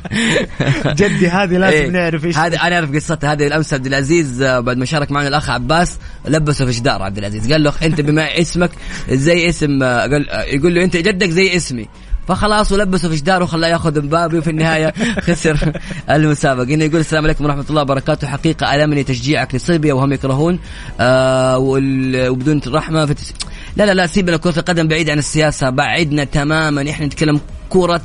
جدي 1.01 1.27
هذه 1.27 1.57
لازم 1.57 1.77
إيه، 1.77 1.89
نعرف 1.89 2.25
إيش 2.25 2.38
هذه 2.38 2.67
أنا 2.67 2.75
أعرف 2.75 2.95
قصتها. 2.95 3.34
هذه 3.34 3.47
الأمس 3.47 3.73
عبد 3.73 3.86
العزيز 3.86 4.41
آه، 4.41 4.60
بعد 4.60 4.77
ما 4.77 4.86
شارك 4.86 5.12
معنا 5.12 5.27
الأخ 5.27 5.49
عباس 5.49 5.97
لبسه 6.27 6.65
في 6.65 6.71
جدار 6.71 7.01
عبد 7.01 7.17
العزيز. 7.17 7.51
قال 7.51 7.63
له 7.63 7.73
أنت 7.84 8.01
بما 8.01 8.41
اسمك 8.41 8.71
زي 9.10 9.49
اسم 9.49 9.84
آه، 9.84 10.01
قال 10.01 10.29
آه، 10.29 10.43
يقول 10.43 10.75
له 10.75 10.84
أنت 10.84 10.97
جدك 10.97 11.29
زي 11.29 11.55
اسمي. 11.55 11.88
فخلاص 12.31 12.71
ولبسه 12.71 13.09
في 13.09 13.15
جدار 13.15 13.43
وخلاه 13.43 13.67
ياخذ 13.67 14.01
مبابي 14.01 14.37
وفي 14.37 14.49
النهاية 14.49 14.93
خسر 15.27 15.73
المسابقة. 16.09 16.65
هنا 16.65 16.85
يقول 16.85 16.99
السلام 16.99 17.23
عليكم 17.23 17.45
ورحمة 17.45 17.65
الله 17.69 17.81
وبركاته. 17.81 18.27
حقيقة 18.27 18.75
ألمني 18.75 19.03
تشجيعك 19.03 19.55
لصربيا 19.55 19.93
وهم 19.93 20.13
يكرهون 20.13 20.59
آه 20.99 21.57
وبدون 21.57 22.61
رحمه 22.67 23.05
في 23.05 23.13
تس... 23.13 23.33
لا 23.75 23.85
لا 23.85 23.93
لا 23.93 24.07
سيبنا 24.07 24.37
كرة 24.38 24.60
القدم 24.59 24.87
بعيد 24.87 25.09
عن 25.09 25.17
السياسة 25.19 25.69
بعدنا 25.69 26.23
تماما. 26.23 26.89
إحنا 26.89 27.05
نتكلم 27.05 27.39
كرة 27.69 28.01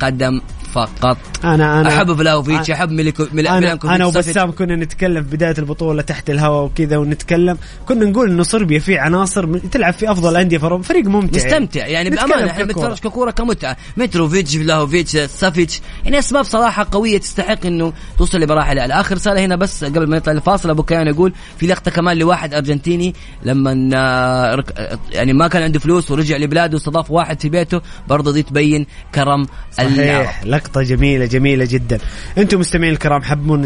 قدم 0.00 0.40
فقط. 0.74 1.16
أنا 1.44 1.80
أنا 1.80 1.88
أحب 1.88 2.12
فلاوفيتش 2.16 2.70
أحب 2.70 2.90
ميليكو 2.90 3.26
ميل- 3.32 3.46
أنا 3.46 3.78
أنا. 3.84 4.06
وبسام 4.06 4.52
كنا 4.52 4.76
نتكلم 4.76 5.24
في 5.24 5.36
بداية 5.36 5.54
البطولة 5.58 6.02
تحت 6.02 6.30
الهواء 6.30 6.64
وكذا 6.64 6.96
ونتكلم. 6.96 7.58
كنا 7.86 8.04
نقول 8.04 8.30
إنه 8.30 8.42
صربيا 8.42 8.78
في 8.78 8.98
عناصر 8.98 9.58
تلعب 9.58 9.92
في 9.94 10.10
أفضل 10.10 10.36
أندية 10.36 10.58
في 10.58 10.64
أوروبا. 10.64 10.82
فريق 10.82 11.04
ممتع. 11.06 11.36
نستمتع 11.36 11.86
يعني 11.86 12.10
بأمانة 12.10 12.50
إحنا. 12.50 12.64
بنتفرج 12.64 12.98
ككورة 12.98 13.30
كمتعة. 13.30 13.76
متروفيتش 13.96 14.56
فلاهوفيتش 14.56 15.10
سافيتش. 15.16 15.80
يعني 16.04 16.18
أسباب 16.18 16.44
صراحة 16.44 16.86
قوية 16.92 17.18
تستحق 17.18 17.66
إنه 17.66 17.92
توصل 18.18 18.40
لمراحل 18.40 18.78
أعلى. 18.78 18.94
آخر 18.94 19.14
رساله 19.14 19.44
هنا 19.44 19.56
بس 19.56 19.84
قبل 19.84 20.06
ما 20.10 20.16
نطلع 20.16 20.32
الفاصل 20.32 20.70
أبو 20.70 20.82
كيان 20.82 21.06
يقول 21.08 21.32
في 21.58 21.66
لقطة 21.66 21.90
كمان 21.90 22.16
لواحد 22.18 22.54
أرجنتيني 22.54 23.14
لما 23.42 23.90
آه، 23.94 24.64
يعني 25.12 25.32
ما 25.32 25.48
كان 25.48 25.62
عنده 25.62 25.78
فلوس 25.78 26.10
ورجع 26.10 26.36
لبلاده 26.36 26.74
واستضاف 26.74 27.10
واحد 27.10 27.40
في 27.40 27.48
بيته 27.48 27.80
برضه 28.08 28.32
دي 28.32 28.42
تبين 28.42 28.86
كرم 29.14 29.46
العرب 29.78 30.26
صحيح 30.26 30.44
لقطة 30.60 30.82
جميلة 30.82 31.26
جميلة 31.26 31.64
جدا. 31.70 31.98
أنتم 32.38 32.60
مستمعين 32.60 32.92
الكرام 32.92 33.22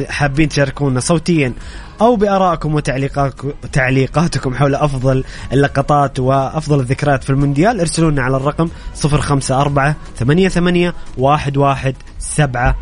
حابين 0.09 0.49
تشاركونا 0.49 1.01
صوتيا 1.01 1.53
أو 2.01 2.17
بآرائكم 2.17 2.75
وتعليقاتكم 2.75 3.53
تعليقاتكم 3.73 4.55
حول 4.55 4.75
أفضل 4.75 5.25
اللقطات 5.53 6.21
وأفضل 6.21 6.81
الذكريات 6.81 7.25
في 7.25 7.31
المونديال 7.31 7.81
ارسلوا 7.81 8.11
لنا 8.11 8.23
على 8.23 8.37
الرقم 8.37 8.69
054 9.05 9.95
88 10.19 10.93
11 11.19 11.95
700 12.19 12.75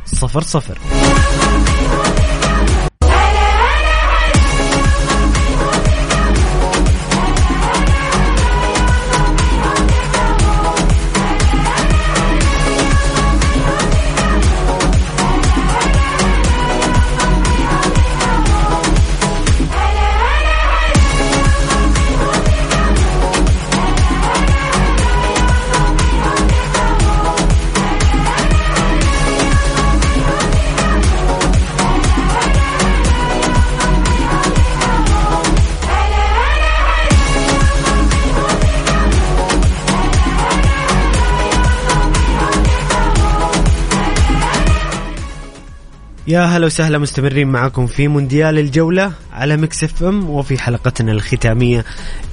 يا 46.32 46.44
هلا 46.44 46.66
وسهلا 46.66 46.98
مستمرين 46.98 47.48
معكم 47.48 47.86
في 47.86 48.08
مونديال 48.08 48.58
الجولة 48.58 49.12
على 49.32 49.56
Mix 49.56 49.84
FM 49.84 50.30
وفي 50.30 50.58
حلقتنا 50.58 51.12
الختامية 51.12 51.84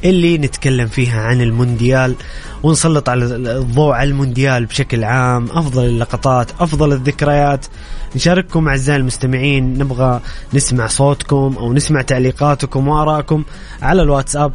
اللي 0.04 0.38
نتكلم 0.38 0.88
فيها 0.88 1.22
عن 1.22 1.42
المونديال 1.42 2.16
ونسلط 2.64 3.10
على 3.10 3.26
الضوء 3.26 3.94
على 3.94 4.10
المونديال 4.10 4.66
بشكل 4.66 5.04
عام 5.04 5.48
أفضل 5.52 5.86
اللقطات 5.86 6.52
أفضل 6.60 6.94
الذكريات. 6.94 7.66
نشارككم 8.16 8.68
أعزائي 8.68 9.00
المستمعين 9.00 9.78
نبغى 9.78 10.22
نسمع 10.54 10.88
صوتكم 10.88 11.56
أو 11.58 11.74
نسمع 11.74 12.02
تعليقاتكم 12.02 12.88
وآرائكم 12.88 13.44
على 13.82 14.02
الواتساب 14.02 14.52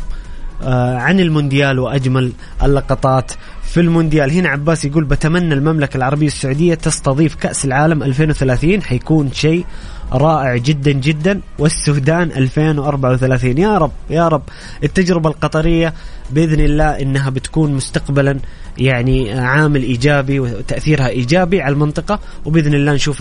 آه، 0.63 0.97
عن 0.97 1.21
المونديال 1.21 1.79
وأجمل 1.79 2.33
اللقطات. 2.63 3.33
في 3.75 3.81
المونديال. 3.81 4.31
هنا 4.31 4.49
عباس 4.49 4.85
يقول 4.85 5.05
بتمنى 5.05 5.55
المملكة 5.55 5.97
العربية 5.97 6.27
السعودية 6.27 6.75
تستضيف 6.75 7.35
كأس 7.35 7.65
العالم 7.65 8.03
2030 8.03 8.83
حيكون 8.83 9.33
شيء 9.33 9.65
رائع 10.13 10.57
جدا 10.57 10.93
جدا. 10.93 11.41
والسودان 11.59 12.31
2034 12.31 13.59
يا 13.59 13.79
رب 13.79 13.93
يا 14.11 14.29
رب. 14.29 14.43
التجربة 14.85 15.31
القطرية 15.31 15.95
بإذن 16.31 16.61
الله 16.61 16.85
إنها 16.85 17.31
بتكون 17.31 17.75
مستقبلا 17.75 18.39
يعني 18.79 19.33
عامل 19.33 19.83
إيجابي 19.83 20.41
وتأثيرها 20.41 21.09
إيجابي 21.09 21.63
على 21.63 21.73
المنطقة 21.73 22.21
وبإذن 22.45 22.75
الله 22.75 22.93
نشوف 22.93 23.21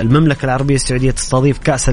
المملكة 0.00 0.44
العربية 0.44 0.74
السعودية 0.74 1.10
تستضيف 1.10 1.58
كأس 1.58 1.90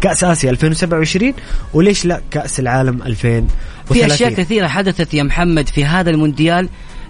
كأس 0.00 0.24
آسيا 0.24 0.50
2027 0.50 1.32
وليش 1.74 2.04
لا 2.04 2.20
كأس 2.30 2.60
العالم 2.60 3.02
2030 3.02 3.48
في 3.92 4.14
أشياء 4.14 4.30
كثيرة 4.44 4.66
حدثت 4.68 5.14
يا 5.14 5.22
محمد 5.22 5.68
في 5.68 5.84
هذا 5.84 6.10
المونديال 6.10 6.68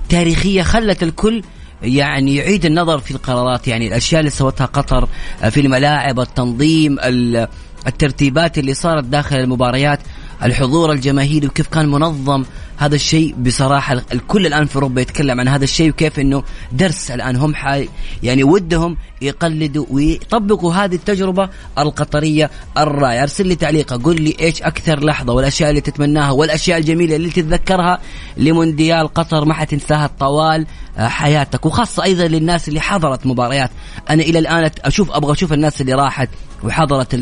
تاريخية 0.09 0.63
خلت 0.63 1.03
الكل 1.03 1.43
يعني 1.83 2.37
يعيد 2.37 2.65
النظر 2.65 2.99
في 2.99 3.11
القرارات 3.11 3.69
يعني 3.69 3.89
الأشياء 3.89 4.21
اللي 4.21 4.31
سوتها 4.31 4.65
قطر 4.67 5.09
آه، 5.43 5.49
في 5.49 5.61
الملاعب 5.61 6.21
التنظيم 6.21 6.99
ال- 6.99 7.49
الترتيبات 7.87 8.59
اللي 8.59 8.75
صارت 8.75 9.05
داخل 9.05 9.37
المباريات 9.37 9.99
الحضور 10.43 10.93
الجماهيري 10.93 11.47
وكيف 11.47 11.69
كان 11.69 11.89
منظم 11.89 12.45
هذا 12.77 12.95
الشيء 12.95 13.35
بصراحة 13.35 14.03
الكل 14.13 14.47
الآن 14.47 14.67
في 14.67 14.77
أوروبا 14.77 15.01
يتكلم 15.01 15.41
عن 15.41 15.49
هذا 15.49 15.65
الشيء 15.65 15.91
وكيف 15.91 16.19
إنه 16.19 16.43
درس 16.73 17.11
الآن 17.11 17.37
هم 17.37 17.55
حي 17.55 17.89
يعني 18.23 18.45
ودهم 18.45 18.97
يقلدوا 19.23 19.87
ويطبقوا 19.91 20.75
هذه 20.75 20.95
التجربة 20.95 21.49
القطرية 21.79 22.51
الرائعة. 22.79 23.23
أرسل 23.23 23.47
لي 23.47 23.55
تعليق 23.55 24.03
قول 24.03 24.21
لي 24.21 24.37
إيش 24.41 24.63
أكثر 24.63 25.05
لحظة 25.05 25.33
والأشياء 25.33 25.71
اللي 25.71 25.81
تتمناها 25.81 26.31
والأشياء 26.31 26.79
الجميلة 26.79 27.17
اللي 27.17 27.31
تتذكرها 27.31 27.99
لمونديال 28.37 29.15
قطر 29.15 29.45
ما 29.45 29.55
حتنساها 29.55 30.11
طوال 30.19 30.67
آه، 30.99 31.09
حياتك. 31.09 31.67
وخاصة 31.67 32.05
أيضا 32.05 32.27
للناس 32.27 32.69
اللي 32.69 32.81
حضرت 32.81 33.27
مباريات. 33.27 33.71
أنا 34.11 34.23
إلى 34.23 34.39
الآن 34.39 34.71
أشوف 34.85 35.11
أبغى 35.11 35.33
أشوف 35.33 35.53
الناس 35.53 35.81
اللي 35.81 35.93
راحت 35.93 36.29
وحضرت 36.65 37.15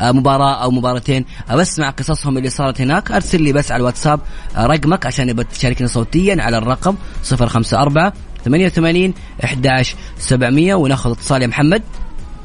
المباراة 0.00 0.62
أو 0.62 0.70
مباراتين. 0.70 1.24
بسمع 1.54 1.90
قصصهم 1.90 2.38
اللي 2.38 2.50
صارت 2.50 2.80
هناك. 2.80 3.12
أرسل 3.12 3.42
لي 3.42 3.52
بس 3.52 3.72
على 3.72 3.80
الواتساب 3.80 4.20
آه، 4.56 4.66
رقمك 4.96 5.06
عشان 5.06 5.28
يبقى 5.28 5.44
تشاركنا 5.44 5.86
صوتيا 5.88 6.36
على 6.42 6.58
الرقم 6.58 6.96
054 7.32 8.12
88 8.44 9.14
11 9.44 9.96
700 10.18 10.74
وناخذ 10.74 11.10
اتصال 11.10 11.42
يا 11.42 11.46
محمد. 11.46 11.82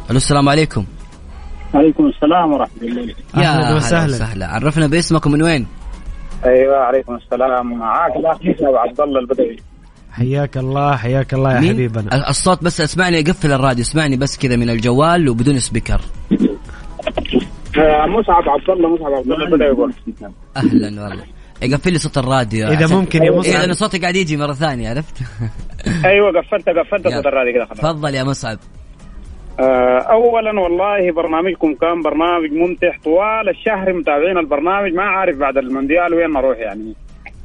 ألو 0.10 0.18
السلام 0.18 0.50
عليكم. 0.50 0.86
عليكم 1.74 2.06
السلام 2.06 2.54
ورحمة 2.54 2.82
الله. 2.82 3.14
يا 3.38 3.76
وسهلا. 3.76 4.16
وسهلا. 4.16 4.48
عرفنا 4.48 4.88
باسمك 4.88 5.26
ومن 5.26 5.42
وين؟ 5.44 5.68
أيوه 6.46 6.78
عليكم 6.78 7.16
السلام. 7.16 7.80
معاك 7.80 8.16
الأخ 8.16 8.38
أبو 8.62 8.78
عبد 8.78 9.02
الله 9.02 9.20
البدوي. 9.20 9.58
حياك 10.12 10.58
الله 10.58 10.96
حياك 10.96 11.34
الله 11.34 11.56
يا 11.56 11.60
مين؟ 11.60 11.74
حبيبنا. 11.74 12.16
ال- 12.16 12.26
الصوت 12.26 12.64
بس 12.64 12.82
اسمعني 12.82 13.22
قفل 13.22 13.52
الراديو. 13.54 13.84
اسمعني 13.84 14.18
بس 14.18 14.38
كذا 14.38 14.56
من 14.56 14.70
الجوال 14.70 15.30
وبدون 15.30 15.60
سبيكر. 15.60 16.02
آه، 17.78 18.06
مصعب 18.06 18.50
عبد 18.50 18.70
الله 18.70 18.96
مصعب 18.96 19.14
عبد 19.14 19.32
الله 19.32 19.46
البدوي. 19.46 19.94
أهلا 20.58 21.04
والله. 21.04 21.24
يقفل 21.62 21.92
لي 21.94 21.98
صوت 22.00 22.18
الراديو. 22.18 22.68
إذا 22.68 22.86
عشان- 22.86 22.98
ممكن 22.98 23.24
يا 23.24 23.32
مصعب 23.32 23.54
لأنه 23.62 23.74
صوتي 23.74 23.98
قاعد 23.98 24.16
يجي 24.16 24.38
مرة 24.38 24.54
ثانية 24.54 24.90
عرفت؟ 24.90 25.18
أيوه 26.06 26.28
قفلت 26.42 26.70
قفلت. 26.70 27.08
صوت 27.08 27.26
الراديو 27.26 27.54
كده 27.54 27.66
خلاص. 27.66 27.78
تفضل 27.80 28.16
يا 28.16 28.24
مصعب 28.24 28.58
آه، 29.60 30.00
اولا 30.12 30.60
والله 30.62 31.12
برنامجكم 31.16 31.74
كان 31.76 32.02
برنامج 32.02 32.52
ممتع 32.52 32.98
طوال 33.04 33.50
الشهر 33.50 33.94
متابعين 33.94 34.38
البرنامج. 34.38 34.94
ما 34.94 35.04
عارف 35.04 35.38
بعد 35.38 35.58
المونديال 35.58 36.14
وين 36.14 36.30
نروح 36.34 36.58
يعني. 36.58 36.96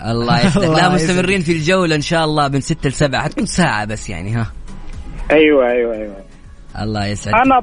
الله 0.07 0.41
يسعدك 0.47 0.69
لا. 0.83 0.89
مستمرين 0.95 1.41
في 1.41 1.53
الجولة 1.53 1.95
إن 1.97 2.01
شاء 2.01 2.25
الله 2.25 2.49
من 2.49 2.61
ستة 2.61 2.89
لسبعة. 2.89 3.23
حتكون 3.23 3.47
ساعة 3.47 3.85
بس 3.85 4.11
يعني 4.11 4.31
ها. 4.35 4.53
أيوه 5.31 5.71
أيوه 5.71 5.95
أيوه. 5.95 6.17
الله 6.83 7.07
يسعدك. 7.07 7.37
أنا 7.47 7.63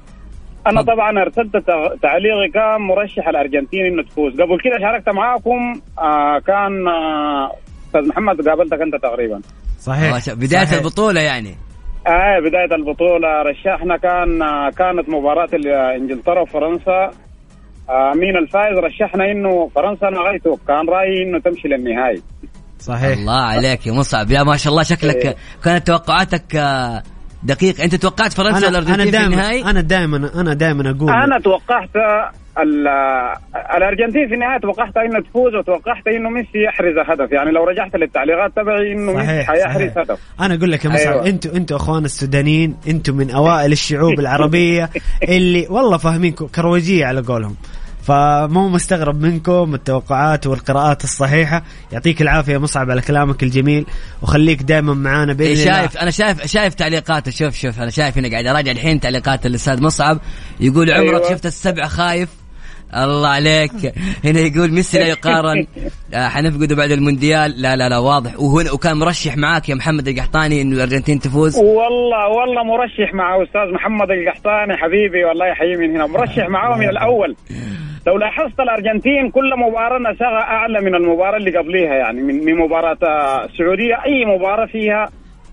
أنا. 0.67 0.81
طبعا 0.81 1.21
ارسلت 1.21 1.57
تع- 1.57 1.95
تعليقي 2.01 2.49
كان 2.53 2.81
مرشح 2.81 3.27
الارجنتين 3.27 3.85
إنه 3.85 4.03
تفوز. 4.03 4.33
قبل 4.33 4.57
كده 4.63 4.79
شاركت 4.79 5.09
معاكم 5.09 5.81
آه 5.99 6.39
كان 6.47 6.87
آه، 6.87 7.51
أستاذ 7.87 8.07
محمد 8.07 8.47
قابلتك 8.49 8.81
أنت 8.81 8.95
تقريبا. 9.03 9.41
صحيح. 9.79 10.33
بداية 10.33 10.65
صحيح. 10.65 10.73
البطولة 10.79 11.21
يعني. 11.21 11.55
آه 12.07 12.39
بداية 12.39 12.75
البطولة 12.75 13.41
رشحنا 13.41 13.97
كان 13.97 14.41
آه 14.41 14.69
كانت 14.69 15.09
مباراة 15.09 15.49
انجلترا 15.95 16.41
وفرنسا. 16.41 17.11
آه 17.89 18.13
مين 18.15 18.37
الفائز 18.37 18.77
رشحنا 18.77 19.31
إنه 19.31 19.69
فرنسا 19.75 20.09
نغيته 20.09 20.59
كان 20.67 20.89
رأيي 20.89 21.23
إنه 21.23 21.39
تمشي 21.39 21.67
للنهائي. 21.67 22.21
صحيح. 22.79 23.17
الله 23.17 23.41
عليك 23.41 23.87
يا 23.87 23.91
مصعب. 23.91 24.31
يا 24.31 24.43
ما 24.43 24.57
شاء 24.57 24.71
الله 24.71 24.83
شكلك 24.83 25.25
إيه. 25.25 25.35
كانت 25.63 25.87
توقعاتك 25.87 26.55
آه، 26.55 27.03
دقيقة 27.43 27.83
أنت 27.83 27.95
توقعت 27.95 28.33
فرنسا 28.33 28.67
والارجنتين 28.67 29.11
في 29.11 29.25
النهائي؟ 29.25 29.63
أنا 29.65 29.81
دائما 29.81 30.29
أنا 30.41 30.53
دائما 30.53 30.89
أقول 30.89 31.09
أنا 31.09 31.39
توقعت 31.39 31.89
ال- 32.63 32.87
الأرجنتين 33.77 34.27
في 34.27 34.33
النهايه 34.33 34.59
توقعت 34.59 34.97
إنه 34.97 35.19
تفوز 35.19 35.55
وتوقعت 35.55 36.07
إنه 36.07 36.29
ميسي 36.29 36.63
يحرز 36.67 36.93
هدف. 37.09 37.31
يعني 37.31 37.51
لو 37.51 37.63
رجعت 37.63 37.95
للتعليقات 37.95 38.51
تبعي 38.55 38.91
إنه 38.93 39.11
ميسي 39.13 39.25
صحيح 39.27 39.47
حيحرز 39.51 39.75
صحيح. 39.91 39.97
هدف. 39.97 40.19
أنا 40.41 40.53
أقول 40.55 40.71
لك 40.71 40.85
يا 40.85 40.89
مصعب 40.89 41.13
أيوة. 41.13 41.27
أنتوا 41.27 41.55
أنتوا 41.55 41.77
أخوان 41.77 42.05
السودانيين 42.05 42.75
أنتوا 42.87 43.13
من 43.15 43.31
أوائل 43.31 43.71
الشعوب 43.71 44.19
العربية 44.23 44.89
اللي 45.29 45.67
والله 45.69 45.97
فاهمين 45.97 46.31
كرويجية 46.33 47.05
على 47.05 47.21
قولهم. 47.21 47.55
فمو 48.03 48.69
مستغرب 48.69 49.21
منكم 49.21 49.73
التوقعات 49.73 50.47
والقراءات 50.47 51.03
الصحيحة. 51.03 51.63
يعطيك 51.91 52.21
العافية 52.21 52.53
يا 52.53 52.57
مصعب 52.57 52.91
على 52.91 53.01
كلامك 53.01 53.43
الجميل 53.43 53.85
وخليك 54.21 54.61
دائما 54.61 54.93
معانا 54.93 55.33
بإذن 55.33 55.57
إيه 55.57 55.63
الله. 55.63 55.81
شايف 55.81 55.97
أنا 55.97 56.11
شايف 56.11 56.45
شايف 56.45 56.73
تعليقاته. 56.73 57.31
شوف 57.31 57.55
شوف 57.55 57.79
أنا 57.79 57.89
شايف 57.89 58.17
هنا 58.17 58.29
قاعد 58.29 58.45
اراجع 58.45 58.71
الحين 58.71 58.99
تعليقات 58.99 59.45
الأستاذ 59.45 59.83
مصعب. 59.83 60.19
يقول 60.59 60.91
عمرك 60.91 61.21
أيوة. 61.23 61.29
شفت 61.29 61.45
السبع 61.45 61.87
خايف؟ 61.87 62.29
الله 62.95 63.27
عليك. 63.27 63.71
هنا 64.25 64.39
يقول 64.39 64.71
ميسي 64.71 64.99
لا 64.99 65.07
يقارن. 65.07 65.65
آه، 66.13 66.27
حنفقده 66.27 66.75
بعد 66.75 66.91
المونديال. 66.91 67.61
لا 67.61 67.75
لا 67.75 67.89
لا 67.89 67.97
واضح. 67.97 68.39
وهنا 68.39 68.71
وكان 68.71 68.97
مرشح 68.97 69.37
معاك 69.37 69.69
يا 69.69 69.75
محمد 69.75 70.07
القحطاني 70.07 70.61
إنه 70.61 70.75
الأرجنتين 70.75 71.19
تفوز. 71.19 71.57
والله 71.57 72.27
والله 72.27 72.63
مرشح 72.63 73.13
مع 73.13 73.43
أستاذ 73.43 73.73
محمد 73.73 74.07
القحطاني 74.11 74.77
حبيبي 74.77 75.25
والله 75.25 75.45
يحييه 75.47 75.77
من 75.77 75.95
هنا. 75.95 76.07
مرشح 76.07 76.49
معاه 76.49 76.77
من 76.77 76.89
الأول. 76.89 77.35
لو 78.07 78.17
لاحظت 78.17 78.59
الأرجنتين 78.59 79.31
كل 79.31 79.49
مباراة 79.57 79.99
نساغها 79.99 80.41
أعلى 80.41 80.81
من 80.81 80.95
المباراة 80.95 81.37
اللي 81.37 81.57
قبليها 81.57 81.93
يعني 81.93 82.21
من 82.21 82.45
من 82.45 82.55
مباراة 82.57 82.97
آه، 83.03 83.45
السعودية 83.45 83.95
أي 84.05 84.25
مباراة 84.25 84.65
فيها 84.65 85.09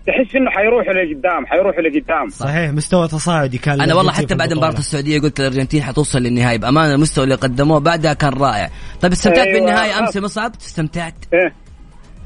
تحس 0.07 0.37
إنه 0.37 0.51
حيروحوا 0.51 0.93
لقدام 0.93 1.47
حيروحوا 1.47 1.83
لقدام 1.83 2.29
صحيح 2.29 2.71
مستوى 2.71 3.09
تصاعدي 3.09 3.59
كان 3.59 3.81
أنا 3.81 3.95
والله 3.95 4.13
حتى 4.13 4.35
بعد. 4.35 4.53
مباراة 4.53 4.79
السعودية 4.79 5.21
قلت 5.21 5.41
الارجنتين 5.41 5.83
حتوصل 5.83 6.19
للنهائي 6.19 6.59
بأمانة 6.59 6.95
المستوى 6.95 7.25
اللي 7.25 7.35
قدموه 7.35 7.81
بعدها 7.81 8.13
كان 8.13 8.33
رائع 8.33 8.69
طيب 9.01 9.13
استمتعت 9.13 9.47
أيوة. 9.47 9.59
بالنهايه 9.59 9.99
أمس 9.99 10.17
يا 10.17 10.21
مصعب 10.21 10.53
استمتعت 10.61 11.15
إيه. 11.33 11.55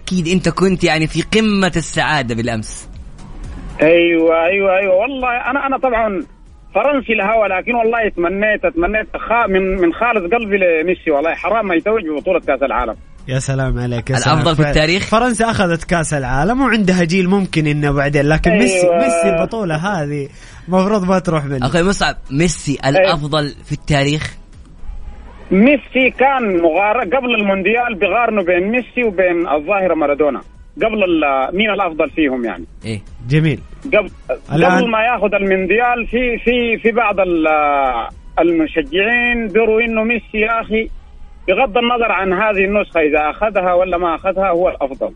أكيد 0.05 0.29
أنت 0.29 0.49
كنت 0.49 0.85
يعني 0.85 1.07
في 1.07 1.23
قمة 1.23 1.73
السعادة 1.77 2.35
بالأمس 2.35 2.89
أيوه 3.83 4.45
أيوه 4.45 4.77
أيوه 4.77 4.95
والله 4.95 5.51
أنا 5.51 5.67
أنا 5.67 5.79
طبعا 5.79 6.25
فرنسي 6.75 7.13
الهوى 7.13 7.49
لكن 7.49 7.75
والله 7.75 8.09
تمنيت 8.17 8.67
تمنيت 8.77 9.17
خا 9.17 9.47
من 9.47 9.77
من 9.77 9.93
خالص 9.93 10.35
قلبي 10.35 10.57
لميسي 10.57 11.11
والله 11.11 11.35
حرام 11.35 11.67
ما 11.67 11.75
يتوج 11.75 12.03
ببطولة 12.09 12.41
كأس 12.41 12.63
العالم 12.63 12.97
يا 13.29 13.39
سلام 13.39 13.79
عليك 13.79 14.11
يا 14.11 14.17
سلام. 14.17 14.39
الأفضل 14.39 14.57
في 14.57 14.69
التاريخ؟ 14.69 15.03
فرنسا 15.03 15.51
أخذت 15.51 15.85
كأس 15.85 16.15
العالم 16.15 16.61
وعندها 16.61 17.05
جيل 17.05 17.29
ممكن 17.29 17.67
إنه 17.67 17.93
بعدين 17.93 18.29
لكن 18.29 18.51
أيوة. 18.51 18.63
ميسي 18.63 18.89
ميسي 18.91 19.29
البطولة 19.29 19.75
هذه 19.77 20.29
المفروض 20.69 21.05
ما 21.09 21.19
تروح 21.19 21.45
منه 21.45 21.67
أخوي 21.67 21.83
مصعب 21.83 22.17
ميسي 22.31 22.79
الأفضل 22.87 23.55
في 23.65 23.73
التاريخ 23.73 24.37
ميسي 25.51 26.11
كان 26.19 26.63
مغار 26.63 26.99
قبل 27.01 27.35
المونديال 27.35 27.95
بيقارنوا 27.95 28.45
بين 28.45 28.71
ميسي 28.71 29.05
وبين 29.05 29.49
الظاهرة 29.49 29.95
مارادونا 29.95 30.41
قبل 30.83 31.05
ال- 31.05 31.57
مين 31.57 31.71
الأفضل 31.71 32.11
فيهم 32.11 32.45
يعني؟ 32.45 32.65
إيه. 32.85 33.01
جميل. 33.29 33.61
قبل 33.87 34.09
الآن- 34.29 34.65
قبل 34.65 34.91
ما 34.91 35.01
يأخذ 35.05 35.35
المونديال 35.35 36.07
في 36.07 36.39
في 36.39 36.79
في 36.83 36.91
بعض 36.93 37.21
ال- 37.21 37.47
المشجعين 38.39 39.49
بيروا 39.49 39.81
إنه 39.81 40.03
ميسي 40.05 40.39
يا 40.39 40.61
أخي 40.61 40.89
بغض 41.49 41.79
النظر 41.79 42.13
عن 42.13 42.33
هذه 42.33 42.65
النسخة 42.65 43.01
إذا 43.01 43.31
أخذها 43.31 43.73
ولا 43.75 43.99
ما 43.99 44.15
أخذها 44.15 44.51
هو 44.51 44.69
الأفضل. 44.69 45.13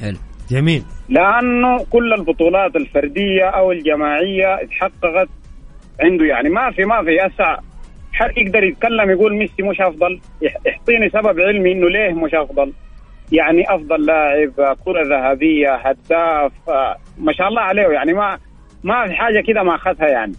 حلو. 0.00 0.16
جميل. 0.50 0.82
لأنه 1.08 1.84
كل 1.90 2.12
البطولات 2.12 2.76
الفردية 2.76 3.44
أو 3.44 3.72
الجماعية 3.72 4.54
اتحققت 4.54 5.28
عنده 6.00 6.24
يعني 6.24 6.48
ما 6.48 6.70
في 6.70 6.84
ما 6.84 7.02
في 7.04 7.16
هسه 7.26 7.58
حد 8.12 8.30
يقدر 8.38 8.64
يتكلم 8.64 9.10
يقول 9.10 9.36
ميسي 9.36 9.62
مش 9.62 9.80
أفضل. 9.80 10.20
يح- 10.42 10.56
يعطيني 10.66 11.08
سبب 11.10 11.40
علمي 11.40 11.72
إنه 11.72 11.88
ليه 11.90 12.12
مش 12.12 12.34
أفضل. 12.34 12.72
يعني 13.32 13.74
أفضل 13.74 14.06
لاعب 14.06 14.76
كرة 14.84 15.02
ذهبية 15.02 15.74
هداف 15.74 16.52
آه، 16.68 16.96
ما 17.18 17.32
شاء 17.32 17.48
الله 17.48 17.60
عليه 17.60 17.82
يعني 17.82 18.12
ما 18.12 18.38
ما 18.84 19.06
في 19.06 19.14
حاجة 19.14 19.42
كده 19.46 19.62
ما 19.62 19.74
أخذها 19.74 20.08
يعني. 20.08 20.32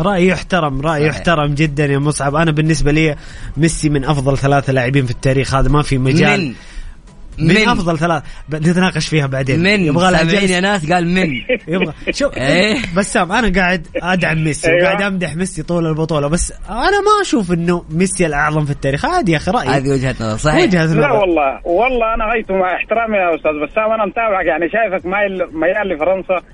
رأي 0.00 0.26
يحترم 0.26 0.80
رأي 0.80 1.00
صحيح. 1.00 1.16
يحترم 1.16 1.54
جدا 1.54 1.86
يا 1.86 1.98
مصعب. 1.98 2.34
أنا 2.34 2.50
بالنسبة 2.50 2.92
لي 2.92 3.16
ميسي 3.56 3.88
من 3.88 4.04
أفضل 4.04 4.38
ثلاثة 4.38 4.72
لاعبين 4.72 5.04
في 5.04 5.10
التاريخ 5.10 5.54
هذا 5.54 5.68
ما 5.68 5.82
في 5.82 5.98
مجال. 5.98 6.40
من 6.40 6.54
من, 7.38 7.46
من 7.54 7.68
أفضل 7.68 7.98
ثلاثة 7.98 8.24
ب- 8.48 8.54
نتناقش 8.54 9.08
فيها 9.08 9.26
بعدين. 9.26 9.62
من؟ 9.62 9.80
يبغى 9.80 10.10
لها. 10.10 10.32
يا 10.42 10.60
ناس؟ 10.60 10.92
قال 10.92 11.06
من. 11.08 11.28
يبغى. 11.74 11.92
شوف 12.10 12.36
إيه. 12.38 12.76
بسام 12.96 13.32
أنا 13.32 13.60
قاعد 13.60 13.86
أدعم 14.02 14.44
ميسي 14.44 14.68
أيوة. 14.70 14.82
وقاعد 14.82 15.02
أمدح 15.02 15.36
ميسي 15.36 15.62
طول 15.62 15.86
البطولة 15.86 16.28
بس 16.28 16.52
أنا 16.70 17.00
ما 17.00 17.22
أشوف 17.22 17.52
إنه 17.52 17.84
ميسي 17.90 18.26
الأعظم 18.26 18.64
في 18.64 18.70
التاريخ. 18.70 19.04
عادي 19.04 19.32
يا 19.32 19.36
أخي 19.36 19.50
رأيي. 19.50 19.68
هذه 19.68 19.88
وجهة 19.90 20.14
نظر 20.20 20.36
صحيح. 20.36 20.62
وجهة 20.64 20.84
لا 20.84 20.90
نظر 20.90 21.12
والله. 21.12 21.60
والله 21.64 22.14
أنا 22.14 22.24
غايته 22.24 22.54
مع 22.54 22.74
احترامي 22.74 23.16
يا 23.16 23.34
أستاذ 23.34 23.52
بسام. 23.70 23.92
أنا 23.92 24.06
متابعك 24.06 24.46
يعني 24.46 24.68
شايفك 24.70 25.06
مايل 25.06 25.32
ميال 25.52 25.88
لفرنسا. 25.88 26.46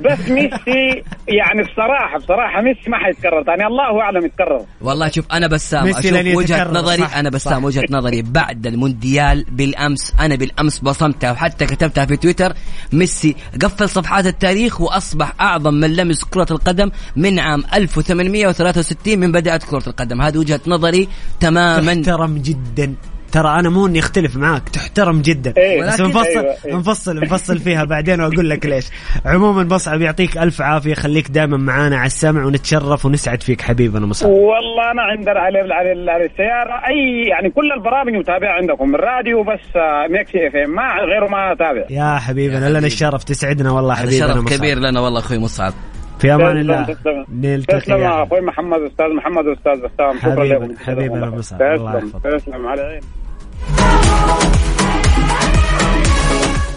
بس 0.00 0.30
ميسي 0.30 1.02
يعني 1.28 1.62
بصراحه 1.62 2.18
بصراحة 2.18 2.62
ميسي 2.62 2.90
ما 2.90 2.98
حيتكرر 2.98 3.42
ثاني 3.44 3.66
الله 3.66 4.00
أعلم 4.00 4.24
يتكرر. 4.24 4.64
والله 4.80 5.08
شوف 5.08 5.32
أنا 5.32 5.46
بسام 5.46 5.84
وجهة 5.84 6.18
يتكرر، 6.18 6.72
نظري 6.72 7.02
صح، 7.02 7.16
أنا 7.16 7.30
بسام 7.30 7.60
صح. 7.60 7.64
وجهة 7.64 7.84
نظري 7.90 8.22
بعد 8.22 8.66
المونديال 8.66 9.44
بالأمس. 9.50 10.14
أنا 10.20 10.34
بالأمس 10.36 10.78
بصمتها 10.78 11.32
وحتى 11.32 11.66
كتبتها 11.66 12.04
في 12.04 12.16
تويتر. 12.16 12.52
ميسي 12.92 13.36
قفل 13.62 13.88
صفحات 13.88 14.26
التاريخ 14.26 14.80
وأصبح 14.80 15.32
أعظم 15.40 15.74
من 15.74 15.96
لمس 15.96 16.24
كرة 16.24 16.46
القدم 16.50 16.90
من 17.16 17.38
عام 17.38 17.64
1863 17.74 19.18
من 19.18 19.32
بدات 19.32 19.64
كرة 19.64 19.82
القدم. 19.86 20.22
هذه 20.22 20.38
وجهة 20.38 20.60
نظري 20.66 21.08
تماما. 21.40 21.94
تحترم 21.94 22.38
جدا. 22.38 22.94
ترى 23.32 23.48
أنا 23.60 23.68
مو 23.70 23.86
إني 23.86 23.98
أختلف 23.98 24.36
معاك 24.36 24.68
تحترم 24.68 25.22
جدا. 25.22 25.54
إيه. 25.56 25.82
بس 25.82 26.00
نفصل 26.00 26.26
أيوة، 26.26 26.56
أيوة. 26.66 26.78
نفصل 26.78 27.20
نفصل 27.20 27.58
فيها 27.58 27.84
بعدين 27.84 28.20
وأقول 28.20 28.50
لك 28.50 28.66
ليش. 28.66 28.86
عموما 29.24 29.64
مصعب 29.64 30.00
يعطيك 30.00 30.38
ألف 30.38 30.62
عافية 30.62 30.94
خليك 30.94 31.28
دائما 31.30 31.56
معانا 31.56 31.96
على 31.96 32.06
السمع 32.06 32.44
ونتشرف 32.44 33.04
ونسعد 33.06 33.42
فيك 33.42 33.60
حبيبنا 33.62 34.06
مصعب 34.06 34.30
والله 34.30 34.90
أنا 34.92 35.02
عند 35.02 35.28
على 35.28 35.58
على 35.58 36.10
على 36.10 36.24
السيارة. 36.24 36.74
أي 36.88 37.28
يعني 37.28 37.50
كل 37.50 37.72
البرامج 37.72 38.12
متابعة 38.12 38.52
عندكم 38.52 38.94
الراديو 38.94 39.42
بس 39.42 39.76
آه، 39.76 40.06
Mix 40.10 40.46
FM. 40.48 40.74
ما 40.74 40.82
غيره 40.82 41.28
ما 41.30 41.52
أتابع. 41.52 41.84
يا 41.90 42.18
حبيبنا 42.18 42.68
لنا 42.68 42.86
الشرف 42.86 43.24
تسعدنا 43.24 43.70
والله 43.72 43.94
حبيبنا 43.94 44.18
شرف 44.18 44.36
مصعب 44.36 44.58
كبير 44.58 44.78
لنا 44.78 45.00
والله 45.00 45.20
أخوي 45.20 45.38
مصعب. 45.38 45.72
في 46.18 46.34
أمان 46.34 46.56
الله. 46.56 46.86
نلتقي 47.32 47.80
تسلم 47.80 47.94
حبيبي. 47.94 48.06
أخوي 48.08 48.40
محمد 48.40 48.80
أستاذ 48.80 49.06
محمد 49.14 49.44
أستاذ 49.46 49.76
بسام 49.82 50.18
حبيبنا- 50.18 50.78
حبيبنا 50.86 51.30
مصعب. 51.30 51.62
الله 51.62 51.96
يحفظك. 51.96 52.22
تسلم 52.22 52.66
على 52.66 52.82
عيني 52.82 53.00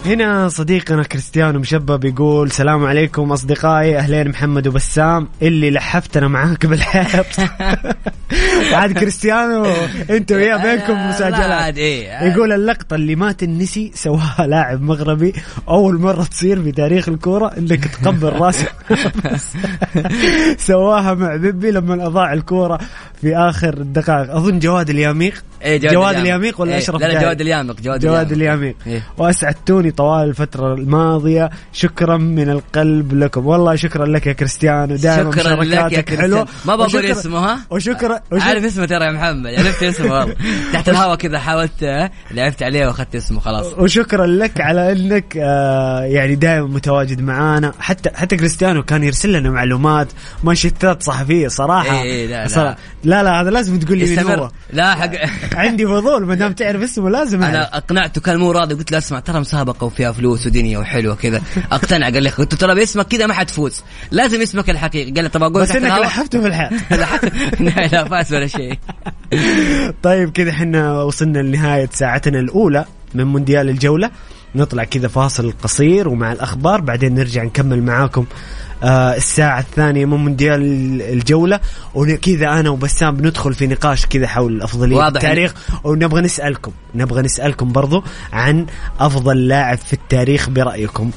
هنا 0.06 0.48
صديقنا 0.48 1.02
كريستيانو 1.02 1.58
مشبب 1.58 2.04
يقول 2.04 2.50
سلام 2.50 2.84
عليكم 2.84 3.32
أصدقائي 3.32 3.98
أهلين 3.98 4.28
محمد 4.28 4.68
وبسام 4.68 5.28
اللي 5.42 5.70
لحفتنا 5.70 6.28
معاك 6.28 6.66
بالحيط 6.66 7.26
عاد 8.72 8.98
كريستيانو 8.98 9.66
أنت 10.10 10.32
وياه 10.32 10.56
بينكم 10.56 10.92
لا، 10.92 11.08
مساجلات. 11.08 11.78
إيه. 11.78 12.22
يقول 12.22 12.52
اللقطة 12.52 12.94
اللي 12.94 13.14
ما 13.16 13.32
تنسي 13.32 13.92
سواها 13.94 14.46
لاعب 14.46 14.82
مغربي 14.82 15.32
أول 15.68 16.00
مرة 16.00 16.22
تصير 16.24 16.62
في 16.62 16.72
تاريخ 16.72 17.08
الكورة 17.08 17.52
إنك 17.58 17.84
تقبل 17.84 18.28
راسه 18.28 18.66
سواها 20.68 21.14
مع 21.14 21.36
بيبي 21.36 21.70
لما 21.70 22.06
أضاع 22.06 22.32
الكورة 22.32 22.78
في 23.20 23.36
آخر 23.36 23.74
الدقائق 23.74 24.34
أظن 24.36 24.58
جواد 24.58 24.90
الياميق. 24.90 25.44
إيه، 25.62 25.78
جواد 25.78 26.16
الياميق. 26.16 26.60
ولا 26.60 26.78
أشرف 26.78 27.00
لا 27.00 27.06
لا؟ 27.06 27.20
جواد 27.22 27.40
اليامق 27.40 27.80
جواد, 27.80 28.00
جواد 28.00 28.32
الياميق. 28.32 28.76
إيه. 28.86 29.02
واسعدتوني 29.18 29.89
طوال 29.90 30.28
الفترة 30.28 30.74
الماضية. 30.74 31.50
شكرا 31.72 32.16
من 32.16 32.50
القلب 32.50 33.14
لكم. 33.14 33.46
والله 33.46 33.76
شكرا 33.76 34.06
لك 34.06 34.26
يا 34.26 34.32
كريستيانو. 34.32 34.96
دائما 34.96 35.30
شكرا 35.30 35.42
لك 35.42 35.50
يا 35.50 35.54
مشاركاتك 35.54 36.04
كريستيان 36.04 36.30
حلوة. 36.30 36.48
ما 36.64 36.76
بقول 36.76 37.06
اسمه 37.06 37.38
ها؟ 37.38 37.58
وشكرا 37.70 38.20
وشكرا 38.32 38.48
عارف 38.48 38.64
اسمه 38.64 38.86
ترى 38.86 39.04
يا 39.04 39.12
محمد. 39.12 39.46
عرفت 39.46 39.82
اسمه 39.82 40.12
والله. 40.12 40.34
تحت 40.72 40.88
الهواء 40.88 41.16
كذا 41.16 41.38
حاولت 41.38 42.10
لعبت 42.30 42.62
عليه 42.62 42.86
واخذت 42.86 43.14
اسمه 43.14 43.40
خلاص. 43.40 43.66
وشكرا 43.78 44.26
لك 44.26 44.60
على 44.60 44.92
إنك 44.92 45.36
آه 45.36 46.00
يعني 46.00 46.34
دائما 46.34 46.66
متواجد 46.66 47.20
معانا. 47.20 47.72
حتى 47.80 48.10
حتى 48.14 48.36
كريستيانو 48.36 48.82
كان 48.82 49.04
يرسل 49.04 49.32
لنا 49.32 49.50
معلومات. 49.50 50.08
مانشيتات 50.44 51.02
صحفيه 51.02 51.48
صراحة. 51.48 52.02
إيه، 52.02 52.02
إيه، 52.02 52.26
لا، 52.26 52.42
لا. 52.42 52.48
صراحة. 52.48 52.76
لا 53.04 53.22
لا 53.22 53.40
هذا 53.40 53.50
لازم 53.50 53.78
تقول 53.78 53.98
لي 53.98 54.16
من 54.16 54.30
هو. 54.30 54.50
لا 54.72 54.94
حق 54.94 55.10
عندي 55.54 55.86
فضول. 55.86 56.26
ما 56.26 56.34
دام 56.34 56.52
تعرف 56.52 56.82
اسمه 56.82 57.10
لازم. 57.10 57.42
أنا 57.42 57.76
أقنعته 57.76 58.20
كان 58.20 58.36
مو 58.36 58.52
راضي. 58.52 58.74
قلت 58.74 58.92
له 58.92 58.98
اسمع 58.98 59.20
ترى 59.20 59.40
مسابقة. 59.40 59.79
وفيها 59.82 60.12
فلوس 60.12 60.46
ودنيا 60.46 60.78
وحلوه 60.78 61.14
كذا 61.14 61.42
أقتنع 61.72 62.10
قال 62.10 62.22
لي 62.22 62.28
قلت 62.30 62.54
ترى 62.54 62.74
باسمك 62.74 63.06
كذا 63.06 63.26
ما 63.26 63.34
حتفوز 63.34 63.82
لازم 64.10 64.40
اسمك 64.40 64.70
الحقيقي. 64.70 65.10
قال 65.10 65.24
لي 65.24 65.28
طب 65.30 65.42
أقول 65.42 65.62
بس 65.62 65.70
إنك 65.70 65.90
لحفته 65.90 66.40
في 66.40 66.46
الحياة 66.46 66.70
لا 67.60 67.86
لا 67.86 68.04
فاز 68.04 68.34
ولا 68.34 68.46
شيء. 68.46 68.78
طيب 70.02 70.30
كذا 70.30 70.50
إحنا 70.50 71.02
وصلنا 71.02 71.38
لنهاية 71.38 71.88
ساعتنا 71.92 72.40
الأولى 72.40 72.84
من 73.14 73.24
مونديال 73.24 73.68
الجولة. 73.68 74.10
نطلع 74.54 74.84
كذا 74.84 75.08
فاصل 75.08 75.52
قصير 75.62 76.08
ومع 76.08 76.32
الأخبار 76.32 76.80
بعدين 76.80 77.14
نرجع 77.14 77.42
نكمل 77.42 77.82
معاكم 77.82 78.26
آه 78.82 79.16
الساعة 79.16 79.60
الثانية 79.60 80.04
من 80.04 80.16
مونديال 80.18 80.62
الجولة. 81.02 81.60
وكذا 81.94 82.48
أنا 82.48 82.70
وبسام 82.70 83.16
بندخل 83.16 83.54
في 83.54 83.66
نقاش 83.66 84.06
كذا 84.06 84.26
حول 84.26 84.62
أفضلية 84.62 84.96
واضح. 84.96 85.20
التاريخ. 85.22 85.54
ونبغى 85.84 86.20
نسألكم 86.20 86.72
نبغى 86.94 87.22
نسألكم 87.22 87.72
برضو 87.72 88.04
عن 88.32 88.66
أفضل 89.00 89.48
لاعب 89.48 89.78
في 89.78 89.92
التاريخ 89.92 90.50
برأيكم. 90.50 91.10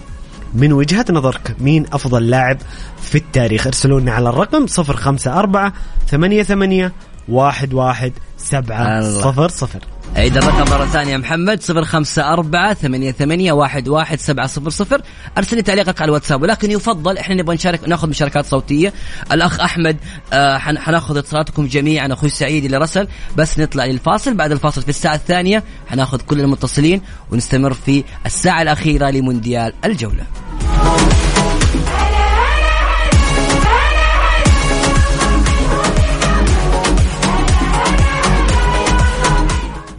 من 0.53 0.73
وجهة 0.73 1.05
نظرك 1.09 1.55
مين 1.59 1.85
أفضل 1.93 2.29
لاعب 2.29 2.57
في 3.01 3.17
التاريخ؟ 3.17 3.67
ارسلوا 3.67 3.99
لنا 3.99 4.11
على 4.11 4.29
الرقم 4.29 4.65
054 4.65 5.71
88 6.07 6.91
واحد 7.29 7.73
واحد 7.73 8.13
سبعة. 8.37 9.01
صفر 9.21 9.49
صفر. 9.49 9.79
عيد 10.15 10.37
الرقم 10.37 10.71
مرة 10.71 10.85
ثانية 10.85 11.11
يا 11.11 11.17
محمد 11.17 11.61
صفر 11.61 11.83
خمسة 11.83 12.33
أربعة 12.33 12.73
ثمانية 12.73 13.11
ثمانية 13.11 13.51
واحد 13.51 13.87
واحد 13.87 14.19
سبعة 14.19 14.47
صفر 14.47 14.69
صفر. 14.69 15.01
أرسل 15.37 15.55
لي 15.55 15.61
تعليقك 15.61 16.01
على 16.01 16.09
الواتساب 16.09 16.41
ولكن 16.41 16.71
يفضل 16.71 17.17
إحنا 17.17 17.35
نبغى 17.35 17.55
نشارك 17.55 17.87
نأخذ 17.87 18.09
مشاركات 18.09 18.45
صوتية. 18.45 18.93
الأخ 19.31 19.59
أحمد 19.59 19.97
آه 20.33 20.57
حن- 20.57 20.77
حنأخذ 20.77 21.17
اتصالاتكم 21.17 21.67
جميعا 21.67 22.13
أخوي 22.13 22.29
سعيد 22.29 22.65
اللي 22.65 22.77
رسل. 22.77 23.07
بس 23.37 23.59
نطلع 23.59 23.85
للفاصل 23.85 24.33
بعد 24.33 24.51
الفاصل 24.51 24.81
في 24.81 24.89
الساعة 24.89 25.15
الثانية 25.15 25.63
حنأخذ 25.87 26.21
كل 26.21 26.39
المتصلين 26.39 27.01
ونستمر 27.31 27.73
في 27.73 28.03
الساعة 28.25 28.61
الأخيرة 28.61 29.09
لمونديال 29.09 29.73
الجولة. 29.85 30.23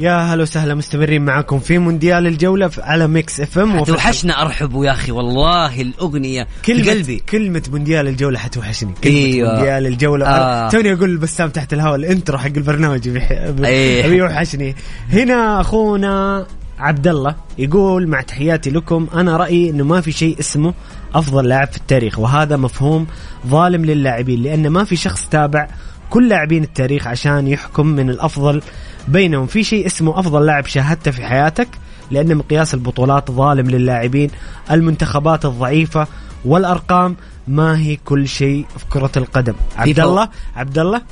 يا 0.05 0.16
هلا 0.18 0.42
وسهلا 0.42 0.74
مستمرين 0.74 1.24
معكم 1.24 1.59
في 1.59 1.78
مونديال 1.78 2.26
الجولة 2.26 2.70
على 2.78 3.07
Mix 3.09 3.41
FM 3.41 3.85
توحشنا 3.84 4.42
أرحبوا 4.42 4.86
يا 4.86 4.92
أخي 4.92 5.12
والله 5.12 5.80
الأغنية 5.80 6.46
في 6.62 6.72
كلمة 6.72 6.90
قلبي 6.90 7.16
كلمة 7.28 7.62
مونديال 7.70 8.09
الجولة 8.09 8.38
حتوحشني 8.38 8.92
كلمة 9.05 9.16
أيوة. 9.16 9.55
مونديال 9.55 9.86
الجولة 9.86 10.26
آه. 10.26 10.68
توني 10.68 10.92
أقول 10.92 11.16
بسام 11.16 11.48
تحت 11.50 11.72
الهواء 11.72 11.94
ال 11.95 12.02
intro 12.02 12.39
حق 12.38 12.46
البرنامج 12.57 13.09
بيح- 13.09 13.32
بي- 13.50 13.66
أيه. 13.66 14.09
بيوحشني 14.09 14.76
هنا 15.11 15.61
أخونا 15.61 16.46
عبد 16.78 17.09
الله 17.09 17.34
يقول 17.59 18.07
مع 18.09 18.20
تحياتي 18.20 18.70
لكم 18.70 19.07
أنا 19.14 19.36
رأيي 19.36 19.70
إنه 19.70 19.84
ما 19.84 20.00
في 20.00 20.12
شيء 20.12 20.40
اسمه 20.40 20.74
أفضل 21.14 21.48
لاعب 21.48 21.68
في 21.70 21.76
التاريخ 21.76 22.18
وهذا 22.18 22.57
مفهوم 22.57 23.07
ظالم 23.46 23.84
للاعبين 23.84 24.42
لأن 24.42 24.68
ما 24.68 24.84
في 24.84 24.96
شخص 24.96 25.28
تابع 25.28 25.68
كل 26.11 26.28
لاعبين 26.28 26.62
التاريخ 26.62 27.07
عشان 27.07 27.48
يحكم 27.48 27.86
من 27.86 28.11
الأفضل 28.11 28.62
بينهم. 29.09 29.46
في 29.46 29.64
شيء 29.64 29.86
اسمه 29.86 30.18
أفضل 30.20 30.46
لاعب 30.46 30.66
شاهدته 30.66 31.11
في 31.11 31.26
حياتك 31.26 31.68
لأن 32.11 32.36
مقياس 32.36 32.74
البطولات 32.74 33.30
ظالم 33.30 33.70
للاعبين 33.70 34.30
المنتخبات 34.70 35.44
الضعيفة 35.44 36.07
والأرقام 36.44 37.16
ما 37.48 37.78
هي 37.78 37.96
كل 37.96 38.28
شيء 38.28 38.66
في 38.78 38.84
كرة 38.90 39.11
القدم. 39.16 39.55
عبد. 39.76 40.00
الله 40.00 40.28
عبد 40.57 40.78
الله 40.78 41.02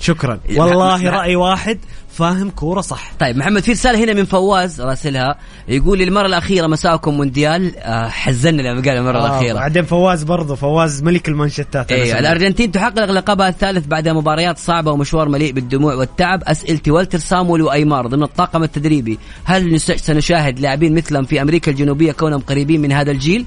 شكرا. 0.00 0.40
والله 0.56 1.10
رأي 1.10 1.36
واحد. 1.36 1.78
فاهم 2.12 2.50
كورة 2.50 2.80
صح. 2.80 3.12
طيب 3.18 3.36
محمد 3.36 3.62
في 3.62 3.70
رسالة 3.72 4.04
هنا 4.04 4.12
من 4.12 4.24
فواز 4.24 4.80
راسلها. 4.80 5.38
يقول 5.68 5.98
لي 5.98 6.04
المرة 6.04 6.26
الأخيرة 6.26 6.66
مساءكم 6.66 7.14
مونديال 7.14 7.76
آه 7.78 8.08
حزننا 8.08 8.62
لما 8.62 8.82
قال 8.82 8.88
المرة 8.88 9.18
آه 9.18 9.26
الأخيرة. 9.26 9.54
بعدين 9.54 9.84
فواز 9.84 10.22
برضه 10.22 10.54
فواز 10.54 11.02
ملك 11.02 11.28
المانشتات 11.28 11.92
أنا 11.92 12.04
سمعت. 12.04 12.20
الأرجنتين 12.20 12.72
تحقق 12.72 13.10
لقبها 13.10 13.48
الثالث 13.48 13.86
بعد 13.86 14.08
مباريات 14.08 14.58
صعبة 14.58 14.92
ومشوار 14.92 15.28
مليء 15.28 15.52
بالدموع 15.52 15.94
والتعب. 15.94 16.42
اسئلتي 16.44 16.90
والتر 16.90 17.18
سامويل 17.18 17.62
وأيمار 17.62 18.06
ضمن 18.06 18.22
الطاقم 18.22 18.62
التدريبي. 18.62 19.18
هل 19.44 19.80
سنشاهد 19.80 20.60
لاعبين 20.60 20.94
مثلهم 20.94 21.24
في 21.24 21.42
أمريكا 21.42 21.70
الجنوبية 21.70 22.12
كونهم 22.12 22.40
قريبين 22.40 22.80
من 22.80 22.92
هذا 22.92 23.10
الجيل؟ 23.10 23.44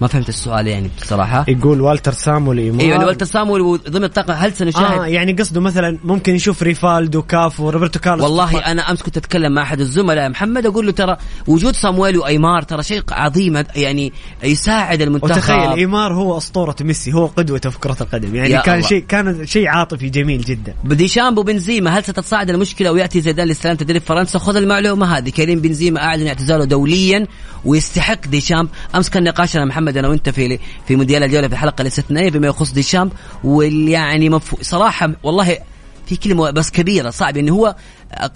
ما 0.00 0.06
فهمت 0.06 0.28
السؤال 0.28 0.66
يعني 0.66 0.90
بصراحة. 1.02 1.44
يقول 1.48 1.80
والتر 1.80 2.12
سامويل 2.12 2.58
إيمار 2.58 2.80
أيوه 2.80 2.92
يعني 2.92 3.04
والتر 3.04 3.26
سامويل 3.26 3.80
ضمن 3.90 4.04
الطاقم 4.04 4.32
هل 4.32 4.52
سنشاهد؟ 4.52 4.98
آه 4.98 5.06
يعني 5.06 5.32
قصده 5.32 5.60
مثلا 5.60 5.98
ممكن 6.04 6.34
يشوف 6.34 6.62
ريفالدو 6.62 7.22
كافو 7.22 7.70
روبرتو 7.70 8.00
كارلوس. 8.00 8.24
والله 8.24 8.58
أنا 8.58 8.90
أمس 8.90 9.02
كنت 9.02 9.16
أتكلم 9.16 9.54
مع 9.54 9.62
أحد 9.62 9.80
الزملاء 9.80 10.28
محمد 10.28 10.66
أقول 10.66 10.86
له 10.86 10.92
ترى 10.92 11.16
وجود 11.46 11.76
صامويل 11.76 12.18
وأيمار 12.18 12.62
ترى 12.62 12.82
شيء 12.82 13.02
عظيم 13.10 13.64
يعني 13.76 14.12
يساعد 14.42 15.02
المنتخب. 15.02 15.30
وتخيل 15.30 15.78
إيمار 15.78 16.14
هو 16.14 16.36
أسطورة 16.36 16.76
ميسي 16.80 17.12
هو 17.12 17.26
قدوته 17.26 17.70
في 17.70 17.78
كرة 17.78 17.96
القدم. 18.00 18.34
يعني 18.34 18.62
كان. 18.62 18.82
شيء 18.82 19.04
كان 19.08 19.46
شيء 19.46 19.68
عاطفي 19.68 20.08
جميل 20.08 20.40
جدا. 20.40 20.74
بديشامب 20.84 21.38
وبنزيما 21.38 21.90
هل 21.98 22.04
ستتصاعد 22.04 22.50
المشكلة 22.50 22.92
ويأتي 22.92 23.20
زيدان 23.20 23.48
لاستلام 23.48 23.76
تدريب 23.76 24.02
فرنسا؟ 24.02 24.38
خذ 24.38 24.56
المعلومة 24.56 25.18
هذه. 25.18 25.30
كريم 25.30 25.60
بنزيما 25.60 26.04
أعلن 26.04 26.26
اعتزاله 26.26 26.64
دوليا 26.64 27.26
ويستحق 27.64 28.26
ديشامب 28.26 28.68
أمس 28.94 29.10
كان 29.10 29.24
نقاشنا 29.24 29.64
محمد 29.64 29.85
أنا 29.88 30.08
وأنت 30.08 30.28
في 30.28 30.58
في 30.88 30.96
مونديال 30.96 31.22
الجولة 31.22 31.48
في 31.48 31.54
الحلقة 31.54 31.82
الاستثنائيه 31.82 32.30
بما 32.30 32.46
يخص 32.46 32.72
ديشامب 32.72 33.12
واللي 33.44 33.90
يعني 33.90 34.28
مفهو 34.28 34.58
صراحة 34.62 35.12
والله 35.22 35.58
في 36.06 36.16
كلمة 36.16 36.50
بس 36.50 36.70
كبيرة 36.70 37.10
صعب 37.10 37.36
يعني 37.36 37.50
هو 37.50 37.76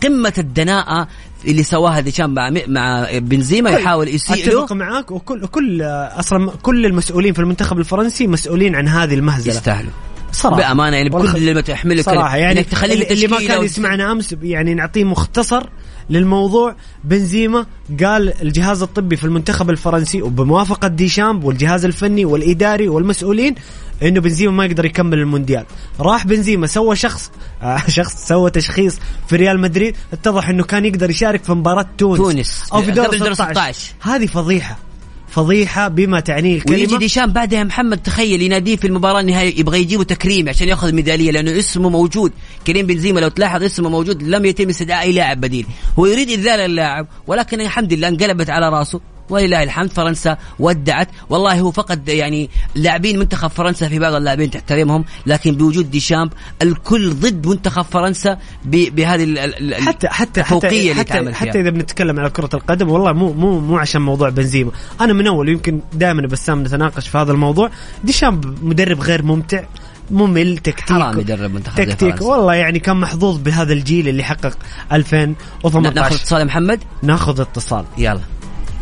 قمة 0.03 0.33
الدناءة 0.39 1.09
اللي 1.45 1.63
سواها 1.63 2.01
ديشامب 2.01 2.39
مع 2.39 2.51
مع 2.67 3.19
بنزيما 3.19 3.71
يحاول 3.71 4.09
يسيء 4.09 4.47
له. 4.47 4.65
أتفق 4.65 4.73
معاك 4.73 5.11
وكل 5.11 5.47
كل 5.47 5.83
أصلا 5.83 6.51
كل 6.63 6.87
المسؤولين 6.87 7.33
في 7.33 7.39
المنتخب 7.39 7.79
الفرنسي 7.79 8.27
مسؤولين 8.27 8.75
عن 8.75 8.89
هذه 8.89 9.15
المهزلة. 9.15 9.55
يستاهلوا. 9.55 9.93
صراحة. 10.33 10.57
بأمانة 10.57 10.97
يعني 10.97 11.09
بكل 11.09 11.55
ما 11.55 11.61
تحمله 11.61 12.03
صراحة 12.03 12.37
يعني 12.37 12.63
تخليه 12.63 12.95
اللي, 12.95 13.11
اللي 13.11 13.27
ما 13.27 13.39
كان 13.39 13.65
يسمعنا 13.65 14.13
أمس 14.13 14.37
يعني 14.43 14.75
نعطيه 14.75 15.05
مختصر 15.05 15.71
للموضوع. 16.11 16.75
بنزيما 17.05 17.67
قال 18.05 18.43
الجهاز 18.43 18.83
الطبي 18.83 19.17
في 19.17 19.25
المنتخب 19.25 19.71
الفرنسي 19.71 20.23
وبموافقة 20.23 20.89
ديشامب 20.89 21.45
والجهاز 21.45 21.85
الفني 21.85 22.25
والإداري 22.25 22.89
والمسؤولين 22.89 23.55
إنه 24.03 24.21
بنزيما 24.21 24.53
ما 24.53 24.65
يقدر 24.65 24.85
يكمل 24.85 25.19
المونديال. 25.19 25.65
راح 26.01 26.27
بنزيما 26.27 26.67
سوى 26.67 26.97
شخص 26.97 27.31
آه 27.63 27.83
شخص 27.99 28.27
سوى 28.29 28.51
تشخيص 28.51 28.99
في 29.29 29.37
ريال 29.37 29.61
مدريد. 29.61 29.97
اتضح 30.13 30.49
إنه 30.49 30.65
كان 30.65 30.85
يقدر 30.85 31.11
يشارك 31.11 31.45
في 31.45 31.53
مباراة 31.53 31.87
تونس. 31.99 32.19
تونس. 32.19 32.69
أو 32.73 32.83
في 32.83 32.91
دور 32.91 33.07
قبل 33.07 33.19
دور 33.19 33.35
16 33.35 33.53
16. 33.53 33.95
هذه 34.01 34.27
فضيحة. 34.27 34.90
فضيحة 35.31 35.89
بما 35.89 36.21
تعنيه 36.21 36.63
ويجي 36.69 36.85
الكلمة 36.85 36.99
ديشامب 36.99 37.33
بعدها 37.33 37.59
يا 37.59 37.65
محمد 37.65 37.99
تخيل 37.99 38.43
يناديه 38.43 38.77
في 38.77 38.87
المباراة 38.87 39.21
النهائية 39.21 39.61
يبغى 39.61 39.81
يجيبه 39.81 40.05
تكريم 40.05 40.49
عشان 40.49 40.69
ياخذ 40.69 40.93
ميدالية 40.93 41.31
لأنه 41.31 41.59
اسمه 41.59 41.89
موجود. 41.89 42.33
كريم 42.67 42.87
بنزيما 42.87 43.21
لو 43.21 43.29
تلاحظ 43.29 43.63
اسمه 43.63 43.89
موجود 43.89 44.23
لم 44.23 44.45
يتم 44.45 44.69
استدعاء 44.69 45.03
أي 45.03 45.13
لاعب 45.13 45.41
بديل. 45.41 45.67
هو 45.99 46.07
يريد 46.07 46.31
إذلال 46.31 46.61
اللاعب 46.61 47.07
ولكن 47.27 47.61
الحمد 47.61 47.93
لله 47.93 48.09
انقلبت 48.09 48.51
على 48.51 48.69
رأسه. 48.69 49.01
ولله 49.31 49.63
الحمد 49.63 49.93
فرنسا 49.93 50.37
ودعت. 50.59 51.09
والله 51.31 51.61
هو 51.61 51.71
فقد 51.71 52.09
يعني 52.09 52.51
لاعبين 52.75 53.19
منتخب 53.19 53.49
فرنسا 53.49 53.89
في 53.89 53.99
بعض 53.99 54.15
اللاعبين 54.15 54.51
تحترمهم 54.51 55.05
لكن 55.27 55.55
بوجود 55.55 55.91
ديشامب 55.91 56.33
الكل 56.63 57.11
ضد 57.15 57.47
منتخب 57.47 57.83
فرنسا 57.83 58.39
بهذه 58.65 59.25
ال- 59.25 59.75
حتى 59.75 60.09
حتى 60.09 60.41
الفوقية 60.41 60.95
حتى 60.95 61.19
اللي 61.19 61.35
حتى, 61.35 61.51
حتى 61.51 61.61
إذا 61.61 61.71
بنتكلم 61.71 62.21
على 62.21 62.31
كرة 62.31 62.51
القدم 62.55 62.89
والله 62.89 63.13
مو 63.13 63.33
مو 63.33 63.61
مو 63.61 63.79
عشان 63.79 64.03
موضوع 64.03 64.29
بنزيما. 64.29 64.71
أنا 65.01 65.13
من 65.13 65.27
أول 65.27 65.49
يمكن 65.49 65.81
دائما 65.93 66.27
بسام 66.27 66.63
نتناقش 66.63 67.09
في 67.09 67.19
هذا 67.19 67.33
الموضوع. 67.33 67.71
ديشامب 68.05 68.65
مدرب 68.65 69.01
غير 69.01 69.23
ممتع 69.23 69.63
ممل 70.11 70.59
تكتيك. 70.59 70.81
حرام 70.93 71.21
يدرب 71.21 71.55
منتخب 71.55 71.85
تكتيك. 71.85 72.23
والله 72.23 72.55
يعني 72.55 72.79
كان 72.79 72.97
محظوظ 72.97 73.39
بهذا 73.39 73.73
الجيل 73.73 74.09
اللي 74.09 74.25
حقق 74.25 74.43
ناخذ 74.45 74.57
2018 74.93 76.15
اتصال 76.17 76.41
يا 76.41 76.45
محمد؟ 76.45 76.81
ناخذ 77.03 77.41
اتصال. 77.41 77.85
يلا. 77.99 78.21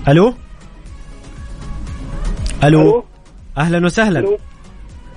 ألو؟ 0.09 0.35
ألو؟ 2.65 2.81
ألو. 2.81 3.05
أهلا 3.59 3.87
وسهلا. 3.87 4.19
ألو. 4.19 4.39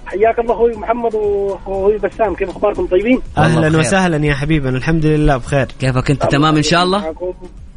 حياك 0.06 0.40
الله 0.40 0.54
أخوي 0.54 0.76
محمد 0.76 1.16
وأخوي 1.16 1.98
بسام 1.98 2.36
كيف 2.36 2.50
أخباركم؟ 2.50 2.88
طيبين؟ 2.88 3.22
أهلا. 3.38 3.80
وسهلا 3.80 4.26
يا 4.26 4.34
حبيبنا 4.34 4.78
الحمد 4.78 5.06
لله 5.06 5.38
بخير. 5.38 5.68
كيفك 5.80 6.12
أنت؟ 6.12 6.26
تمام 6.26 6.56
إن 6.56 6.64
شاء 6.64 6.84
الله؟ 6.84 7.00
معكم 7.00 7.34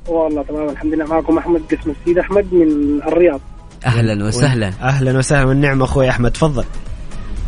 والله 0.09 0.43
تمام 0.43 0.69
الحمد 0.69 0.95
لله 0.95 1.07
معكم 1.07 1.39
أحمد 1.39 1.63
قسم 1.71 1.91
السيد 1.91 2.19
أحمد 2.19 2.55
من 2.55 3.03
الرياض. 3.03 3.41
أهلا 3.87 4.25
وسهلا. 4.25 4.73
أهلا 4.83 5.19
وسهلا 5.19 5.45
والنعم 5.45 5.83
أخوي 5.83 6.11
أحمد 6.11 6.31
تفضل. 6.31 6.65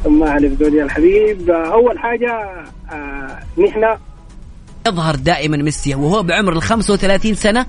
ما 0.06 0.30
عليك 0.30 0.52
دولي 0.52 0.82
الحبيب. 0.82 1.50
أول 1.50 1.98
حاجة 1.98 2.30
آه 2.92 3.38
نحن 3.60 3.96
يظهر 4.86 5.16
دائما 5.16 5.56
ميسي 5.56 5.94
وهو 5.94 6.22
بعمر 6.22 6.52
ال 6.52 6.62
35 6.62 7.34
سنة 7.34 7.66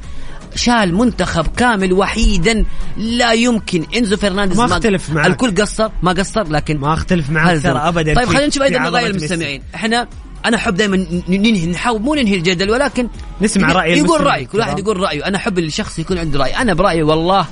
شال 0.56 0.96
منتخب 0.96 1.48
كامل 1.48 1.94
وحيدا 1.94 2.66
لا 2.98 3.32
يمكن 3.34 3.86
إنزو 3.96 4.18
فرنانديز 4.18 4.60
ما 4.60 4.66
أختلف 4.66 5.10
معك. 5.10 5.28
الكل 5.28 5.62
قصر 5.62 5.90
ما 6.04 6.12
قصر 6.12 6.48
لكن 6.48 6.78
ما 6.78 6.94
أختلف 6.94 7.30
معك 7.30 7.62
ترى 7.64 7.80
ابدا 7.80 8.14
طيب 8.14 8.28
خلينا 8.28 8.48
نشوف 8.48 8.64
أيضا 8.64 8.80
راي 8.80 9.14
ميسي. 9.14 9.26
المستمعين 9.26 9.62
إحنا 9.76 10.08
أنا 10.46 10.58
أحب 10.58 10.76
دائما 10.76 11.08
ننهي 11.30 11.66
نحاول 11.66 12.02
مو 12.02 12.16
ننهي 12.16 12.36
الجدل 12.36 12.72
ولكن 12.72 13.08
نسمع 13.42 13.72
رأي 13.72 13.98
يقول. 13.98 14.22
راي 14.22 14.46
كل 14.46 14.60
واحد. 14.60 14.80
يقول 14.80 14.98
رأيه 14.98 15.28
أنا 15.28 15.38
أحب 15.38 15.60
الشخص 15.60 16.00
يكون 16.00 16.18
عنده 16.18 16.40
رأي 16.40 16.58
أنا 16.58 16.74
برأيي 16.74 17.04
والله 17.04 17.46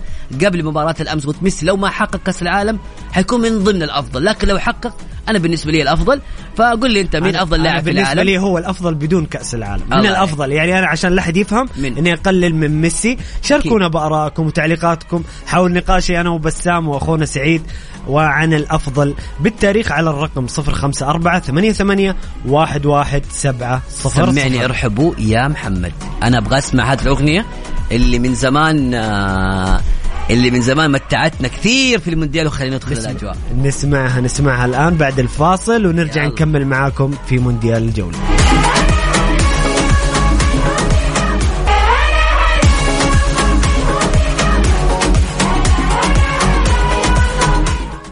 قبل 0.46 0.66
مباراة 0.66 0.96
الأمس 1.00 1.26
قلت 1.26 1.44
ميسي 1.44 1.66
لو 1.66 1.78
ما 1.78 1.90
حقق 1.90 2.20
كأس 2.26 2.42
العالم 2.42 2.80
حيكون 3.12 3.42
من 3.42 3.64
ضمن 3.64 3.84
الأفضل 3.84 4.26
لكن 4.26 4.48
لو 4.48 4.60
حقق 4.60 4.98
أنا 5.30 5.40
بالنسبة 5.40 5.72
لي 5.72 5.82
الأفضل. 5.82 6.22
فقول 6.56 6.92
لي 6.94 7.02
أنت 7.02 7.16
مين 7.16 7.36
أفضل 7.36 7.64
لاعب 7.64 7.80
في 7.80 7.86
بالنسبة 7.86 8.12
العالم؟ 8.14 8.30
لي 8.30 8.38
هو 8.38 8.58
الأفضل 8.58 8.96
بدون 8.96 9.26
كأس 9.26 9.56
العالم. 9.56 9.84
من 9.90 10.06
الأفضل. 10.06 10.52
يعني 10.52 10.80
أنا 10.80 10.88
عشان 10.88 11.12
لا 11.12 11.22
احد 11.22 11.38
يفهم 11.38 11.70
من؟ 11.78 11.98
إني 11.98 12.14
أقلل 12.14 12.56
من 12.56 12.82
ميسي. 12.82 13.18
شاركونا 13.42 13.88
بارائكم 13.88 14.46
وتعليقاتكم. 14.46 15.24
حول 15.48 15.74
نقاشي 15.74 16.22
أنا 16.22 16.30
وبسام 16.30 16.88
وأخونا 16.88 17.26
سعيد 17.26 17.62
وعن 18.08 18.54
الأفضل. 18.54 19.14
بالتاريخ 19.40 19.92
على 19.92 20.10
الرقم 20.10 20.46
054 20.60 21.42
88 21.42 22.16
11700 22.46 23.82
سمعني 23.90 24.66
ارحبوا 24.66 25.14
يا 25.18 25.48
محمد. 25.48 25.94
أنا 26.24 26.38
أبغى 26.38 26.58
أسمع 26.58 26.94
هذه 26.94 27.02
الأغنية 27.02 27.46
اللي 27.92 28.20
من 28.20 28.36
زمان 28.36 28.94
آه، 28.94 29.82
اللي 30.30 30.52
من 30.52 30.62
زمان 30.62 30.92
متعتنا 30.92 31.48
كثير 31.48 32.00
في 32.00 32.10
المونديال 32.10 32.48
وخلينا 32.48 32.76
ندخل 32.76 32.92
الأجواء 32.94 33.38
نسمعها 33.64 34.22
نسمعها 34.22 34.66
الآن 34.66 34.96
بعد 34.96 35.20
الفاصل 35.20 35.86
ونرجع 35.86 36.24
يلا. 36.24 36.32
نكمل 36.32 36.66
معاكم 36.68 37.12
في 37.28 37.38
مونديال 37.38 37.84
الجولة 37.84 38.18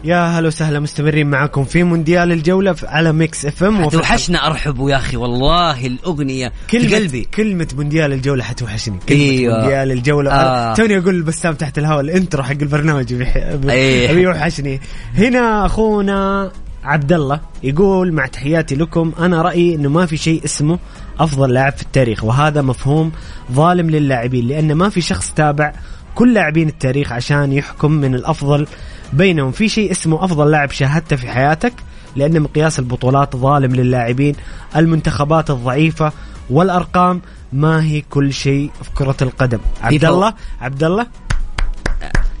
يا 0.04 0.38
هلا 0.38 0.46
وسهلا 0.46 0.80
مستمرين 0.80 1.26
معاكم 1.30 1.64
في 1.64 1.82
مونديال 1.82 2.32
الجولة 2.32 2.72
في- 2.72 2.86
على 2.86 3.12
Mix 3.12 3.46
FM 3.46 3.88
توحشنا 3.88 4.46
ارحبوا 4.46 4.90
يا 4.90 4.96
أخي 4.96 5.16
والله 5.16 5.86
الأغنية 5.86 6.52
في 6.68 6.78
كلمة 6.78 6.96
قلبي 6.96 7.24
كلمة 7.34 7.68
مونديال 7.76 8.12
الجولة 8.12 8.44
حتوحشني 8.44 8.98
كلمة 9.08 9.20
أيوة. 9.22 9.58
مونديال 9.58 9.92
الجولة 9.92 10.30
آه. 10.30 10.74
توني 10.74 10.98
أقول 10.98 11.22
بسام 11.22 11.54
تحت 11.54 11.78
الهواء 11.78 12.00
ال 12.00 12.07
intro 12.07 12.42
حق 12.42 12.50
البرنامج 12.62 13.14
بيح- 13.14 13.54
بي- 13.54 13.72
أيه. 13.72 14.12
بيوحشني 14.14 14.80
هنا 15.14 15.66
أخونا 15.66 16.50
عبد 16.84 17.12
الله 17.12 17.40
يقول 17.62 18.12
مع 18.12 18.26
تحياتي 18.26 18.74
لكم 18.74 19.12
أنا 19.18 19.42
رأيي 19.42 19.74
إنه 19.74 19.88
ما 19.88 20.06
في 20.06 20.16
شيء 20.16 20.44
اسمه 20.44 20.78
أفضل 21.20 21.52
لاعب 21.52 21.72
في 21.72 21.82
التاريخ 21.82 22.24
وهذا 22.24 22.62
مفهوم 22.62 23.12
ظالم 23.52 23.90
للاعبين 23.90 24.48
لأن 24.48 24.72
ما 24.74 24.88
في 24.88 25.00
شخص 25.00 25.30
تابع 25.32 25.72
كل 26.14 26.34
لاعبين 26.34 26.68
التاريخ 26.68 27.12
عشان 27.12 27.52
يحكم 27.52 27.92
من 27.92 28.14
الأفضل 28.14 28.66
بينهم 29.14 29.52
في 29.52 29.68
شيء 29.68 29.90
اسمه 29.90 30.24
أفضل 30.24 30.50
لاعب 30.50 30.70
شاهدته 30.70 31.16
في 31.16 31.28
حياتك 31.28 31.72
لأن 32.16 32.40
مقياس 32.40 32.78
البطولات 32.78 33.36
ظالم 33.36 33.74
للاعبين 33.74 34.34
المنتخبات 34.76 35.50
الضعيفة 35.50 36.12
والأرقام 36.50 37.20
ما 37.52 37.82
هي 37.82 38.00
كل 38.00 38.32
شيء 38.32 38.70
في 38.82 38.90
كرة 38.90 39.16
القدم. 39.22 39.58
عبد. 39.82 40.04
الله 40.04 40.34
عبد 40.60 40.84
الله 40.84 41.06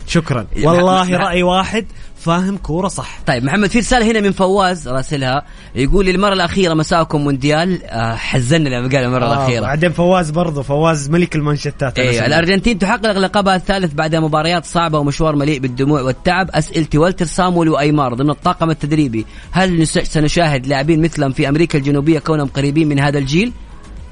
شكرا. 0.06 0.46
والله 0.62 1.16
رأي 1.16 1.42
واحد 1.42 1.86
فاهم 2.24 2.56
كورة 2.56 2.88
صح. 2.88 3.18
طيب 3.26 3.44
محمد 3.44 3.70
في 3.70 3.78
رسالة 3.78 4.10
هنا 4.10 4.20
من 4.20 4.32
فواز 4.32 4.88
راسلها. 4.88 5.42
يقول 5.74 6.08
المرة 6.08 6.32
الأخيرة 6.32 6.74
مساءكم 6.74 7.20
مونديال. 7.20 7.84
آه، 7.84 8.14
حزننا 8.14 8.68
لما 8.68 8.88
قال 8.88 9.04
المرة 9.04 9.24
آه 9.24 9.34
الأخيرة. 9.34 9.60
بعدين 9.60 9.92
فواز 9.92 10.30
برضه 10.30 10.62
فواز 10.62 11.10
ملك 11.10 11.36
المانشيتات 11.36 11.98
أيوه. 11.98 12.26
الأرجنتين 12.26 12.78
تحقق 12.78 13.18
لقبها 13.18 13.56
الثالث 13.56 13.94
بعد 13.94 14.16
مباريات 14.16 14.64
صعبة 14.64 14.98
ومشوار 14.98 15.36
مليء 15.36 15.58
بالدموع 15.58 16.02
والتعب. 16.02 16.50
أسئلتي 16.50 16.98
والتر 16.98 17.24
سامويل 17.26 17.68
وأيمار 17.68 18.14
ضمن 18.14 18.30
الطاقم 18.30 18.70
التدريبي 18.70 19.26
هل 19.50 19.86
سنشاهد 19.86 20.66
لاعبين 20.66 21.02
مثلهم 21.02 21.32
في 21.32 21.48
أمريكا 21.48 21.78
الجنوبية 21.78 22.18
كونهم 22.18 22.46
قريبين 22.48 22.88
من 22.88 22.98
هذا 22.98 23.18
الجيل؟ 23.18 23.52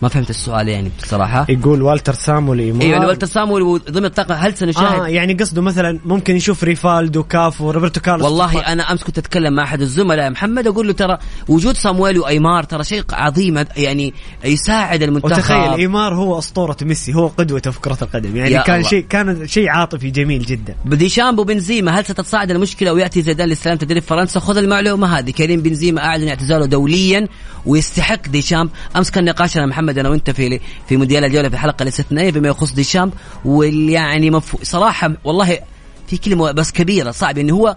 ما 0.02 0.08
فهمت 0.08 0.30
السؤال 0.30 0.68
يعني 0.68 0.90
بصراحة. 1.02 1.46
يقول 1.48 1.82
والتر 1.82 2.12
سامويل 2.12 2.58
إيمار 2.58 2.82
أيوه 2.82 2.92
يعني 2.92 3.06
والتر 3.06 3.26
سامويل 3.26 3.80
ضمن 3.90 4.04
الطاقم 4.04 4.34
هل 4.34 4.54
سنشاهد؟ 4.54 5.00
آه 5.00 5.06
يعني 5.06 5.34
قصده 5.34 5.62
مثلا 5.62 6.00
ممكن 6.04 6.36
يشوف 6.36 6.64
ريفالدو 6.64 7.22
كافو 7.22 7.70
روبرتو 7.70 8.00
كارلوس. 8.00 8.24
والله 8.24 8.60
أنا 8.60 8.92
أمس 8.92 9.02
كنت 9.02 9.18
أتكلم 9.18 9.54
مع 9.54 9.62
أحد 9.62 9.80
الزملاء 9.80 10.30
محمد 10.30 10.66
أقول 10.66 10.86
له 10.86 10.92
ترى 10.92 11.18
وجود 11.48 11.76
صامويل 11.76 12.18
وأيمار 12.18 12.64
ترى 12.64 12.84
شيء 12.84 13.04
عظيم 13.12 13.64
يعني 13.76 14.14
يساعد 14.44 15.02
المنتخب. 15.02 15.32
وتخيل 15.32 15.72
إيمار 15.72 16.14
هو 16.14 16.38
أسطورة 16.38 16.76
ميسي 16.82 17.14
هو 17.14 17.26
قدوته 17.26 17.70
في 17.70 17.80
كره 17.80 17.98
القدم. 18.02 18.36
يعني 18.36 18.62
كان. 18.62 18.82
شيء 18.82 19.06
كان 19.08 19.46
شيء 19.46 19.68
عاطفي 19.68 20.10
جميل 20.10 20.42
جدا. 20.42 20.74
بديشامب 20.84 21.38
وبنزيما 21.38 22.00
هل 22.00 22.04
ستتصاعد 22.04 22.50
المشكلة 22.50 22.92
ويأتي 22.92 23.22
زيدان 23.22 23.48
لاستلام 23.48 23.76
تدريب 23.76 24.02
فرنسا؟ 24.02 24.40
خذ 24.40 24.56
المعلومة 24.56 25.18
هذه. 25.18 25.30
كريم 25.30 25.60
بنزيما 25.60 26.04
أعلن 26.04 26.28
اعتزاله 26.28 26.66
دوليا 26.66 27.28
ويستحق 27.66 28.28
ديشامب 28.28 28.70
أمس 28.96 29.10
كان 29.10 29.24
نقاشنا 29.24 29.66
محمد 29.66 29.91
أنا 29.98 30.08
وأنت 30.08 30.30
في 30.30 30.60
في 30.88 30.96
مونديال 30.96 31.24
الجولة 31.24 31.48
في 31.48 31.54
الحلقة 31.54 31.82
الاستثنائيه 31.82 32.30
بما 32.32 32.48
يخص 32.48 32.72
ديشامب 32.72 33.12
واللي 33.44 33.92
يعني 33.92 34.30
مفهو 34.30 34.58
صراحة 34.62 35.12
والله 35.24 35.58
في 36.06 36.16
كلمة 36.16 36.52
بس 36.52 36.72
كبيرة 36.72 37.10
صعب 37.10 37.38
انه 37.38 37.54
هو 37.54 37.76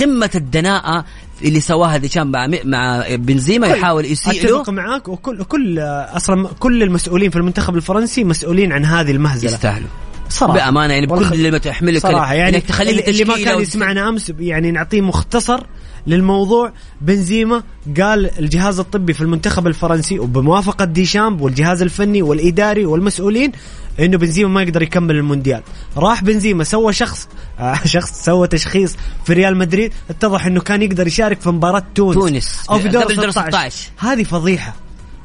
قمة 0.00 0.30
الدناءة 0.34 1.04
اللي 1.44 1.60
سواها 1.60 1.96
ديشامب 1.96 2.36
مع 2.36 2.48
مع 2.64 3.04
بنزيما 3.14 3.66
يحاول 3.66 4.04
يسيء 4.04 4.46
له. 4.46 4.60
اتفق 4.60 4.70
معاك 4.70 5.08
وكل 5.08 5.44
كل 5.44 5.78
أصلا 5.80 6.48
كل 6.58 6.82
المسؤولين 6.82 7.30
في 7.30 7.36
المنتخب 7.36 7.76
الفرنسي 7.76 8.24
مسؤولين 8.24 8.72
عن 8.72 8.84
هذه 8.84 9.10
المهزلة. 9.10 9.50
يستاهلوا. 9.50 9.88
صراحة 10.32 10.54
بأمانة 10.54 10.94
يعني 10.94 11.06
بكل 11.06 11.52
ما 11.52 11.58
تحمله 11.58 11.98
صراحة 11.98 12.34
يعني 12.34 12.56
إنك 12.56 12.66
تخليه 12.66 12.90
اللي, 12.90 13.06
اللي 13.06 13.24
ما 13.24 13.44
كان 13.44 13.60
يسمعنا 13.60 14.08
أمس 14.08 14.32
يعني 14.38 14.70
نعطيه 14.70 15.00
مختصر 15.00 15.66
للموضوع. 16.06 16.72
بنزيما 17.00 17.62
قال 18.00 18.38
الجهاز 18.38 18.80
الطبي 18.80 19.12
في 19.12 19.20
المنتخب 19.20 19.66
الفرنسي 19.66 20.18
وبموافقة 20.18 20.84
ديشامب 20.84 21.40
والجهاز 21.40 21.82
الفني 21.82 22.22
والإداري 22.22 22.86
والمسؤولين 22.86 23.52
إنه 24.00 24.18
بنزيما 24.18 24.48
ما 24.48 24.62
يقدر 24.62 24.82
يكمل 24.82 25.16
المونديال. 25.16 25.62
راح 25.96 26.24
بنزيما 26.24 26.64
سوى 26.64 26.92
شخص 26.92 27.28
آه 27.58 27.74
شخص 27.94 28.24
سوى 28.24 28.48
تشخيص 28.48 28.96
في 29.24 29.32
ريال 29.32 29.56
مدريد. 29.56 29.92
اتضح 30.10 30.46
إنه 30.46 30.60
كان 30.60 30.82
يقدر 30.82 31.06
يشارك 31.06 31.40
في 31.40 31.48
مباراة 31.48 31.82
تونس. 31.94 32.14
تونس. 32.14 32.60
أو 32.70 32.78
في 32.78 32.88
دور 32.88 33.02
قبل 33.02 33.16
دور 33.16 33.30
16 33.30 33.48
16. 33.48 33.90
هذه 33.98 34.22
فضيحة. 34.22 34.74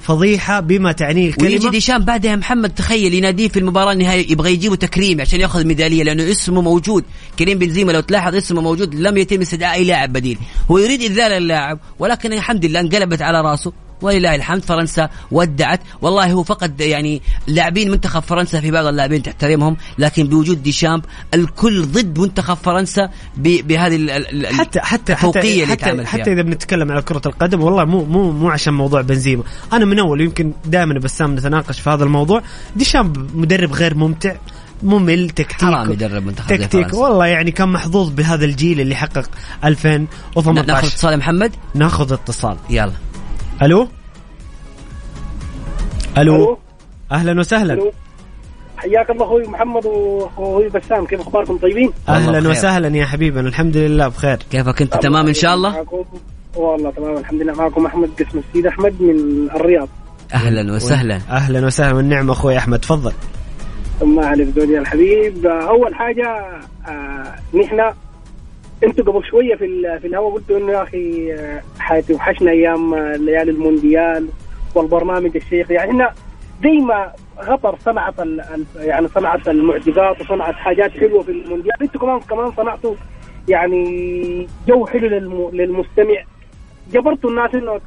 فضيحة 0.07 0.59
بما 0.59 0.91
تعنيه 0.91 1.33
ويجي 1.41 1.55
الكلمة 1.55 1.71
ديشامب 1.71 2.05
بعدها 2.05 2.35
محمد 2.35 2.69
تخيل 2.69 3.13
يناديه 3.13 3.47
في 3.47 3.59
المباراة 3.59 3.91
النهائية 3.91 4.31
يبغى 4.31 4.53
يجيبه 4.53 4.75
تكريم 4.75 5.21
عشان 5.21 5.39
ياخذ 5.39 5.65
ميداليه 5.65 6.03
لأنه 6.03 6.31
اسمه 6.31 6.61
موجود. 6.61 7.03
كريم 7.39 7.59
بنزيما 7.59 7.91
لو 7.91 7.99
تلاحظ 7.99 8.35
اسمه 8.35 8.61
موجود 8.61 8.95
لم 8.95 9.17
يتم 9.17 9.41
استدعاء 9.41 9.75
أي 9.75 9.83
لاعب 9.83 10.13
بديل. 10.13 10.37
هو 10.71 10.77
يريد 10.77 11.01
إذلال 11.01 11.31
اللاعب 11.31 11.79
ولكن 11.99 12.33
الحمد 12.33 12.65
لله 12.65 12.79
انقلبت 12.79 13.21
على 13.21 13.41
رأسه. 13.41 13.73
ولله 14.01 14.35
الحمد 14.35 14.63
فرنسا 14.65 15.09
ودعت. 15.31 15.79
والله 16.01 16.31
هو 16.31 16.43
فقد 16.43 16.81
يعني 16.81 17.21
لاعبين 17.47 17.91
منتخب 17.91 18.19
فرنسا 18.21 18.61
في 18.61 18.71
بعض 18.71 18.85
اللاعبين 18.85 19.23
تحترمهم 19.23 19.77
لكن 19.97 20.27
بوجود 20.27 20.63
ديشامب 20.63 21.05
الكل 21.33 21.85
ضد 21.85 22.19
منتخب 22.19 22.53
فرنسا 22.57 23.09
بهذه 23.37 23.95
ال- 23.95 24.09
ال- 24.09 24.47
حتى 24.55 24.79
حتى 24.79 25.13
الفوقيه 25.13 25.65
حتى 25.65 25.89
اللي 25.91 26.05
حتى, 26.05 26.11
فيها. 26.11 26.21
حتى 26.21 26.33
إذا 26.33 26.41
بنتكلم 26.41 26.91
على 26.91 27.01
كرة 27.01 27.21
القدم 27.25 27.61
والله 27.61 27.85
مو 27.85 28.05
مو 28.05 28.31
مو 28.31 28.49
عشان 28.49 28.73
موضوع 28.73 29.01
بنزيما. 29.01 29.43
أنا 29.73 29.85
من 29.85 29.99
أول 29.99 30.21
يمكن 30.21 30.51
دائما 30.65 30.99
بسام 30.99 31.35
نتناقش 31.35 31.79
في 31.79 31.89
هذا 31.89 32.03
الموضوع. 32.03 32.41
ديشامب 32.75 33.35
مدرب 33.37 33.73
غير 33.73 33.95
ممتع 33.95 34.35
ممل 34.83 35.29
تكتيك. 35.29 35.61
حرام 35.61 35.91
يدرب 35.91 36.25
منتخب 36.25 36.47
تكتيك. 36.47 36.71
فرنسا. 36.87 36.97
والله 36.97 37.25
يعني 37.25 37.51
كان 37.51 37.69
محظوظ 37.69 38.09
بهذا 38.09 38.45
الجيل 38.45 38.81
اللي 38.81 38.95
حقق 38.95 39.15
ناخذ 39.15 39.29
2018 39.65 40.87
اتصال 40.87 41.11
يا 41.11 41.17
محمد؟ 41.17 41.51
ناخذ 41.75 42.13
اتصال. 42.13 42.57
يلا. 42.69 42.91
ألو؟ 43.61 43.87
ألو؟ 46.17 46.35
ألو. 46.35 46.57
أهلا 47.11 47.39
وسهلا. 47.39 47.73
ألو. 47.73 47.91
حياك 48.77 49.09
الله 49.09 49.25
أخوي 49.25 49.47
محمد 49.47 49.85
وأخوي 49.85 50.69
بسام 50.69 51.05
كيف 51.05 51.19
أخباركم؟ 51.19 51.57
طيبين؟ 51.57 51.91
أهلا. 52.09 52.49
وسهلا 52.49 52.97
يا 52.97 53.05
حبيبنا 53.05 53.47
الحمد 53.47 53.77
لله 53.77 54.07
بخير. 54.07 54.37
كيفك 54.51 54.81
أنت؟ 54.81 54.93
تمام 54.93 55.27
إن 55.27 55.33
شاء 55.33 55.53
الله؟ 55.53 55.71
معكم؟ 55.71 56.03
والله 56.55 56.91
تمام 56.91 57.17
الحمد 57.17 57.41
لله. 57.41 57.53
معكم 57.53 57.85
أحمد 57.85 58.09
قسم 58.19 58.39
السيد 58.39 58.65
أحمد 58.67 59.01
من 59.01 59.49
الرياض. 59.55 59.89
أهلا 60.33 60.73
وسهلا. 60.73 61.15
أهلا 61.29 61.65
وسهلا 61.65 61.95
والنعمة 61.95 62.33
أخوي 62.33 62.57
أحمد 62.57 62.79
تفضل. 62.79 63.13
ما 64.03 64.25
عليك 64.25 64.47
دولي 64.47 64.77
الحبيب. 64.79 65.45
أول 65.45 65.95
حاجة 65.95 66.61
آه 66.87 67.35
نحن 67.53 67.93
أنتوا 68.83 69.05
قبل 69.05 69.25
شوية 69.25 69.55
في 69.55 69.99
في 70.01 70.07
الهواء 70.07 70.33
قلتوا 70.33 70.57
إنه 70.57 70.71
يا 70.71 70.83
أخي 70.83 71.33
آه، 71.33 71.61
حتوحشنا 71.79 72.51
أيام 72.51 72.93
آه، 72.93 73.15
ليالي 73.15 73.51
المونديال 73.51 74.27
والبرنامج 74.75 75.31
الشيخ. 75.35 75.71
يعني 75.71 75.91
إحنا 75.91 76.11
زي 76.63 76.71
ما 76.77 77.11
قطر 77.37 77.75
صنعت 77.85 78.13
يعني 78.75 79.07
صنعت 79.07 79.47
المعجزات 79.49 80.21
وصنعت 80.21 80.53
حاجات 80.55 80.91
حلوة 80.91 81.23
في 81.23 81.31
المونديال. 81.31 81.81
أنتوا 81.81 82.01
كمان 82.01 82.19
كمان 82.19 82.51
صنعتوا 82.51 82.95
يعني 83.49 84.47
جو 84.67 84.85
حلو 84.85 85.07
للم- 85.09 85.55
للمستمع. 85.55 86.23
جبرتوا 86.93 87.29
الناس 87.29 87.55
إنه 87.55 87.77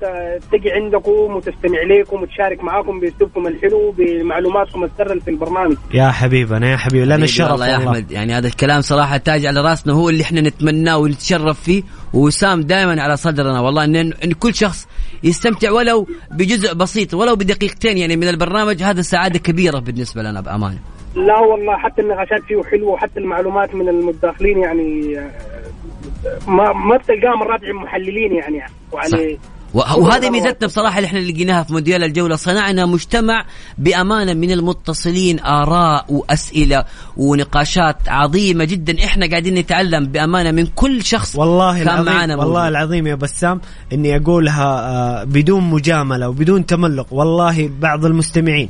تجي 0.53 0.71
عندكم 0.73 1.11
وتستمع 1.37 1.83
لكم 1.83 2.23
وتشارك 2.23 2.65
معاكم 2.65 3.01
بأسلوبكم 3.01 3.47
الحلو 3.47 3.95
بمعلوماتكم 3.99 4.85
السر 4.85 5.21
في 5.21 5.31
البرنامج. 5.31 5.77
يا 5.95 6.11
حبيبنا 6.11 6.71
يا 6.71 6.77
حبيبي 6.77 7.05
لنا 7.05 7.25
الشرف 7.25 7.51
والله 7.51 7.69
يا. 7.69 7.77
أحمد 7.77 8.11
يعني 8.11 8.33
هذا 8.35 8.47
الكلام 8.47 8.81
صراحة 8.81 9.17
تاج 9.17 9.47
على 9.47 9.61
راسنا 9.61 9.93
هو 9.93 10.09
اللي 10.09 10.23
إحنا 10.23 10.41
نتمناه 10.41 10.99
ونتشرف 10.99 11.61
فيه 11.61 11.83
ووسام 12.15 12.61
دائما 12.61 13.03
على 13.03 13.17
صدرنا. 13.17 13.61
والله 13.61 13.85
ان 13.85 13.97
إن 13.97 14.33
كل 14.41 14.55
شخص 14.55 14.89
يستمتع 15.23 15.71
ولو 15.71 16.07
بجزء 16.31 16.75
بسيط 16.75 17.15
ولو 17.15 17.37
بدقيقتين 17.37 17.99
يعني 17.99 18.17
من 18.17 18.29
البرنامج 18.29 18.83
هذا 18.83 19.03
سعادة 19.03 19.39
كبيرة 19.39 19.79
بالنسبة 19.79 20.23
لنا 20.23 20.41
بأمانة. 20.41 20.79
لا 21.15 21.39
والله 21.39 21.77
حتى 21.77 22.03
النقاشات 22.03 22.43
فيه 22.49 22.63
حلوة 22.71 22.91
وحتى 22.91 23.21
المعلومات 23.21 23.75
من 23.75 23.89
المتداخلين 23.89 24.59
يعني 24.59 25.19
آه، 25.19 25.31
ما 26.47 26.73
ما 26.73 26.97
بتلقاها 26.97 27.37
مرات 27.37 27.61
عند 27.65 27.85
محللين 27.85 28.33
يعني. 28.33 28.73
وعلى 28.93 29.39
وه- 29.75 29.99
وهذه 29.99 30.31
ميزتنا 30.31 30.67
بصراحة 30.67 30.97
اللي 30.99 31.07
إحنا 31.07 31.19
لقيناها 31.19 31.63
في 31.63 31.73
مونديال 31.73 32.05
الجولة 32.05 32.37
صنعنا 32.37 32.87
مجتمع 32.87 33.45
بأمانة 33.79 34.35
من 34.35 34.51
المتصلين 34.51 35.41
آراء 35.41 36.05
وأسئلة 36.09 36.85
ونقاشات 37.17 37.97
عظيمة 38.09 38.65
جدا. 38.65 39.05
إحنا 39.05 39.27
قاعدين 39.31 39.55
نتعلم 39.55 40.07
بأمانة 40.07 40.51
من 40.51 40.67
كل 40.67 41.03
شخص 41.05 41.37
والله 41.37 41.79
كان 41.79 41.89
العظيم 41.89 42.05
معنا 42.13 42.37
والله 42.37 42.53
موجود. 42.61 42.69
العظيم 42.69 43.07
يا 43.07 43.15
بسام 43.15 43.61
إني 43.93 44.17
أقولها 44.17 44.65
آه، 44.91 45.25
بدون 45.25 45.63
مجاملة 45.71 46.29
وبدون 46.29 46.67
تملق. 46.67 47.07
والله 47.13 47.71
بعض 47.81 48.05
المستمعين 48.05 48.69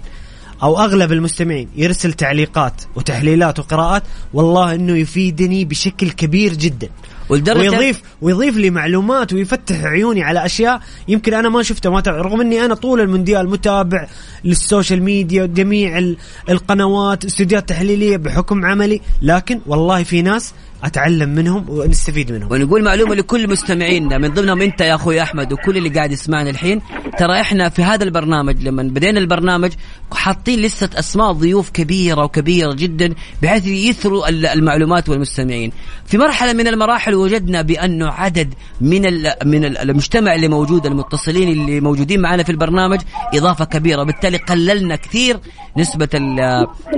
أو 0.62 0.78
أغلب 0.78 1.12
المستمعين 1.12 1.68
يرسل 1.76 2.12
تعليقات 2.12 2.82
وتحليلات 2.96 3.58
وقراءات 3.58 4.02
والله 4.34 4.74
إنه 4.74 4.96
يفيدني 4.96 5.64
بشكل 5.64 6.10
كبير 6.10 6.52
جدا. 6.54 6.88
ولدرجة 7.30 7.70
ويضيف 7.70 8.02
ويضيف 8.22 8.56
لي 8.56 8.70
معلومات 8.70 9.32
ويفتح 9.32 9.84
عيوني 9.84 10.22
على 10.22 10.46
أشياء 10.46 10.80
يمكن 11.08 11.34
أنا 11.34 11.48
ما 11.48 11.62
شفتها. 11.62 11.90
ما 11.90 12.00
تعرف 12.00 12.26
رغم 12.26 12.40
إني 12.40 12.64
أنا 12.64 12.74
طول 12.74 13.00
المونديال 13.00 13.50
متابع 13.50 14.06
للسوشيال 14.44 15.02
ميديا 15.02 15.42
وجميع 15.42 15.98
ال- 15.98 16.16
القنوات 16.48 17.24
استديوهات 17.24 17.68
تحليلية 17.68 18.16
بحكم 18.16 18.64
عملي 18.66 19.00
لكن 19.22 19.60
والله 19.66 20.02
في 20.02 20.22
ناس 20.22 20.54
أتعلم 20.84 21.28
منهم 21.28 21.64
ونستفيد 21.68 22.32
منهم. 22.32 22.52
ونقول 22.52 22.84
معلومة 22.84 23.14
لكل 23.14 23.50
مستمعينا 23.50 24.18
من 24.18 24.28
ضمنهم 24.28 24.62
أنت 24.62 24.80
يا 24.80 24.94
أخوي 24.94 25.22
أحمد 25.22 25.52
وكل 25.52 25.76
اللي 25.76 25.88
قاعد 25.88 26.12
يسمعنا 26.12 26.50
الحين. 26.50 26.80
ترى 27.18 27.40
إحنا 27.40 27.68
في 27.68 27.82
هذا 27.82 28.04
البرنامج 28.04 28.62
لما 28.62 28.82
بدينا 28.82 29.18
البرنامج 29.20 29.72
حاطين 30.12 30.58
لسه 30.60 30.90
أسماء 30.94 31.32
ضيوف 31.32 31.70
كبيرة 31.70 32.24
وكبيرة 32.24 32.72
جدا 32.74 33.14
بحيث 33.42 33.66
يثروا 33.66 34.28
ال- 34.28 34.46
المعلومات 34.46 35.08
والمستمعين. 35.08 35.72
في 36.06 36.18
مرحلة 36.18 36.52
من 36.52 36.66
المراحل 36.68 37.14
وجدنا 37.14 37.62
بأنه 37.62 38.08
عدد 38.08 38.54
من 38.80 39.02
من 39.44 39.64
ال- 39.64 39.78
المجتمع 39.78 40.34
اللي 40.34 40.48
موجود 40.48 40.86
المتصلين 40.86 41.48
اللي 41.48 41.80
موجودين 41.80 42.20
معنا 42.20 42.42
في 42.42 42.52
البرنامج 42.52 43.00
إضافة 43.34 43.64
كبيرة. 43.64 44.02
وبالتالي 44.02 44.36
قللنا 44.36 44.96
كثير 44.96 45.38
نسبة 45.76 46.08
ال- 46.14 46.40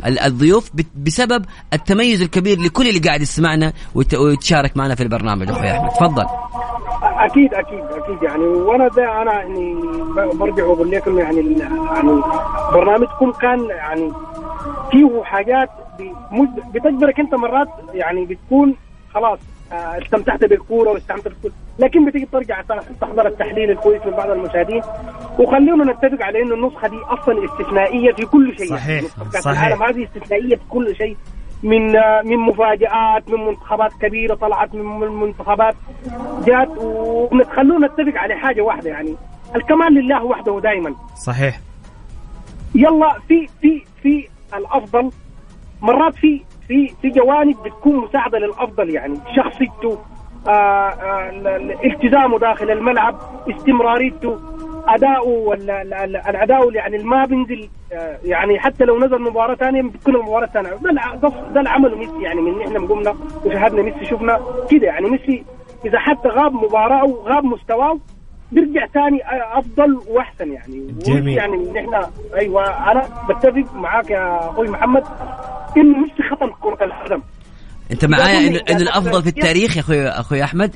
ال- 0.06 0.18
الضيوف 0.18 0.70
بسبب 0.96 1.44
التميز 1.72 2.22
الكبير 2.22 2.60
لكل 2.60 2.88
اللي 2.88 2.98
قاعد 3.00 3.22
يسمعنا 3.22 3.71
ويتشارك 3.94 4.76
معنا 4.76 4.94
في 4.94 5.02
البرنامج 5.02 5.50
أخوي 5.50 5.70
أحمد. 5.70 5.90
تفضل. 5.90 6.26
أكيد 7.02 7.54
أكيد 7.54 7.84
أكيد 7.84 8.22
يعني. 8.22 8.44
وأنا 8.44 8.88
ده 8.88 9.22
أنا 9.22 9.32
يعني 9.32 9.74
برجع 10.34 10.64
وأقول 10.64 10.90
لكم 10.90 11.18
يعني 11.18 11.56
يعني 11.60 12.20
برنامجكم 12.72 13.32
كان 13.32 13.64
يعني 13.68 14.12
فيه 14.90 15.22
حاجات 15.24 15.68
بتجبرك 16.74 17.20
أنت 17.20 17.34
مرات 17.34 17.68
يعني 17.94 18.24
بتكون 18.24 18.74
خلاص 19.14 19.38
آه، 19.72 20.02
استمتعت 20.02 20.44
بالكورة 20.44 20.90
واستمتعت 20.90 21.24
بالكورة. 21.32 21.52
لكن 21.78 22.04
بتيجي 22.06 22.28
ترجع 22.32 22.62
تحضر 23.00 23.26
التحليل 23.26 23.70
الكويس 23.70 24.00
من 24.06 24.12
بعض 24.12 24.30
المشاهدين. 24.30 24.82
وخلونا 25.38 25.92
نتفق 25.92 26.24
على 26.24 26.42
إنه 26.42 26.54
النسخة 26.54 26.88
دي 26.88 26.96
أصلا 26.96 27.44
استثنائية 27.44 28.12
في 28.12 28.26
كل 28.26 28.54
شيء. 28.58 28.70
صحيح، 28.70 28.88
يعني 28.88 29.06
كأس 29.32 29.42
صحيح. 29.44 29.62
العالم 29.64 29.82
هذه 29.82 30.04
استثنائية 30.04 30.56
في 30.56 30.62
كل 30.70 30.96
شيء. 30.96 31.16
من 31.62 31.96
آه، 31.96 32.22
من 32.22 32.36
مفاجآت 32.36 33.30
من 33.30 33.46
منتخبات 33.46 33.92
كبيرة 34.00 34.34
طلعت 34.34 34.74
من 34.74 34.84
من 34.84 35.08
منتخبات 35.08 35.74
جات 36.46 36.68
ونخلونا 36.78 37.86
نتفق 37.86 38.18
على 38.20 38.34
حاجة 38.34 38.60
واحدة 38.62 38.90
يعني. 38.90 39.16
الكمال 39.56 39.94
لله 39.94 40.24
وحده 40.24 40.60
دائما 40.60 40.94
صحيح. 41.26 41.58
يلا 42.74 43.16
في 43.28 43.48
في 43.62 43.82
في 44.02 44.28
الأفضل. 44.56 45.10
مرات 45.82 46.14
في 46.14 46.40
في 46.68 46.94
في 47.02 47.08
جوانب 47.10 47.56
بتكون 47.64 47.96
مساعدة 47.96 48.38
للأفضل 48.38 48.90
يعني. 48.90 49.14
شخصيته 49.36 49.98
آه 50.48 50.50
آه 50.50 51.30
ال- 51.30 51.46
ال- 51.46 51.92
التزامه 51.92 52.38
داخل 52.38 52.70
الملعب 52.70 53.18
استمراريته. 53.50 54.38
اداؤه 54.88 55.54
الأداء 56.28 56.72
يعني 56.72 56.96
اللي 56.96 57.06
ما 57.08 57.24
بينزل 57.24 57.68
آه 57.92 58.18
يعني 58.24 58.60
حتى 58.60 58.84
لو 58.84 58.98
نزل 58.98 59.22
مباراة 59.22 59.54
ثانية 59.54 59.82
بتكون 59.82 60.16
المباراه 60.16 60.46
ثانية. 60.46 60.70
ده 60.70 61.28
ده 61.54 61.60
اللي 61.60 61.70
عمله 61.70 61.96
ميسي 61.96 62.22
يعني 62.22 62.40
من 62.40 62.62
إحنا 62.62 62.78
قمنا 62.88 63.14
وشاهدنا 63.44 63.82
ميسي 63.82 64.04
شفنا 64.10 64.40
كده 64.70 64.86
يعني. 64.86 65.10
ميسي 65.10 65.44
إذا 65.84 65.98
حتى 65.98 66.28
غاب 66.28 66.52
مباراة 66.52 67.00
أو 67.00 67.22
غاب 67.26 67.44
مستواه 67.44 67.98
بيرجع 68.52 68.86
ثاني 68.86 69.20
أفضل 69.58 70.00
وأحسن 70.08 70.52
يعني. 70.52 70.94
جميل. 71.06 71.28
يعني 71.28 71.54
ان 71.54 71.76
إحنا 71.76 72.10
أيوه 72.34 72.90
أنا 72.92 73.08
بتفق 73.28 73.74
معاك 73.74 74.10
يا 74.10 74.50
أخوي 74.50 74.68
محمد 74.68 75.04
انه 75.76 75.98
ميسي 75.98 76.22
ختم 76.30 76.50
كره 76.60 76.84
القدم 76.84 77.22
أنت 77.90 78.04
معايا 78.04 78.48
انه 78.48 78.60
انه 78.70 78.82
الأفضل 78.82 79.22
في 79.22 79.28
التاريخ 79.28 79.76
يا 79.76 79.80
أخوي 79.82 80.08
أخوي 80.08 80.44
أحمد؟ 80.44 80.74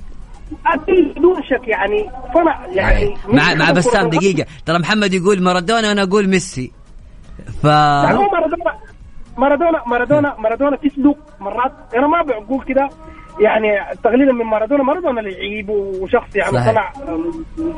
أكيد 0.67 1.15
بدون 1.19 1.43
شك 1.43 1.69
يعني 1.69 2.11
صنع 2.35 2.67
يعني 2.67 3.15
مع 3.29 3.45
ميسي 3.45 3.59
مع 3.59 3.67
كرة 3.67 3.73
بسام. 3.73 4.09
دقيقة. 4.11 4.47
ترى 4.67 4.79
محمد 4.79 5.15
يقول 5.15 5.43
مارادونا 5.43 5.89
وأنا 5.89 6.03
أقول 6.03 6.29
ميسي. 6.29 6.73
ف 7.63 7.65
يعني 7.65 8.19
مارادونا 8.19 8.75
مارادونا 9.39 9.83
مارادونا 9.87 10.35
مارادونا 10.39 10.77
في 10.77 10.89
سلوك 10.89 11.19
مرات. 11.41 11.73
أنا 11.97 12.07
ما 12.07 12.23
بقول 12.23 12.65
كده. 12.65 12.89
يعني 13.41 13.69
تقليلا 14.05 14.33
من 14.33 14.45
مارادونا. 14.45 14.83
مارادونا 14.83 15.21
لعيب 15.21 15.69
وشخص 15.69 16.37
يعني. 16.37 16.51
صنع 16.65 16.93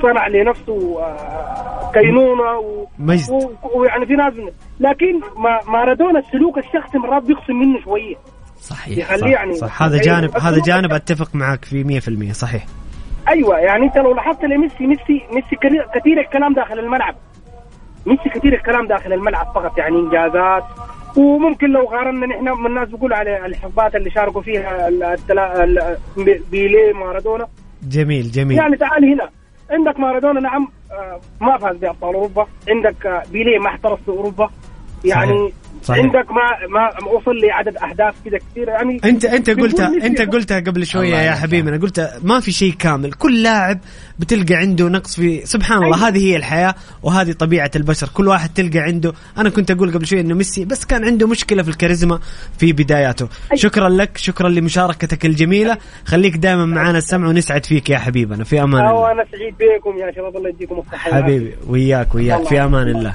صنع 0.03 0.29
لنفسه 0.29 1.01
آه، 1.03 1.91
كينونة 1.95 2.59
و- 2.59 2.87
مجد. 2.99 3.31
ويعني 3.75 4.07
في 4.07 4.12
ناس 4.14 4.33
لكن 4.81 5.21
ما 5.37 5.59
مارادونا 5.73 6.19
السلوك 6.19 6.59
الشخصي 6.59 6.99
مرات 6.99 7.23
بيقسم 7.23 7.55
منه 7.55 7.81
شوية. 7.85 8.16
صحيح. 8.61 8.99
يخليه 8.99 9.33
يعني 9.33 9.55
صح. 9.55 9.83
هذا 9.83 9.99
جانب 10.03 10.37
هذا 10.39 10.61
جانب 10.67 10.93
أتفق. 10.93 11.35
معك 11.35 11.65
فيه 11.65 11.85
100% 11.85 12.33
صحيح. 12.33 12.67
أيوه 13.29 13.59
يعني 13.59 13.85
أنت 13.87 13.97
لو 13.99 14.15
لاحظت 14.15 14.45
لميسي 14.45 14.87
ميسي 14.87 15.23
ميسي 15.33 15.57
كثير- 15.95 16.21
الكلام 16.21 16.55
داخل 16.55 16.79
الملعب. 16.79 17.15
ميسي 18.07 18.29
كثير 18.29 18.55
الكلام 18.55 18.87
داخل 18.87 19.13
الملعب 19.13 19.47
فقط 19.55 19.79
يعني 19.79 19.97
إنجازات. 19.97 20.65
وممكن 21.17 21.67
لو 21.71 21.87
قارنا 21.87 22.27
نحن 22.27 22.49
من 22.61 22.67
الناس 22.67 22.89
بيقول 22.89 23.13
على 23.13 23.47
الحقبات 23.47 23.95
اللي 23.95 24.11
شاركوا 24.11 24.43
فيها 24.43 24.89
بيليه 26.51 26.93
مارادونا. 26.93 27.47
جميل 27.83 28.31
جميل. 28.31 28.57
يعني 28.59 28.77
تعال 28.77 29.05
هنا. 29.05 29.31
عندك 29.71 30.01
مارادونا 30.01 30.41
نعم 30.41 30.69
آه، 30.93 31.21
ما 31.41 31.59
فاز 31.59 31.77
بأبطال 31.77 32.15
أوروبا. 32.15 32.47
عندك 32.69 33.07
آه، 33.07 33.23
بيليه 33.33 33.59
ما 33.59 33.69
احترف 33.69 34.03
في 34.03 34.09
أوروبا. 34.09 34.51
يعني 35.05 35.53
صحيح. 35.83 36.05
عندك 36.05 36.31
ما 36.31 36.69
ما 36.69 37.11
وصل 37.13 37.31
لعدد 37.47 37.77
أهداف 37.77 38.15
كذا 38.25 38.39
كثير 38.39 38.69
يعني. 38.69 39.01
انت 39.05 39.25
أنت 39.25 39.51
قلتها 39.51 40.07
أنت 40.07 40.23
قلتها 40.23 40.61
قبل 40.61 40.87
شوية 40.87 41.17
يا. 41.17 41.33
حبيبي. 41.33 41.69
أنا 41.71 41.77
قلت 41.77 42.19
ما 42.23 42.41
في 42.41 42.53
شيء 42.53 42.73
كامل. 42.73 43.13
كل 43.13 43.43
لاعب 43.43 43.79
بتلقى 44.19 44.55
عنده 44.55 44.89
نقص 44.89 45.17
في 45.17 45.47
سبحان 45.47 45.85
الله 45.85 46.09
هذه 46.09 46.19
هي 46.19 46.37
الحياة 46.37 46.75
وهذه 47.03 47.33
طبيعة 47.33 47.71
البشر. 47.77 48.09
كل 48.15 48.29
واحد 48.29 48.51
تلقى 48.55 48.79
عنده 48.79 49.13
أنا 49.39 49.51
كنت 49.51 49.71
أقول 49.71 49.93
قبل 49.93 50.07
شوية 50.07 50.21
إنه 50.21 50.35
ميسي 50.35 50.65
بس 50.65 50.85
كان 50.85 51.05
عنده 51.05 51.29
مشكلة 51.29 51.63
في 51.63 51.69
الكاريزما 51.69 52.19
في 52.59 52.73
بداياته. 52.73 53.29
شكرا 53.55 53.89
لك 53.89 54.17
شكرا 54.17 54.49
لمشاركتك 54.49 55.27
الجميلة. 55.27 55.77
خليك 56.05 56.37
دائما 56.37 56.65
معنا 56.65 56.99
السمع 56.99 57.29
ونسعد 57.29 57.67
فيك 57.67 57.91
يا 57.91 57.99
حبيبنا 57.99 58.45
في 58.45 58.63
أمان 58.63 58.89
الله. 58.89 59.13
أنا 59.13 59.25
سعيد 59.33 59.55
بكم 59.55 59.99
يا 59.99 60.13
شباب 60.13 60.37
الله 60.37 60.49
يديكم 60.49 60.79
الصحه. 60.79 61.11
حبيبي 61.11 61.55
وياك 61.67 62.15
وياك. 62.15 62.49
في 62.49 62.65
أمان 62.65 62.89
الله. 62.89 63.15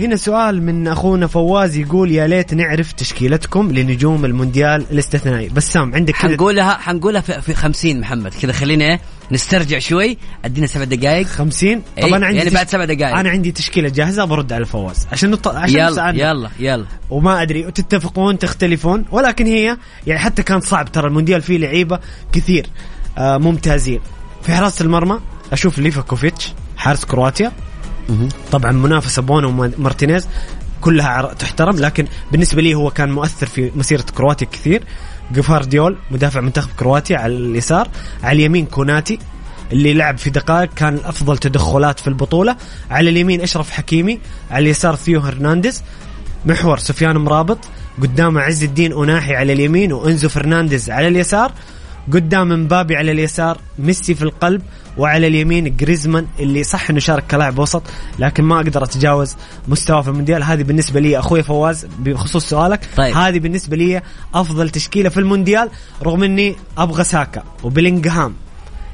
هنا 0.00 0.16
سؤال 0.16 0.62
من 0.62 0.88
أخونا 0.88 1.26
فواز 1.26 1.76
يقول 1.76 2.12
يا 2.12 2.26
ليت 2.26 2.54
نعرف 2.54 2.92
تشكيلتكم 2.92 3.72
لنجوم 3.72 4.24
المونديال 4.24 4.86
الاستثنائي. 4.90 5.48
بسام 5.48 5.94
عندك 5.94 6.14
كذا 6.14 6.30
حنقولها 6.30 6.74
حنقولها 6.74 7.20
في, 7.20 7.42
في 7.42 7.54
50 7.54 8.00
محمد. 8.00 8.34
كذا 8.42 8.52
خلينا 8.52 8.84
إيه 8.84 9.00
نسترجع 9.30 9.78
شوي. 9.78 10.18
أدينا 10.44 10.66
سبع 10.66 10.84
دقائق 10.84 11.26
50 11.26 11.74
طب 11.74 11.82
إيه، 11.98 12.16
أنا 12.16 12.26
عندي 12.26 12.38
يعني 12.38 12.50
بعد 12.50 12.68
سبع 12.68 12.84
دقائق. 12.84 13.16
أنا 13.16 13.30
عندي 13.30 13.52
تشكيلة 13.52 13.88
جاهزة 13.88 14.24
برد 14.24 14.52
على 14.52 14.66
فواز. 14.66 15.06
عشان 15.12 15.30
نط... 15.30 15.48
عشان 15.48 15.78
يلا 15.78 15.90
نسألنا. 15.90 16.30
يلا 16.30 16.50
يلا. 16.58 16.86
وما 17.10 17.42
أدري 17.42 17.66
وتتفقون 17.66 18.38
تختلفون. 18.38 19.04
ولكن 19.10 19.46
هي 19.46 19.76
يعني 20.06 20.20
حتى 20.20 20.42
كان 20.42 20.60
صعب 20.60 20.92
ترى 20.92 21.06
المونديال 21.06 21.42
فيه 21.42 21.58
لعيبة 21.58 21.98
كثير 22.32 22.66
آه 23.18 23.38
ممتازين. 23.38 24.00
في 24.42 24.52
حراسه 24.52 24.84
المرمى 24.84 25.20
أشوف 25.52 25.78
ليفاكوفيتش 25.78 26.52
حارس 26.76 27.04
كرواتيا. 27.04 27.52
طبعا 28.52 28.72
منافسة 28.72 29.22
بونو 29.22 29.48
ومارتينيز 29.48 30.28
كلها 30.80 31.34
تحترم 31.38 31.76
لكن 31.76 32.06
بالنسبة 32.32 32.62
لي 32.62 32.74
هو 32.74 32.90
كان 32.90 33.12
مؤثر 33.12 33.46
في 33.46 33.70
مسيرة 33.76 34.04
كرواتيا 34.16 34.46
كثير. 34.46 34.84
جفارديول 35.32 35.98
مدافع 36.10 36.40
منتخب 36.40 36.70
كرواتيا 36.78 37.18
على 37.18 37.32
اليسار. 37.36 37.88
على 38.22 38.36
اليمين 38.36 38.66
كوناتي 38.66 39.18
اللي 39.72 39.94
لعب 39.94 40.18
في 40.18 40.30
دقائق 40.30 40.74
كان 40.74 41.00
أفضل 41.04 41.38
تدخلات 41.38 42.00
في 42.00 42.08
البطولة. 42.08 42.56
على 42.90 43.10
اليمين 43.10 43.40
أشرف 43.40 43.70
حكيمي 43.70 44.20
على 44.50 44.62
اليسار 44.62 44.96
ثيو 44.96 45.20
هرنانديز. 45.20 45.82
محور 46.46 46.78
سفيان 46.78 47.16
مرابط 47.16 47.58
قدامه 48.02 48.40
عز 48.40 48.62
الدين 48.62 48.92
أوناحي 48.92 49.34
على 49.34 49.52
اليمين 49.52 49.92
وإنزو 49.92 50.28
فرنانديز 50.28 50.90
على 50.90 51.08
اليسار. 51.08 51.52
قدام 52.12 52.48
مبابي 52.64 52.96
على 52.96 53.12
اليسار 53.12 53.58
ميسي 53.78 54.14
في 54.14 54.22
القلب 54.22 54.62
وعلى 54.98 55.26
اليمين 55.26 55.76
جريزمان 55.76 56.26
اللي 56.40 56.64
صح 56.64 56.90
إنه 56.90 57.00
شارك 57.00 57.26
كلاعب 57.30 57.58
وسط 57.58 57.82
لكن 58.18 58.44
ما 58.44 58.56
أقدر 58.56 58.84
أتجاوز 58.84 59.36
مستواه 59.68 60.02
في 60.02 60.08
المونديال. 60.08 60.42
هذه 60.42 60.62
بالنسبة 60.62 61.00
لي 61.00 61.18
أخوي 61.18 61.42
فواز 61.42 61.86
بخصوص 61.98 62.48
سؤالك. 62.48 62.88
طيب. 62.96 63.16
هذه 63.16 63.38
بالنسبة 63.38 63.76
لي 63.76 64.02
أفضل 64.34 64.70
تشكيلة 64.70 65.08
في 65.08 65.20
المونديال 65.20 65.70
رغم 66.02 66.22
إني 66.22 66.56
أبغى 66.78 67.04
ساكا 67.04 67.42
وبلينغهام 67.62 68.34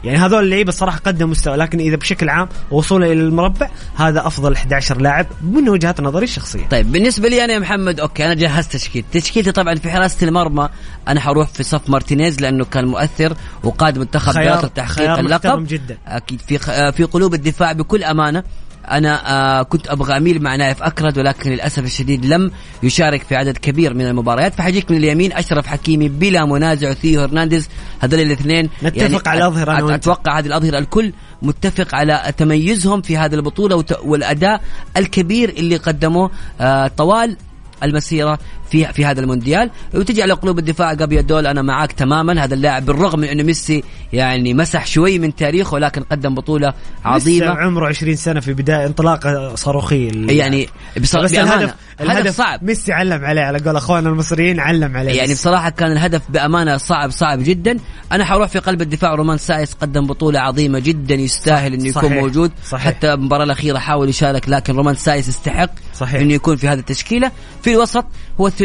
يعني 0.04 0.18
هذول 0.18 0.44
اللعيبة 0.44 0.68
الصراحه 0.68 0.98
قدموا 0.98 1.30
مستوى 1.30 1.56
لكن 1.56 1.78
إذا 1.80 1.96
بشكل 1.96 2.28
عام 2.28 2.48
وصوله 2.70 3.06
إلى 3.06 3.20
المربع 3.20 3.68
هذا 3.96 4.26
أفضل 4.26 4.52
11 4.52 5.00
لاعب 5.00 5.26
من 5.42 5.68
وجهه 5.68 5.94
نظري 6.00 6.24
الشخصية. 6.24 6.66
طيب 6.70 6.92
بالنسبة 6.92 7.28
لي 7.28 7.44
أنا 7.44 7.52
يا 7.52 7.58
محمد 7.58 8.00
أوكي 8.00 8.24
أنا 8.26 8.34
جهزت 8.34 8.72
تشكيل. 8.72 9.04
تشكيلتي 9.12 9.52
طبعا 9.52 9.74
في 9.74 9.90
حراسة 9.90 10.26
المرمى 10.28 10.68
أنا 11.08 11.20
حروح 11.20 11.48
في 11.48 11.62
صف 11.62 11.90
مارتينيز 11.90 12.40
لأنه 12.40 12.64
كان 12.64 12.84
مؤثر 12.84 13.34
وقاد 13.62 13.98
منتخب 13.98 14.32
خيار 14.32 14.70
محترم 14.78 15.24
اللقب. 15.26 15.66
جدا. 15.66 15.98
أكيد 16.06 16.40
في 16.48 16.58
خ- 16.58 16.70
آه، 16.70 16.90
في 16.90 17.04
قلوب 17.04 17.34
الدفاع 17.34 17.72
بكل 17.72 18.04
أمانة. 18.04 18.42
أنا 18.90 19.30
آه 19.30 19.62
كنت 19.62 19.88
أبغى 19.88 20.16
أميل 20.16 20.42
مع 20.42 20.56
نايف 20.56 20.82
أكرد 20.82 21.18
ولكن 21.18 21.50
للأسف 21.50 21.84
الشديد 21.84 22.26
لم 22.26 22.50
يشارك 22.82 23.22
في 23.22 23.36
عدد 23.36 23.58
كبير 23.58 23.94
من 23.94 24.06
المباريات 24.06 24.54
فحاجيك 24.54 24.90
من 24.90 24.96
اليمين 24.96 25.32
أشرف 25.32 25.66
حكيمي 25.66 26.08
بلا 26.08 26.44
منازع 26.44 26.92
ثيو 26.92 27.20
هرنانديز 27.20 27.68
هذول 28.00 28.20
الاثنين 28.20 28.70
نتفق 28.82 29.28
على 29.28 29.38
الأظهرة 29.38 29.72
أنا 29.72 29.88
أت-. 29.88 29.90
أتوقع 29.92 30.38
هذه 30.38 30.46
الأظهرة 30.46 30.78
الكل 30.78 31.12
متفق 31.42 31.94
على 31.94 32.32
تميزهم 32.36 33.02
في 33.02 33.16
هذه 33.16 33.34
البطولة 33.34 33.84
والأداء 34.02 34.60
الكبير 34.96 35.48
اللي 35.48 35.76
قدموه 35.76 36.30
آه 36.60 36.86
طوال 36.86 37.36
المسيرة 37.82 38.38
في 38.74 38.92
في 38.92 39.04
هذا 39.04 39.20
المونديال 39.20 39.70
وتجي 39.94 40.22
على 40.22 40.32
قلوب 40.32 40.58
الدفاع 40.58 40.92
جفارديول 40.94 41.46
أنا 41.46 41.62
معاك 41.62 41.92
تماما 41.92 42.44
هذا 42.44 42.54
اللاعب 42.54 42.86
بالرغم 42.86 43.18
من 43.20 43.28
إنه 43.28 43.42
ميسي 43.42 43.84
يعني 44.12 44.54
مسح 44.54 44.86
شوي 44.86 45.18
من 45.18 45.34
تاريخه 45.34 45.74
ولكن 45.74 46.02
قدم 46.02 46.34
بطولة 46.34 46.74
عظيمة 47.04 47.46
لسه 47.46 47.54
عمره 47.54 47.88
20 47.88 48.16
سنة 48.16 48.40
في 48.40 48.52
بداية 48.54 48.86
انطلاقه 48.86 49.54
صاروخيه 49.54 50.10
يعني 50.14 50.68
بص- 51.00 51.16
بس 51.16 51.32
الهدف 51.34 51.52
هدف 51.52 51.74
الهدف 52.00 52.36
صعب. 52.36 52.64
ميسي 52.64 52.92
علم 52.92 53.24
عليه 53.24 53.40
على 53.42 53.58
قول 53.58 53.76
اخواننا 53.76 54.08
المصريين 54.10 54.60
علم 54.60 54.96
عليه 54.96 55.10
يعني 55.10 55.20
ميسي. 55.28 55.34
بصراحة 55.34 55.70
كان 55.70 55.92
الهدف 55.92 56.22
بأمانة 56.28 56.76
صعب 56.76 57.10
صعب 57.10 57.38
جدا 57.42 57.76
أنا 58.12 58.24
حروح 58.24 58.48
في 58.48 58.58
قلب 58.58 58.82
الدفاع 58.82 59.14
رومان 59.14 59.38
سايس 59.38 59.72
قدم 59.72 60.06
بطولة 60.06 60.40
عظيمة 60.40 60.78
جدا 60.78 61.14
يستاهل 61.14 61.72
أنه 61.74 61.88
يكون 61.88 62.02
صحيح. 62.02 62.12
موجود 62.12 62.50
صحيح. 62.66 62.84
حتى 62.86 63.12
المباراة 63.12 63.44
الأخيرة 63.44 63.78
حاول 63.78 64.08
يشارك 64.08 64.48
لكن 64.48 64.76
رومان 64.76 64.94
سايس 64.94 65.28
يستحق 65.28 65.70
صحيح. 65.94 66.20
أنه 66.20 66.34
يكون 66.34 66.56
في 66.56 66.68
هذه 66.68 66.78
التشكيلة 66.78 67.30
في 67.62 67.72
الوسط 67.72 68.04
هو 68.40 68.46
الثلاثي 68.46 68.63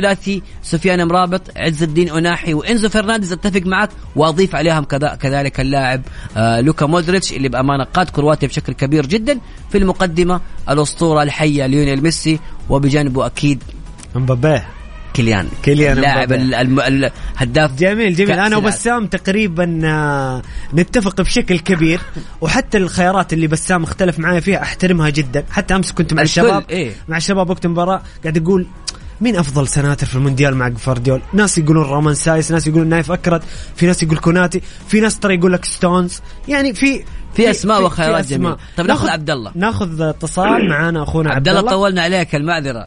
سفيان 0.63 1.07
مرابط 1.07 1.41
عز 1.57 1.83
الدين 1.83 2.09
أوناحي 2.09 2.53
وإنزو 2.53 2.89
فرنانديز 2.89 3.33
أتفق 3.33 3.61
معك 3.65 3.89
وأضيف 4.15 4.55
عليهم 4.55 4.83
كذا 4.83 5.15
كذلك 5.15 5.59
اللاعب 5.59 6.01
آه 6.37 6.61
لوكا 6.61 6.85
مودريتش 6.85 7.33
اللي 7.33 7.49
بأمانة 7.49 7.83
قاد 7.83 8.09
كرواتيا 8.09 8.47
بشكل 8.47 8.73
كبير 8.73 9.05
جدا 9.05 9.39
في 9.69 9.77
المقدمة 9.77 10.41
الأسطورة 10.69 11.23
الحية 11.23 11.65
ليونيل 11.65 12.03
ميسي 12.03 12.39
وبجانبه 12.69 13.25
أكيد 13.25 13.63
مبابي 14.15 14.61
كيليان 15.13 15.47
كيليان 15.63 15.97
اللاعب 15.97 16.33
الهداف 16.33 17.75
جميل 17.79 18.15
جميل 18.15 18.39
أنا. 18.39 18.57
وبسام 18.57 19.07
تقريبا 19.07 19.81
آه، 19.83 20.41
نتفق 20.73 21.21
بشكل 21.21 21.59
كبير 21.59 21.99
وحتى 22.41 22.77
الخيارات 22.77 23.33
اللي 23.33 23.47
بسام 23.47 23.83
اختلف 23.83 24.19
معايا 24.19 24.39
فيها 24.39 24.61
أحترمها 24.61 25.09
جدا 25.09 25.43
حتى 25.51 25.75
أمس 25.75 25.91
كنت 25.91 26.13
مع 26.13 26.21
الشباب 26.21 26.63
إيه. 26.69 26.91
مع 27.07 27.17
الشباب 27.17 27.49
وقت 27.49 27.65
المباراة 27.65 28.01
قاعد 28.23 28.37
أقول 28.37 28.67
مين 29.21 29.35
أفضل 29.35 29.67
سناتر 29.67 30.05
في 30.05 30.15
المونديال 30.15 30.55
مع 30.55 30.67
جفارديول؟ 30.67 31.21
ناس 31.33 31.57
يقولون 31.57 31.83
رومان 31.85 32.13
سايس 32.13 32.51
ناس 32.51 32.67
يقولون 32.67 32.87
نايف 32.89 33.11
أكرد 33.11 33.43
في 33.75 33.85
ناس 33.87 34.03
يقول 34.03 34.17
كوناتي 34.17 34.59
في 34.87 34.99
ناس 34.99 35.19
ترى 35.19 35.35
يقول 35.35 35.53
لك 35.53 35.65
ستونز. 35.65 36.21
يعني 36.47 36.73
في 36.73 37.03
في 37.33 37.49
أسماء 37.49 37.83
وخيارات. 37.83 38.25
جميلة. 38.25 38.57
طيب 38.77 38.87
ناخذ 38.87 39.09
عبد 39.09 39.29
الله 39.29 39.51
ناخذ 39.55 40.01
اتصال 40.01 40.69
معانا 40.69 41.03
أخونا 41.03 41.33
عبد 41.33 41.47
الله 41.47 41.61
طولنا 41.61 42.01
عليك 42.01 42.35
المعذرة. 42.35 42.85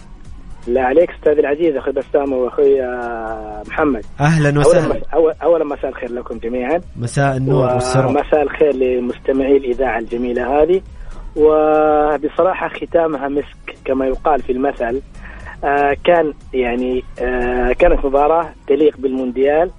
لا 0.66 0.80
عليك 0.82 1.10
أستاذ 1.10 1.32
العزيز 1.38 1.76
أخوي 1.76 1.92
بسام 1.92 2.32
واخوي 2.32 2.82
آه، 2.82 3.62
محمد. 3.68 4.04
أهلا 4.20 4.48
اولا 4.48 4.60
وسهلا. 4.60 4.94
أول- 4.94 5.42
اولا 5.42 5.64
مساء 5.64 5.88
الخير 5.88 6.12
لكم 6.12 6.38
جميعا. 6.38 6.80
مساء 6.96 7.36
النور 7.36 7.74
والسرور. 7.74 8.06
ومساء 8.06 8.42
الخير 8.42 8.74
لمستمعي 8.74 9.56
الإذاعة 9.56 9.98
الجميلة 9.98 10.62
هذه. 10.62 10.80
وبصراحه 11.36 12.68
ختامها 12.68 13.28
مسك 13.28 13.76
كما 13.84 14.06
يقال 14.06 14.42
في 14.42 14.52
المثل. 14.52 15.02
آه 15.64 15.96
كان 16.04 16.32
يعني 16.54 17.04
آه 17.18 17.72
كانت 17.72 18.04
مباراة 18.04 18.52
تليق 18.66 18.96
بالمونديال. 18.96 19.70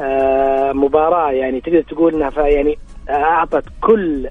آه 0.00 0.72
مباراة 0.72 1.32
يعني 1.32 1.60
تقدر 1.60 1.82
تقول 1.82 2.14
إنها 2.14 2.46
يعني 2.48 2.78
أعطت 3.10 3.64
كل 3.80 4.28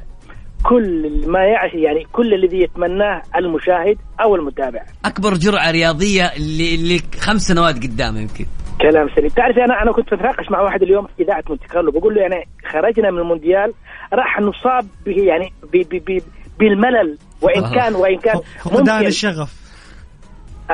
كل 0.64 1.22
ما 1.28 1.40
يعني 1.74 2.04
كل 2.14 2.34
الذي 2.34 2.62
يتمناه 2.62 3.22
المشاهد 3.36 3.98
أو 4.22 4.36
المتابع. 4.36 4.82
أكبر 5.06 5.34
جرعة 5.34 5.72
رياضية 5.72 6.26
اللي 6.26 7.00
خمس 7.20 7.42
سنوات 7.42 7.76
قدام 7.76 8.18
يمكن. 8.18 8.46
كلام 8.82 9.10
سليم. 9.16 9.30
تعرف 9.30 9.58
أنا 9.58 9.82
أنا 9.84 9.92
كنت 9.92 10.14
بتناقش 10.14 10.52
مع 10.52 10.62
واحد 10.62 10.82
اليوم 10.82 11.08
في 11.18 11.24
إذاعة 11.24 11.44
مونتي 11.50 11.68
كارلو. 11.68 11.92
بقول 11.92 12.16
له 12.16 12.22
يعني 12.22 12.48
خرجنا 12.72 13.12
من 13.12 13.20
المونديال 13.20 13.74
راح 14.14 14.40
نصاب 14.40 14.88
به 15.06 15.24
يعني 15.24 15.54
ب 15.74 15.78
ب 15.78 15.96
ب 15.96 16.22
بالملل 16.60 17.18
وإن. 17.42 17.74
كان 17.76 17.96
وإن 17.96 18.18
كان 18.18 18.40
فقدان 18.64 19.06
الشغف. 19.06 19.67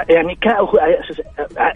يعني 0.09 0.35
كا 0.35 0.57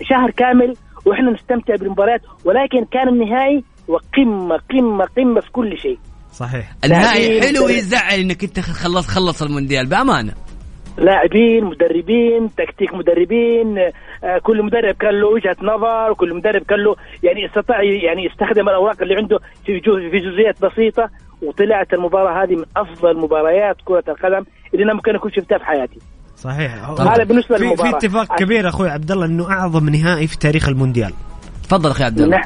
شهر 0.01 0.31
كامل 0.31 0.73
وإحنا 1.05 1.31
نستمتع 1.31 1.75
بالمباريات 1.75 2.21
ولكن 2.45 2.85
كان 2.85 3.07
النهائي 3.07 3.63
وقمه 3.87 4.59
قمه 4.71 5.05
قمة 5.17 5.41
في 5.41 5.51
كل 5.51 5.77
شيء. 5.77 5.99
صحيح. 6.31 6.71
النهائي 6.85 7.41
حلو 7.41 7.67
يزعل 7.67 8.19
إنك 8.19 8.43
أنت 8.43 8.59
خلص 8.59 9.07
خلص 9.07 9.41
المونديال 9.41 9.85
بأمانة. 9.85 10.33
لاعبين 10.97 11.63
مدربين 11.63 12.55
تكتيك 12.57 12.93
مدربين 12.93 13.77
آه، 14.23 14.37
كل 14.43 14.63
مدرب 14.63 14.95
كان 14.95 15.19
له 15.19 15.27
وجهة 15.27 15.55
نظر 15.61 16.11
وكل 16.11 16.33
مدرب 16.33 16.61
كان 16.61 16.79
له 16.79 16.95
يعني 17.23 17.45
استطاع 17.45 17.83
يعني 17.83 18.25
يستخدم 18.25 18.69
الأوراق 18.69 19.01
اللي 19.01 19.15
عنده 19.15 19.39
في 19.65 19.81
في 20.11 20.19
جزئيات 20.19 20.65
بسيطة 20.65 21.09
وطلعت 21.41 21.93
المباراة 21.93 22.43
هذه 22.43 22.55
من 22.55 22.65
أفضل 22.77 23.17
مباريات 23.17 23.75
كرة 23.85 24.03
القدم 24.07 24.45
اللي 24.73 24.85
أنا 24.85 24.93
ممكن 24.93 25.15
أكون 25.15 25.31
شفتها 25.31 25.57
في 25.57 25.65
حياتي. 25.65 25.99
صحيح. 26.37 26.89
هذا 26.99 27.23
بالنسبة 27.23 27.57
في, 27.57 27.75
في. 27.75 27.89
اتفاق 27.89 28.39
كبير 28.39 28.69
أخوي 28.69 28.89
عبد 28.89 29.11
الله 29.11 29.25
إنه 29.25 29.51
أعظم 29.51 29.89
نهائي 29.89 30.27
في 30.27 30.37
تاريخ 30.37 30.69
المونديال. 30.69 31.13
تفضل 31.63 31.89
أخي 31.89 32.03
عبد 32.03 32.19
الله 32.19 32.41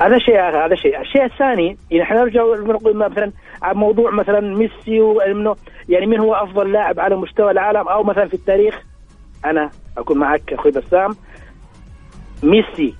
هذا 0.00 0.18
شيء 0.18 0.40
هذا 0.40 0.74
شيء، 0.74 1.00
الشيء 1.00 1.24
الثاني 1.24 1.76
يعني 1.90 2.02
إحنا 2.02 2.20
نرجع 2.20 2.40
نقول 2.42 2.96
مثلا 2.96 3.32
على 3.62 3.78
موضوع 3.78 4.10
مثلا 4.10 4.40
ميسي 4.40 5.00
وانه 5.00 5.56
يعني 5.88 6.06
من 6.06 6.18
هو 6.20 6.34
أفضل 6.34 6.72
لاعب 6.72 7.00
على 7.00 7.16
مستوى 7.16 7.50
العالم 7.50 7.88
أو 7.88 8.02
مثلا 8.02 8.28
في 8.28 8.34
التاريخ. 8.34 8.74
أنا 9.44 9.70
اكون 9.98 10.18
معك 10.18 10.52
أخوي 10.52 10.70
بسام 10.70 11.16
ميسي 12.42 12.94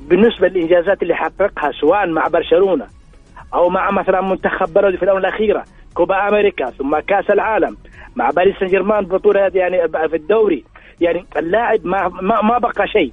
بالنسبة 0.00 0.48
للإنجازات 0.48 1.02
اللي 1.02 1.14
حققها 1.14 1.72
سواء 1.80 2.06
مع 2.06 2.28
برشلونة 2.28 2.86
أو 3.54 3.68
مع 3.68 3.90
مثلا 3.90 4.20
منتخب 4.20 4.74
بلده 4.74 4.96
في 4.96 5.02
الآونة 5.02 5.28
الأخيرة 5.28 5.64
كوبا 5.94 6.28
أمريكا 6.28 6.70
ثم 6.70 6.98
كأس 6.98 7.30
العالم 7.30 7.76
مع 8.16 8.30
باريس 8.30 8.56
سان 8.60 8.68
جيرمان 8.68 9.04
بطوله 9.04 9.50
يعني 9.54 9.88
في 9.88 10.16
الدوري 10.16 10.64
يعني 11.00 11.24
اللاعب 11.36 11.86
ما 11.86 12.08
ما, 12.08 12.42
ما 12.42 12.58
بقى 12.58 12.88
شيء 12.88 13.12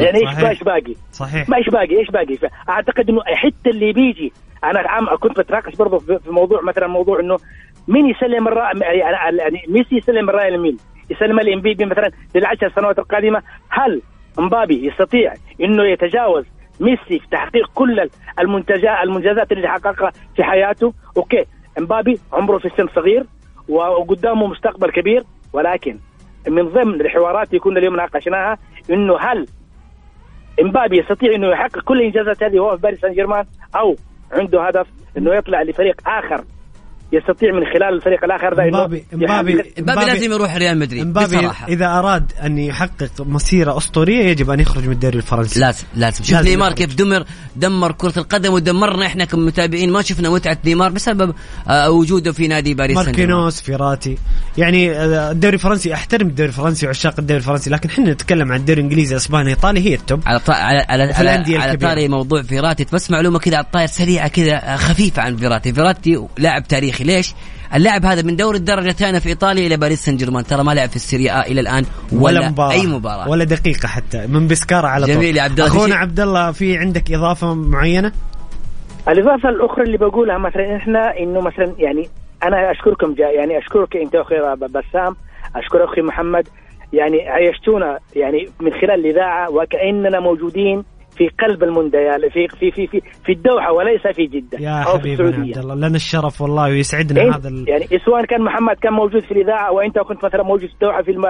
يعني 0.00 0.18
إيش. 0.18 0.44
إيش 0.44 0.62
باقي؟ 0.62 0.94
صحيح 1.12 1.48
ما 1.48 1.56
إيش 1.56 1.68
باقي 1.68 1.98
إيش 1.98 2.10
باقي 2.10 2.38
أعتقد 2.68 3.08
إنه 3.08 3.20
حتى 3.26 3.70
اللي 3.70 3.92
بيجي 3.92 4.32
أنا 4.64 4.80
عام 4.80 5.16
كنت 5.20 5.38
بتناقش 5.38 5.76
برضه 5.76 5.98
في 5.98 6.30
موضوع 6.30 6.60
مثلا 6.62 6.86
موضوع 6.86 7.20
إنه 7.20 7.36
مين 7.88 8.06
يسلم 8.06 8.48
الراي 8.48 8.78
يعني 8.80 9.38
يعني 9.38 9.62
ميسي 9.68 9.96
يسلم 9.96 10.30
الراي 10.30 10.50
لمين؟ 10.50 10.76
يسلم 11.10 11.40
لإمبابي 11.40 11.84
مثلا 11.84 12.10
للعشر 12.34 12.72
سنوات 12.76 12.98
القادمة 12.98 13.42
هل 13.68 14.02
إمبابي 14.38 14.86
يستطيع 14.86 15.34
إنه 15.60 15.84
يتجاوز 15.84 16.44
ميسي 16.80 17.18
في 17.18 17.28
تحقيق 17.30 17.70
كل 17.74 18.08
المنتجات 18.38 19.04
المنجزات 19.04 19.52
اللي 19.52 19.68
حققها 19.68 20.12
في 20.36 20.44
حياته. 20.44 20.94
أوكي 21.16 21.44
إمبابي 21.78 22.20
عمره 22.32 22.58
في 22.58 22.64
السن 22.64 22.88
صغير 22.94 23.24
وقدامه 23.68 24.46
مستقبل 24.46 24.90
كبير. 24.90 25.22
ولكن 25.52 25.98
من 26.48 26.68
ضمن 26.68 27.00
الحوارات 27.00 27.48
اللي 27.48 27.58
كنا 27.58 27.78
اليوم 27.78 27.96
ناقشناها 27.96 28.58
إنه 28.90 29.18
هل 29.18 29.46
إمبابي 30.60 30.98
يستطيع 30.98 31.34
إنه 31.34 31.48
يحقق 31.48 31.80
كل 31.84 31.98
الانجازات 32.00 32.42
هذه 32.42 32.60
وهو 32.60 32.76
في 32.76 32.82
باريس 32.82 33.00
سان 33.00 33.12
جيرمان؟ 33.12 33.44
أو 33.76 33.96
عنده 34.32 34.66
هدف 34.66 34.86
إنه 35.16 35.34
يطلع 35.34 35.62
لفريق 35.62 36.08
آخر 36.08 36.44
يستطيع 37.12 37.52
من 37.52 37.64
خلال 37.74 37.94
الفريق 37.96 38.24
الآخر 38.24 38.54
ده 38.54 38.64
امبابي 38.64 39.04
امبابي 39.14 39.72
امبابي 39.78 40.04
لازم 40.04 40.32
يروح 40.32 40.56
ريال 40.56 40.78
مدريد. 40.78 41.02
امبابي 41.02 41.36
بصراحة. 41.36 41.68
إذا 41.68 41.86
أراد 41.86 42.32
أن 42.44 42.58
يحقق 42.58 43.10
مسيرة 43.20 43.76
أسطورية 43.76 44.24
يجب 44.24 44.50
أن 44.50 44.60
يخرج 44.60 44.86
من 44.86 44.92
الدوري 44.92 45.16
الفرنسي. 45.16 45.60
لازم 45.60 45.84
لازم. 45.96 46.24
شوف 46.24 46.40
نيمار. 46.40 46.72
كيف 46.72 46.94
دمر 46.94 47.24
دمر 47.56 47.92
كرة 47.92 48.18
القدم 48.18 48.52
ودمرنا 48.52 49.06
إحنا 49.06 49.24
كمتابعين. 49.24 49.92
ما 49.92 50.02
شفنا 50.02 50.30
متعة 50.30 50.58
نيمار 50.64 50.90
بسبب 50.90 51.34
آه، 51.68 51.90
وجوده 51.90 52.32
في 52.32 52.48
نادي 52.48 52.74
باريس 52.74 52.98
سان 52.98 53.12
جيرمان. 53.12 53.30
ماركينوس 53.30 53.60
فيراتي. 53.60 54.18
يعني 54.58 54.90
آه، 54.92 55.30
الدوري 55.30 55.54
الفرنسي 55.54 55.94
أحترم 55.94 56.26
الدوري 56.26 56.48
الفرنسي 56.48 56.86
وعشاق 56.86 57.14
الدوري 57.18 57.38
الفرنسي 57.38 57.70
لكن 57.70 57.88
إحنا 57.88 58.12
نتكلم 58.12 58.52
عن 58.52 58.60
الدوري 58.60 58.80
الإنجليزي 58.80 59.16
اسبانيا 59.16 59.50
ايطاليا 59.50 59.82
هي 59.82 59.94
ال 59.94 59.99
top. 59.99 60.20
على 60.26 60.38
طا... 60.38 60.52
على 60.52 60.86
على 60.88 61.02
على, 61.12 61.56
على. 61.58 61.76
طاري 61.76 62.08
موضوع 62.08 62.42
فيراتي 62.42 62.86
بس 62.92 63.10
معلومة 63.10 63.38
كذا 63.38 63.56
على 63.56 63.64
الطاير 63.64 63.86
سريعة 63.86 64.28
كذا 64.28 64.56
آه، 64.56 64.76
خفيفة 64.76 65.22
عن 65.22 65.36
فيراتي. 65.36 65.72
فيراتي 65.72 66.26
لاعب 66.38 66.68
تاريخي. 66.68 66.99
ليش؟ 67.04 67.34
اللاعب 67.74 68.04
هذا 68.04 68.22
من 68.22 68.36
دوري 68.36 68.58
الدرجة 68.58 68.88
الثانية 68.88 69.18
في 69.18 69.28
إيطاليا 69.28 69.66
إلى 69.66 69.76
باريس 69.76 70.04
سان 70.04 70.16
جيرمان 70.16 70.44
ترى 70.44 70.64
ما 70.64 70.72
لعب 70.72 70.88
في 70.88 70.96
السيريا 70.96 71.46
إلى 71.46 71.60
الآن 71.60 71.84
ولا, 72.12 72.22
ولا 72.22 72.48
مباراة 72.48 72.72
أي 72.72 72.86
مباراة 72.86 73.28
ولا 73.28 73.44
دقيقة 73.44 73.88
حتى 73.88 74.26
من 74.26 74.48
بسكارة 74.48 74.86
على 74.86 75.06
طول 75.06 75.14
جميل 75.14 75.36
يا 75.36 75.42
عبد 75.42 75.60
الله. 75.60 75.70
في 75.70 75.76
أخونا 75.76 75.94
عبد 75.94 76.20
الله 76.20 76.52
في 76.52 76.76
عندك 76.76 77.12
إضافة 77.12 77.54
معينة؟ 77.54 78.12
الإضافة 79.08 79.48
الأخرى 79.48 79.84
اللي 79.84 79.96
بقولها 79.96 80.38
مثلا 80.38 80.76
إحنا 80.76 81.18
إنه 81.18 81.40
مثلا 81.40 81.74
يعني 81.78 82.08
أنا 82.42 82.70
أشكركم 82.70 83.14
جا 83.14 83.28
يعني 83.28 83.58
أشكرك 83.58 83.96
أنت 83.96 84.14
أخي 84.14 84.34
بسام 84.66 85.16
أشكر 85.56 85.84
أخي 85.84 86.02
محمد 86.02 86.48
يعني 86.92 87.28
عيشتونا 87.28 87.98
يعني 88.16 88.48
من 88.60 88.70
خلال 88.70 89.06
الإذاعة 89.06 89.50
وكأننا 89.50 90.20
موجودين 90.20 90.84
في 91.20 91.28
قلب 91.28 91.62
المونديال 91.62 92.30
في 92.32 92.48
في 92.48 92.70
في 92.70 92.86
في, 92.86 93.00
في 93.24 93.32
الدوحة 93.32 93.72
وليس 93.72 94.16
في 94.16 94.26
جدة. 94.26 94.58
يا 94.58 94.82
حبيبنا 94.82 95.28
السعودية. 95.28 95.56
عبد 95.56 95.58
الله 95.58 95.74
لنا 95.74 95.96
الشرف 95.96 96.40
والله 96.40 96.62
ويسعدنا 96.62 97.20
إيه؟ 97.20 97.36
هذا 97.36 97.48
ال... 97.48 97.64
يعني 97.68 97.86
سواء 98.04 98.24
كان 98.24 98.42
محمد 98.42 98.76
كان 98.82 98.92
موجود 98.92 99.22
في 99.22 99.30
الإذاعة 99.30 99.72
وأنت 99.72 99.98
كنت 99.98 100.24
مثلا 100.24 100.42
موجود 100.42 100.68
في 100.68 100.74
الدوحة 100.74 101.02
في 101.02 101.10
الم... 101.10 101.26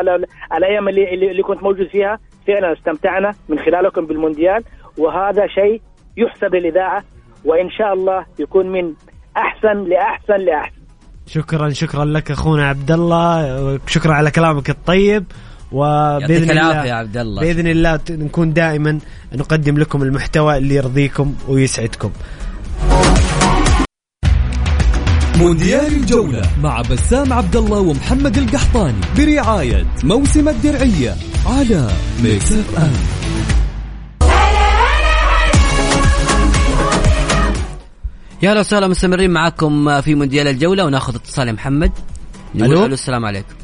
الأيام 0.56 0.88
اللي, 0.88 1.30
اللي 1.30 1.42
كنت 1.42 1.62
موجود 1.62 1.88
فيها. 1.92 2.18
فعلا 2.46 2.72
استمتعنا 2.72 3.30
من 3.48 3.58
خلالكم 3.58 4.06
بالمونديال 4.06 4.62
وهذا 4.98 5.46
شيء 5.46 5.80
يحسب 6.16 6.54
للإذاعة 6.54 7.04
وإن 7.44 7.70
شاء 7.70 7.92
الله 7.92 8.26
يكون 8.38 8.66
من 8.66 8.92
أحسن 9.36 9.84
لأحسن 9.88 10.44
لأحسن. 10.44 10.80
شكرا 11.26 11.68
شكرا 11.68 12.04
لك 12.04 12.30
أخونا 12.30 12.68
عبد 12.68 12.90
الله 12.90 13.78
شكرا 13.86 14.12
على 14.12 14.30
كلامك 14.30 14.70
الطيب 14.70 15.24
وبإذن 15.72 16.20
يعطيك 16.20 16.50
الله 16.50 16.70
العافيه 16.70 16.88
يا 16.88 16.94
عبد 16.94 17.16
الله. 17.16 17.40
بإذن 17.42 17.66
الله 17.66 18.00
نكون 18.10 18.52
دائما 18.52 18.98
نقدم 19.32 19.78
لكم 19.78 20.02
المحتوى 20.02 20.56
اللي 20.56 20.74
يرضيكم 20.74 21.34
ويسعدكم. 21.48 22.10
مونديال 25.38 25.86
الجولة 25.86 26.42
مع 26.62 26.80
بسام 26.80 27.32
عبد 27.32 27.56
الله 27.56 27.78
ومحمد 27.78 28.38
القحطاني 28.38 29.00
برعاية 29.18 29.86
موسم 30.04 30.48
الدرعية 30.48 31.16
على 31.46 31.90
ميكس 32.22 32.52
اف 32.52 32.78
ام 32.78 32.92
يا 38.42 38.50
أهلا 38.50 38.60
وسهلا 38.60 38.88
مستمرين 38.88 39.30
معاكم 39.30 40.00
في 40.00 40.14
مونديال 40.14 40.48
الجولة 40.48 40.84
وناخذ 40.84 41.14
اتصال 41.14 41.48
يا 41.48 41.52
محمد. 41.52 41.92
نقول. 42.54 42.76
ألو؟ 42.76 42.86
السلام 42.86 43.24
عليكم. 43.24 43.54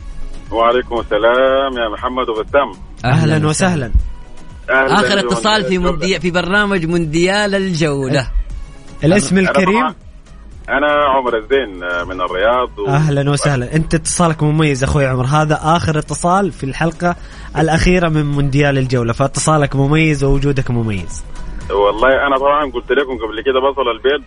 وعليكم 0.50 1.00
السلام 1.00 1.72
يا 1.78 1.88
محمد 1.88 2.28
وبسام. 2.28 2.72
أهلا 3.04 3.48
وسهلا. 3.48 3.84
أهلاً 3.84 4.15
آخر. 4.70 5.18
اتصال 5.18 5.64
في 5.64 5.78
موندي 5.78 6.20
في 6.20 6.30
برنامج 6.30 6.86
مونديال 6.86 7.54
الجولة. 7.54 8.30
الاسم 9.04 9.38
أنا 9.38 9.50
الكريم؟ 9.50 9.94
أنا 10.68 10.92
عمر 11.16 11.36
الزين 11.36 11.74
من 12.08 12.20
الرياض 12.20 12.78
و... 12.78 12.86
أهلا 12.86 13.30
وسهلا. 13.30 13.74
أنت 13.74 13.94
اتصالك 13.94 14.42
مميز 14.42 14.84
أخوي 14.84 15.06
عمر. 15.06 15.24
هذا 15.24 15.60
آخر 15.62 15.98
اتصال 15.98 16.52
في 16.52 16.64
الحلقة 16.64 17.16
الأخيرة 17.58 18.08
من 18.08 18.26
مونديال 18.26 18.78
الجولة. 18.78 19.12
فاتصالك 19.12 19.76
مميز 19.76 20.24
ووجودك 20.24 20.70
مميز. 20.70 21.24
والله 21.70 22.26
أنا 22.26 22.36
طبعا 22.38 22.64
قلت 22.64 22.90
لكم 22.92 23.18
قبل 23.26 23.42
كده 23.46 23.60
بصل 23.70 23.88
البيت 23.96 24.26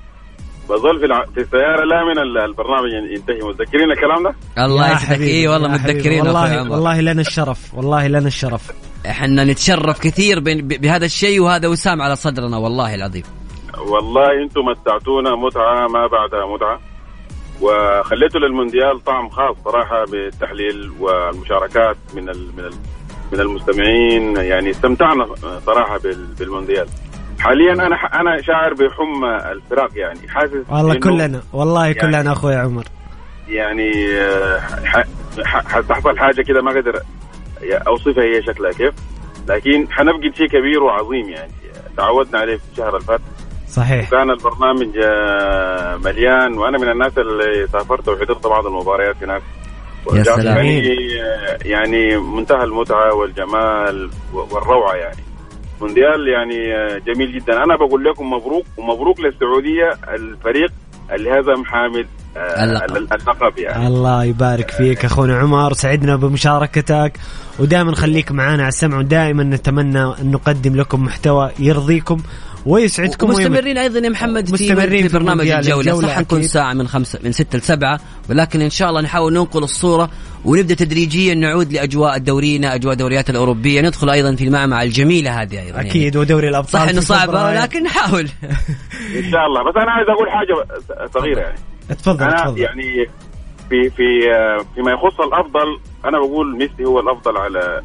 بظل 0.70 1.00
في, 1.00 1.06
الع... 1.06 1.26
في 1.34 1.42
السيارة 1.42 1.86
لا 1.86 2.04
من 2.06 2.20
ال- 2.20 2.38
البرنامج 2.50 2.90
ينتهي. 3.16 3.50
متذكرين 3.50 3.92
الكلام 3.92 4.24
ده؟ 4.24 4.64
الله 4.66 4.92
يسعدك 4.92 5.22
اي 5.22 5.48
والله. 5.48 5.68
متذكرين 5.68 6.22
والله. 6.22 6.72
والله 6.72 7.02
لنا 7.02 7.22
الشرف. 7.22 7.74
والله 7.74 8.08
لنا 8.08 8.28
الشرف. 8.28 8.72
إحنا 9.06 9.44
نتشرف 9.44 10.00
كثير 10.00 10.40
بين- 10.40 10.68
ب- 10.68 10.82
بهذا 10.82 11.06
الشيء 11.06 11.42
وهذا 11.42 11.68
وسام 11.68 12.02
على 12.02 12.16
صدرنا 12.16 12.58
والله 12.58 12.96
العظيم. 12.96 13.24
والله 13.78 14.44
أنتم 14.44 14.62
متعتونا 14.62 15.36
متعة 15.36 15.88
ما 15.88 16.08
بعدها 16.08 16.54
متعة. 16.56 16.80
وخليتوا 17.62 18.40
للمونديال 18.40 19.04
طعم 19.06 19.30
خاص 19.30 19.56
صراحة 19.66 20.06
بالتحليل 20.12 20.92
والمشاركات 21.00 21.98
من 22.14 22.30
ال 22.30 22.48
من 22.58 22.64
ال 22.66 22.74
من 23.32 23.40
المستمعين. 23.40 24.36
يعني 24.36 24.70
استمتعنا 24.72 25.26
صراحة 25.66 25.98
بال- 25.98 26.26
بالمونديال. 26.40 26.88
حاليا 27.40 27.74
أنا 27.74 27.96
ح- 27.96 28.16
أنا 28.16 28.42
شاعر 28.42 28.74
بحمى 28.74 29.52
الفراق 29.52 29.90
يعني. 29.96 30.20
حاسس 30.30 30.54
والله 30.70 30.96
كلنا 30.96 31.42
والله 31.54 31.86
يعني- 31.86 32.00
كلنا 32.00 32.32
أخوي 32.32 32.56
عمر. 32.56 32.84
يعني 33.48 33.92
آه، 34.22 34.60
ح- 34.60 35.04
ح- 35.44 35.68
حتحصل 35.68 36.18
حاجة 36.20 36.42
كده 36.42 36.62
ما 36.62 36.72
قدر 36.72 37.00
أوصفها 37.64 38.24
هي 38.24 38.42
شكلها 38.42 38.72
كيف؟ 38.72 38.94
لكن 39.50 39.88
حنفقد 39.92 40.36
شيء 40.36 40.48
كبير 40.48 40.84
وعظيم 40.84 41.30
يعني. 41.30 41.52
تعودنا 41.98 42.40
عليه 42.40 42.56
في 42.56 42.64
الشهر 42.72 42.90
اللي 42.96 43.08
فات. 43.08 43.22
صحيح. 43.68 44.10
كان 44.10 44.30
البرنامج 44.30 44.98
آه، 45.04 45.98
مليان. 45.98 46.58
وأنا 46.58 46.78
من 46.78 46.90
الناس 46.92 47.18
اللي 47.18 47.68
سافرت 47.68 48.08
وحضرت 48.08 48.48
بعض 48.48 48.66
المباريات 48.66 49.24
هناك. 49.24 49.42
ورجعت 50.06 50.40
سلام. 50.40 50.58
يعني 50.58 51.22
آه، 51.22 51.58
يعني 51.66 52.18
منتهى 52.18 52.64
المتعة 52.64 53.14
والجمال 53.14 54.10
والروعة 54.34 54.94
يعني. 54.96 55.24
مونديال 55.82 56.28
يعني 56.28 56.76
آه، 56.76 56.98
جميل 56.98 57.40
جدا. 57.40 57.64
أنا 57.64 57.76
بقول 57.76 58.04
لكم 58.04 58.34
مبروك 58.34 58.66
ومبروك 58.78 59.20
للسعودية 59.20 59.90
الفريق 60.14 60.72
اللي 61.16 61.30
هزم 61.30 61.66
حامل 61.66 62.06
آه،. 62.38 62.86
اللقب 62.86 63.58
يعني 63.58 63.88
الله 63.88 64.24
يبارك 64.24 64.72
فيك 64.72 65.06
أخونا 65.06 65.38
عمر 65.38 65.74
سعدنا 65.74 66.16
بمشاركتك 66.16 67.14
ودائما 67.60 67.96
خليك 67.96 68.32
معنا 68.32 68.62
على 68.62 68.68
السمع 68.68 68.98
ودائما 68.98 69.44
نتمنى 69.44 70.04
أن 70.04 70.32
نقدم 70.32 70.76
لكم 70.76 71.04
محتوى 71.04 71.52
يرضيكم 71.60 72.22
ويسعدكم 72.66 73.30
ومستمرين 73.30 73.78
أيضا 73.78 74.00
يا 74.00 74.10
محمد 74.10 74.46
في, 74.46 74.54
مستمرين 74.54 75.08
في 75.08 75.14
برنامج 75.14 75.48
الجولة, 75.48 75.80
الجولة. 75.80 76.08
صح 76.08 76.20
نكون. 76.20 76.44
ساعة 76.44 76.74
من 76.74 76.88
خمسة 76.88 77.20
من 77.24 77.32
ستة 77.32 77.58
لسبعة. 77.58 78.00
ولكن 78.30 78.62
إن 78.62 78.70
شاء 78.70 78.90
الله 78.90 79.02
نحاول 79.02 79.34
ننقل 79.34 79.64
الصورة 79.64 80.10
ونبدأ 80.46 80.76
تدريجيا 80.76 81.34
نعود 81.34 81.74
لأجواء 81.74 82.18
دورينا 82.18 82.76
أجواء 82.76 82.94
الدوريات 82.94 83.30
الأوروبية. 83.30 83.82
ندخل 83.82 84.10
أيضا 84.10 84.36
في 84.36 84.44
المعمعة 84.44 84.84
الجميلة 84.84 85.42
هذه 85.42 85.60
أيضا 85.60 85.78
يعني. 85.78 85.90
أكيد 85.90 86.18
ودوري 86.18 86.50
الأبطال 86.50 86.82
صح 86.82 86.90
إنه 86.90 87.02
صعبه. 87.02 87.46
ولكن 87.46 87.84
نحاول. 87.84 88.30
إن 89.20 89.32
شاء 89.32 89.46
الله. 89.46 89.64
بس 89.70 89.76
أنا 89.78 89.92
عايز 89.92 90.10
أقول 90.10 90.30
حاجة 90.32 90.66
صغيرة 91.14 91.40
يعني. 91.40 91.60
تفضل 91.90 92.24
أنا 92.24 92.44
تفضل 92.44 92.60
يعني 92.60 93.08
في 93.70 93.90
في 93.90 94.32
آه، 94.32 94.66
فيما 94.76 94.92
يخص 94.92 95.20
الأفضل 95.20 95.80
أنا 96.06 96.20
بقول 96.20 96.58
ميسي 96.58 96.86
هو 96.86 97.00
الأفضل 97.00 97.38
على 97.38 97.82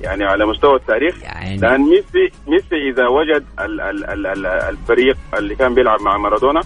يعني 0.00 0.24
على 0.24 0.46
مستوى 0.46 0.76
التاريخ 0.76 1.22
يعني. 1.22 1.56
لأن 1.56 1.80
ميسي 1.80 2.24
ميسي 2.48 2.76
إذا 2.92 3.06
وجد 3.08 3.44
ال 3.60 3.80
ال 3.80 4.04
ال 4.10 4.26
ال 4.26 4.46
الفريق 4.46 5.16
اللي 5.38 5.54
كان 5.54 5.74
بيلعب 5.74 6.00
مع 6.02 6.16
مارادونا 6.18 6.60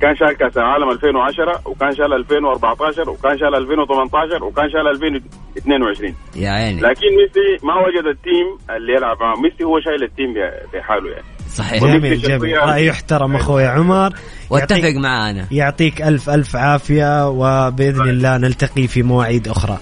كان 0.00 0.16
شال 0.16 0.36
كأس 0.36 0.56
العالم 0.58 0.90
2010 0.90 1.60
وكان 1.64 1.94
شال 1.94 2.12
2014 2.12 3.10
وكان 3.10 3.38
شال 3.38 3.54
2018 3.54 4.44
وكان 4.44 4.70
شال 4.70 4.88
2022 4.88 6.14
يا 6.36 6.50
عيني. 6.50 6.80
لكن 6.80 7.06
ميسي 7.16 7.64
ما 7.66 7.74
وجد 7.74 8.06
ال 8.06 8.20
team 8.20 8.76
اللي 8.76 8.92
يلعب 8.92 9.16
معه. 9.20 9.34
ميسي 9.40 9.64
هو 9.64 9.80
شايل 9.80 10.02
ال 10.02 10.08
team 10.08 10.34
بحاله 10.74 11.10
يعني. 11.10 11.24
صحيح. 11.54 11.84
جميل 11.84 12.18
جميل. 12.18 12.56
راي 12.58 12.86
يحترم 12.86 13.36
أخوي 13.36 13.66
عمر. 13.66 14.10
واتفق 14.50 14.76
يعطيك- 14.78 14.96
معانا. 14.96 15.46
يعطيك 15.52 16.02
الف 16.02 16.30
ألف 16.30 16.56
عافية 16.56 17.28
وبإذن 17.28 18.08
الله 18.08 18.36
نلتقي 18.38 18.86
في 18.86 19.02
مواعيد 19.02 19.48
أخرى. 19.48 19.78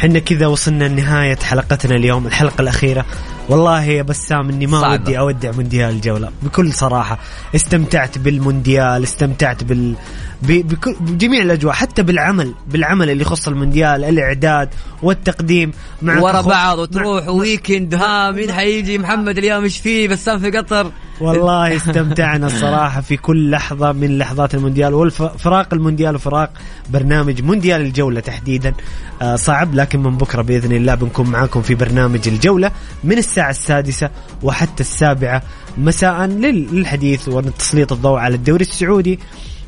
حنا 0.00 0.18
كذا 0.18 0.46
وصلنا 0.46 0.84
لنهاية 0.84 1.36
حلقتنا 1.36 1.96
اليوم 1.96 2.26
الحلقة 2.26 2.62
الأخيرة 2.62 3.06
والله 3.48 3.82
يا 3.84 4.02
بسام 4.02 4.48
إني 4.48 4.66
ما 4.66 4.80
صعبة. 4.80 4.94
ودي 4.94 5.18
أودع 5.18 5.50
مونديال 5.52 5.90
الجولة 5.90 6.30
بكل 6.42 6.72
صراحة 6.72 7.18
استمتعت 7.54 8.18
بالمونديال 8.18 9.02
استمتعت 9.02 9.64
بال 9.64 9.94
بجميع 10.42 11.42
الأجواء 11.42 11.74
حتى 11.74 12.02
بالعمل 12.02 12.54
بالعمل 12.68 13.10
اللي 13.10 13.22
يخص 13.22 13.48
المونديال 13.48 14.04
الإعداد 14.04 14.68
والتقديم 15.02 15.72
مع 16.02 16.20
ورا 16.20 16.40
بعض 16.40 16.76
مع- 16.76 16.82
وتروح 16.82 17.28
ويكند 17.28 17.94
ها 17.94 18.30
مين 18.30 18.52
حيجي؟ 18.52 18.98
محمد 18.98 19.38
اليوم 19.38 19.62
إيش 19.64 19.78
فيه؟ 19.78 20.08
بسام 20.08 20.38
في 20.38 20.50
قطر. 20.50 20.92
والله 21.20 21.76
استمتعنا 21.76 22.46
الصراحة 22.46 23.00
في 23.00 23.16
كل 23.16 23.50
لحظة 23.50 23.92
من 23.92 24.18
لحظات 24.18 24.54
المونديال 24.54 24.94
والفراق 24.94 25.74
المونديال 25.74 26.14
وفراق 26.14 26.50
برنامج 26.90 27.42
مونديال 27.42 27.80
الجولة 27.80 28.20
تحديدا. 28.20 28.74
آه، 29.22 29.36
صعب 29.36 29.74
لكن 29.74 30.02
من 30.02 30.16
بكرة 30.16 30.42
بإذن 30.42 30.72
الله 30.72 30.94
بنكون 30.94 31.26
معاكم 31.30 31.62
في 31.62 31.74
برنامج 31.74 32.28
الجولة 32.28 32.70
من 33.04 33.18
الساعة 33.18 33.50
السادسة 33.50 34.10
وحتى 34.42 34.80
السابعة 34.80 35.42
مساء 35.78 36.24
لل- 36.26 36.68
للحديث 36.76 37.28
وتسليط 37.28 37.92
الضوء 37.92 38.18
على 38.18 38.34
الدوري 38.34 38.62
السعودي. 38.64 39.18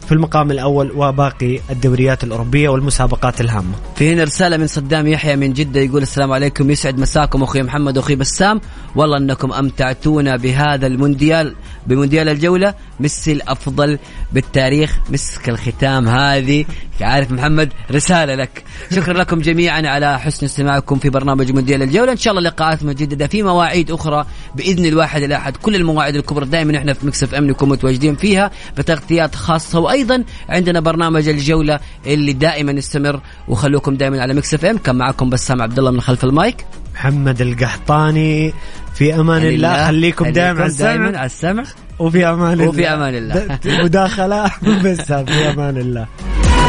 في 0.06 0.12
المقام 0.12 0.50
الأول 0.50 0.92
وباقي 0.96 1.60
الدوريات 1.70 2.24
الأوروبية 2.24 2.68
والمسابقات 2.68 3.40
الهامة. 3.40 3.72
في 3.96 4.12
هنا 4.12 4.24
رسالة 4.24 4.56
من 4.56 4.66
صدام 4.66 5.06
يحيى 5.06 5.36
من 5.36 5.52
جدة 5.52 5.80
يقول 5.80 6.02
السلام 6.02 6.32
عليكم. 6.32 6.70
يسعد 6.70 6.98
مساكم 6.98 7.42
أخوي 7.42 7.62
محمد 7.62 7.96
وأخوي 7.96 8.16
بسام. 8.16 8.60
والله 8.96 9.16
أنكم 9.16 9.52
أمتعتونا 9.52 10.36
بهذا 10.36 10.86
المونديال 10.86 11.54
بمونديال 11.86 12.28
الجولة. 12.28 12.74
ميسي 13.00 13.32
الأفضل 13.32 13.98
بالتاريخ. 14.32 14.98
مسك 15.10 15.48
الختام 15.48 16.08
هذه. 16.08 16.64
عارف 17.00 17.30
محمد 17.30 17.72
رسالة 17.90 18.34
لك. 18.34 18.64
شكرا 18.94 19.12
لكم 19.12 19.40
جميعا 19.40 19.82
على 19.86 20.20
حسن 20.20 20.46
استماعكم 20.46 20.98
في 20.98 21.10
برنامج 21.10 21.52
مونديال 21.52 21.82
الجولة. 21.82 22.12
إن 22.12 22.16
شاء 22.16 22.34
الله 22.34 22.50
لقاءات 22.50 22.84
مجددة 22.84 23.26
في 23.26 23.42
مواعيد 23.42 23.90
أخرى 23.90 24.26
بإذن 24.54 24.86
الواحد 24.86 25.22
الأحد. 25.22 25.56
كل 25.56 25.74
المواعيد 25.76 26.16
الكبرى 26.16 26.46
دائما 26.46 26.78
إحنا 26.78 26.92
في 26.92 27.06
مكس 27.06 27.27
اف 27.27 27.34
ام 27.34 27.46
نكون 27.46 27.68
متواجدين 27.68 28.16
فيها 28.16 28.50
بتغطيات 28.78 29.34
خاصة 29.34 29.80
وأيضا 29.92 30.24
عندنا 30.48 30.80
برنامج 30.80 31.28
الجولة 31.28 31.80
اللي 32.06 32.32
دائما 32.32 32.72
يستمر 32.72 33.20
وخلوكم 33.48 33.94
دائما 33.94 34.22
على 34.22 34.34
مكس 34.34 34.57
اف 34.57 34.64
ام. 34.64 34.78
كان 34.78 34.96
معكم 34.96 35.30
بسام 35.30 35.62
عبد 35.62 35.78
الله 35.78 35.90
من 35.90 36.00
خلف 36.00 36.24
المايك. 36.24 36.56
محمد 36.94 37.40
القحطاني 37.40 38.52
في 38.94 39.14
أمان 39.14 39.42
الله. 39.42 39.86
خليكم 39.86 40.28
دائما 40.28 40.60
على 40.60 40.66
السمع. 40.70 41.06
على 41.18 41.26
السمع. 41.26 41.64
وفي 41.98 42.26
أمان 42.26 42.52
الله. 42.52 42.68
وفي 42.68 42.88
أمان 42.88 43.14
الله. 43.14 43.34
د- 43.46 43.68
مداخلة. 43.84 44.44
بس 44.84 45.12
في 45.12 45.50
أمان 45.50 45.76
الله. 45.76 46.06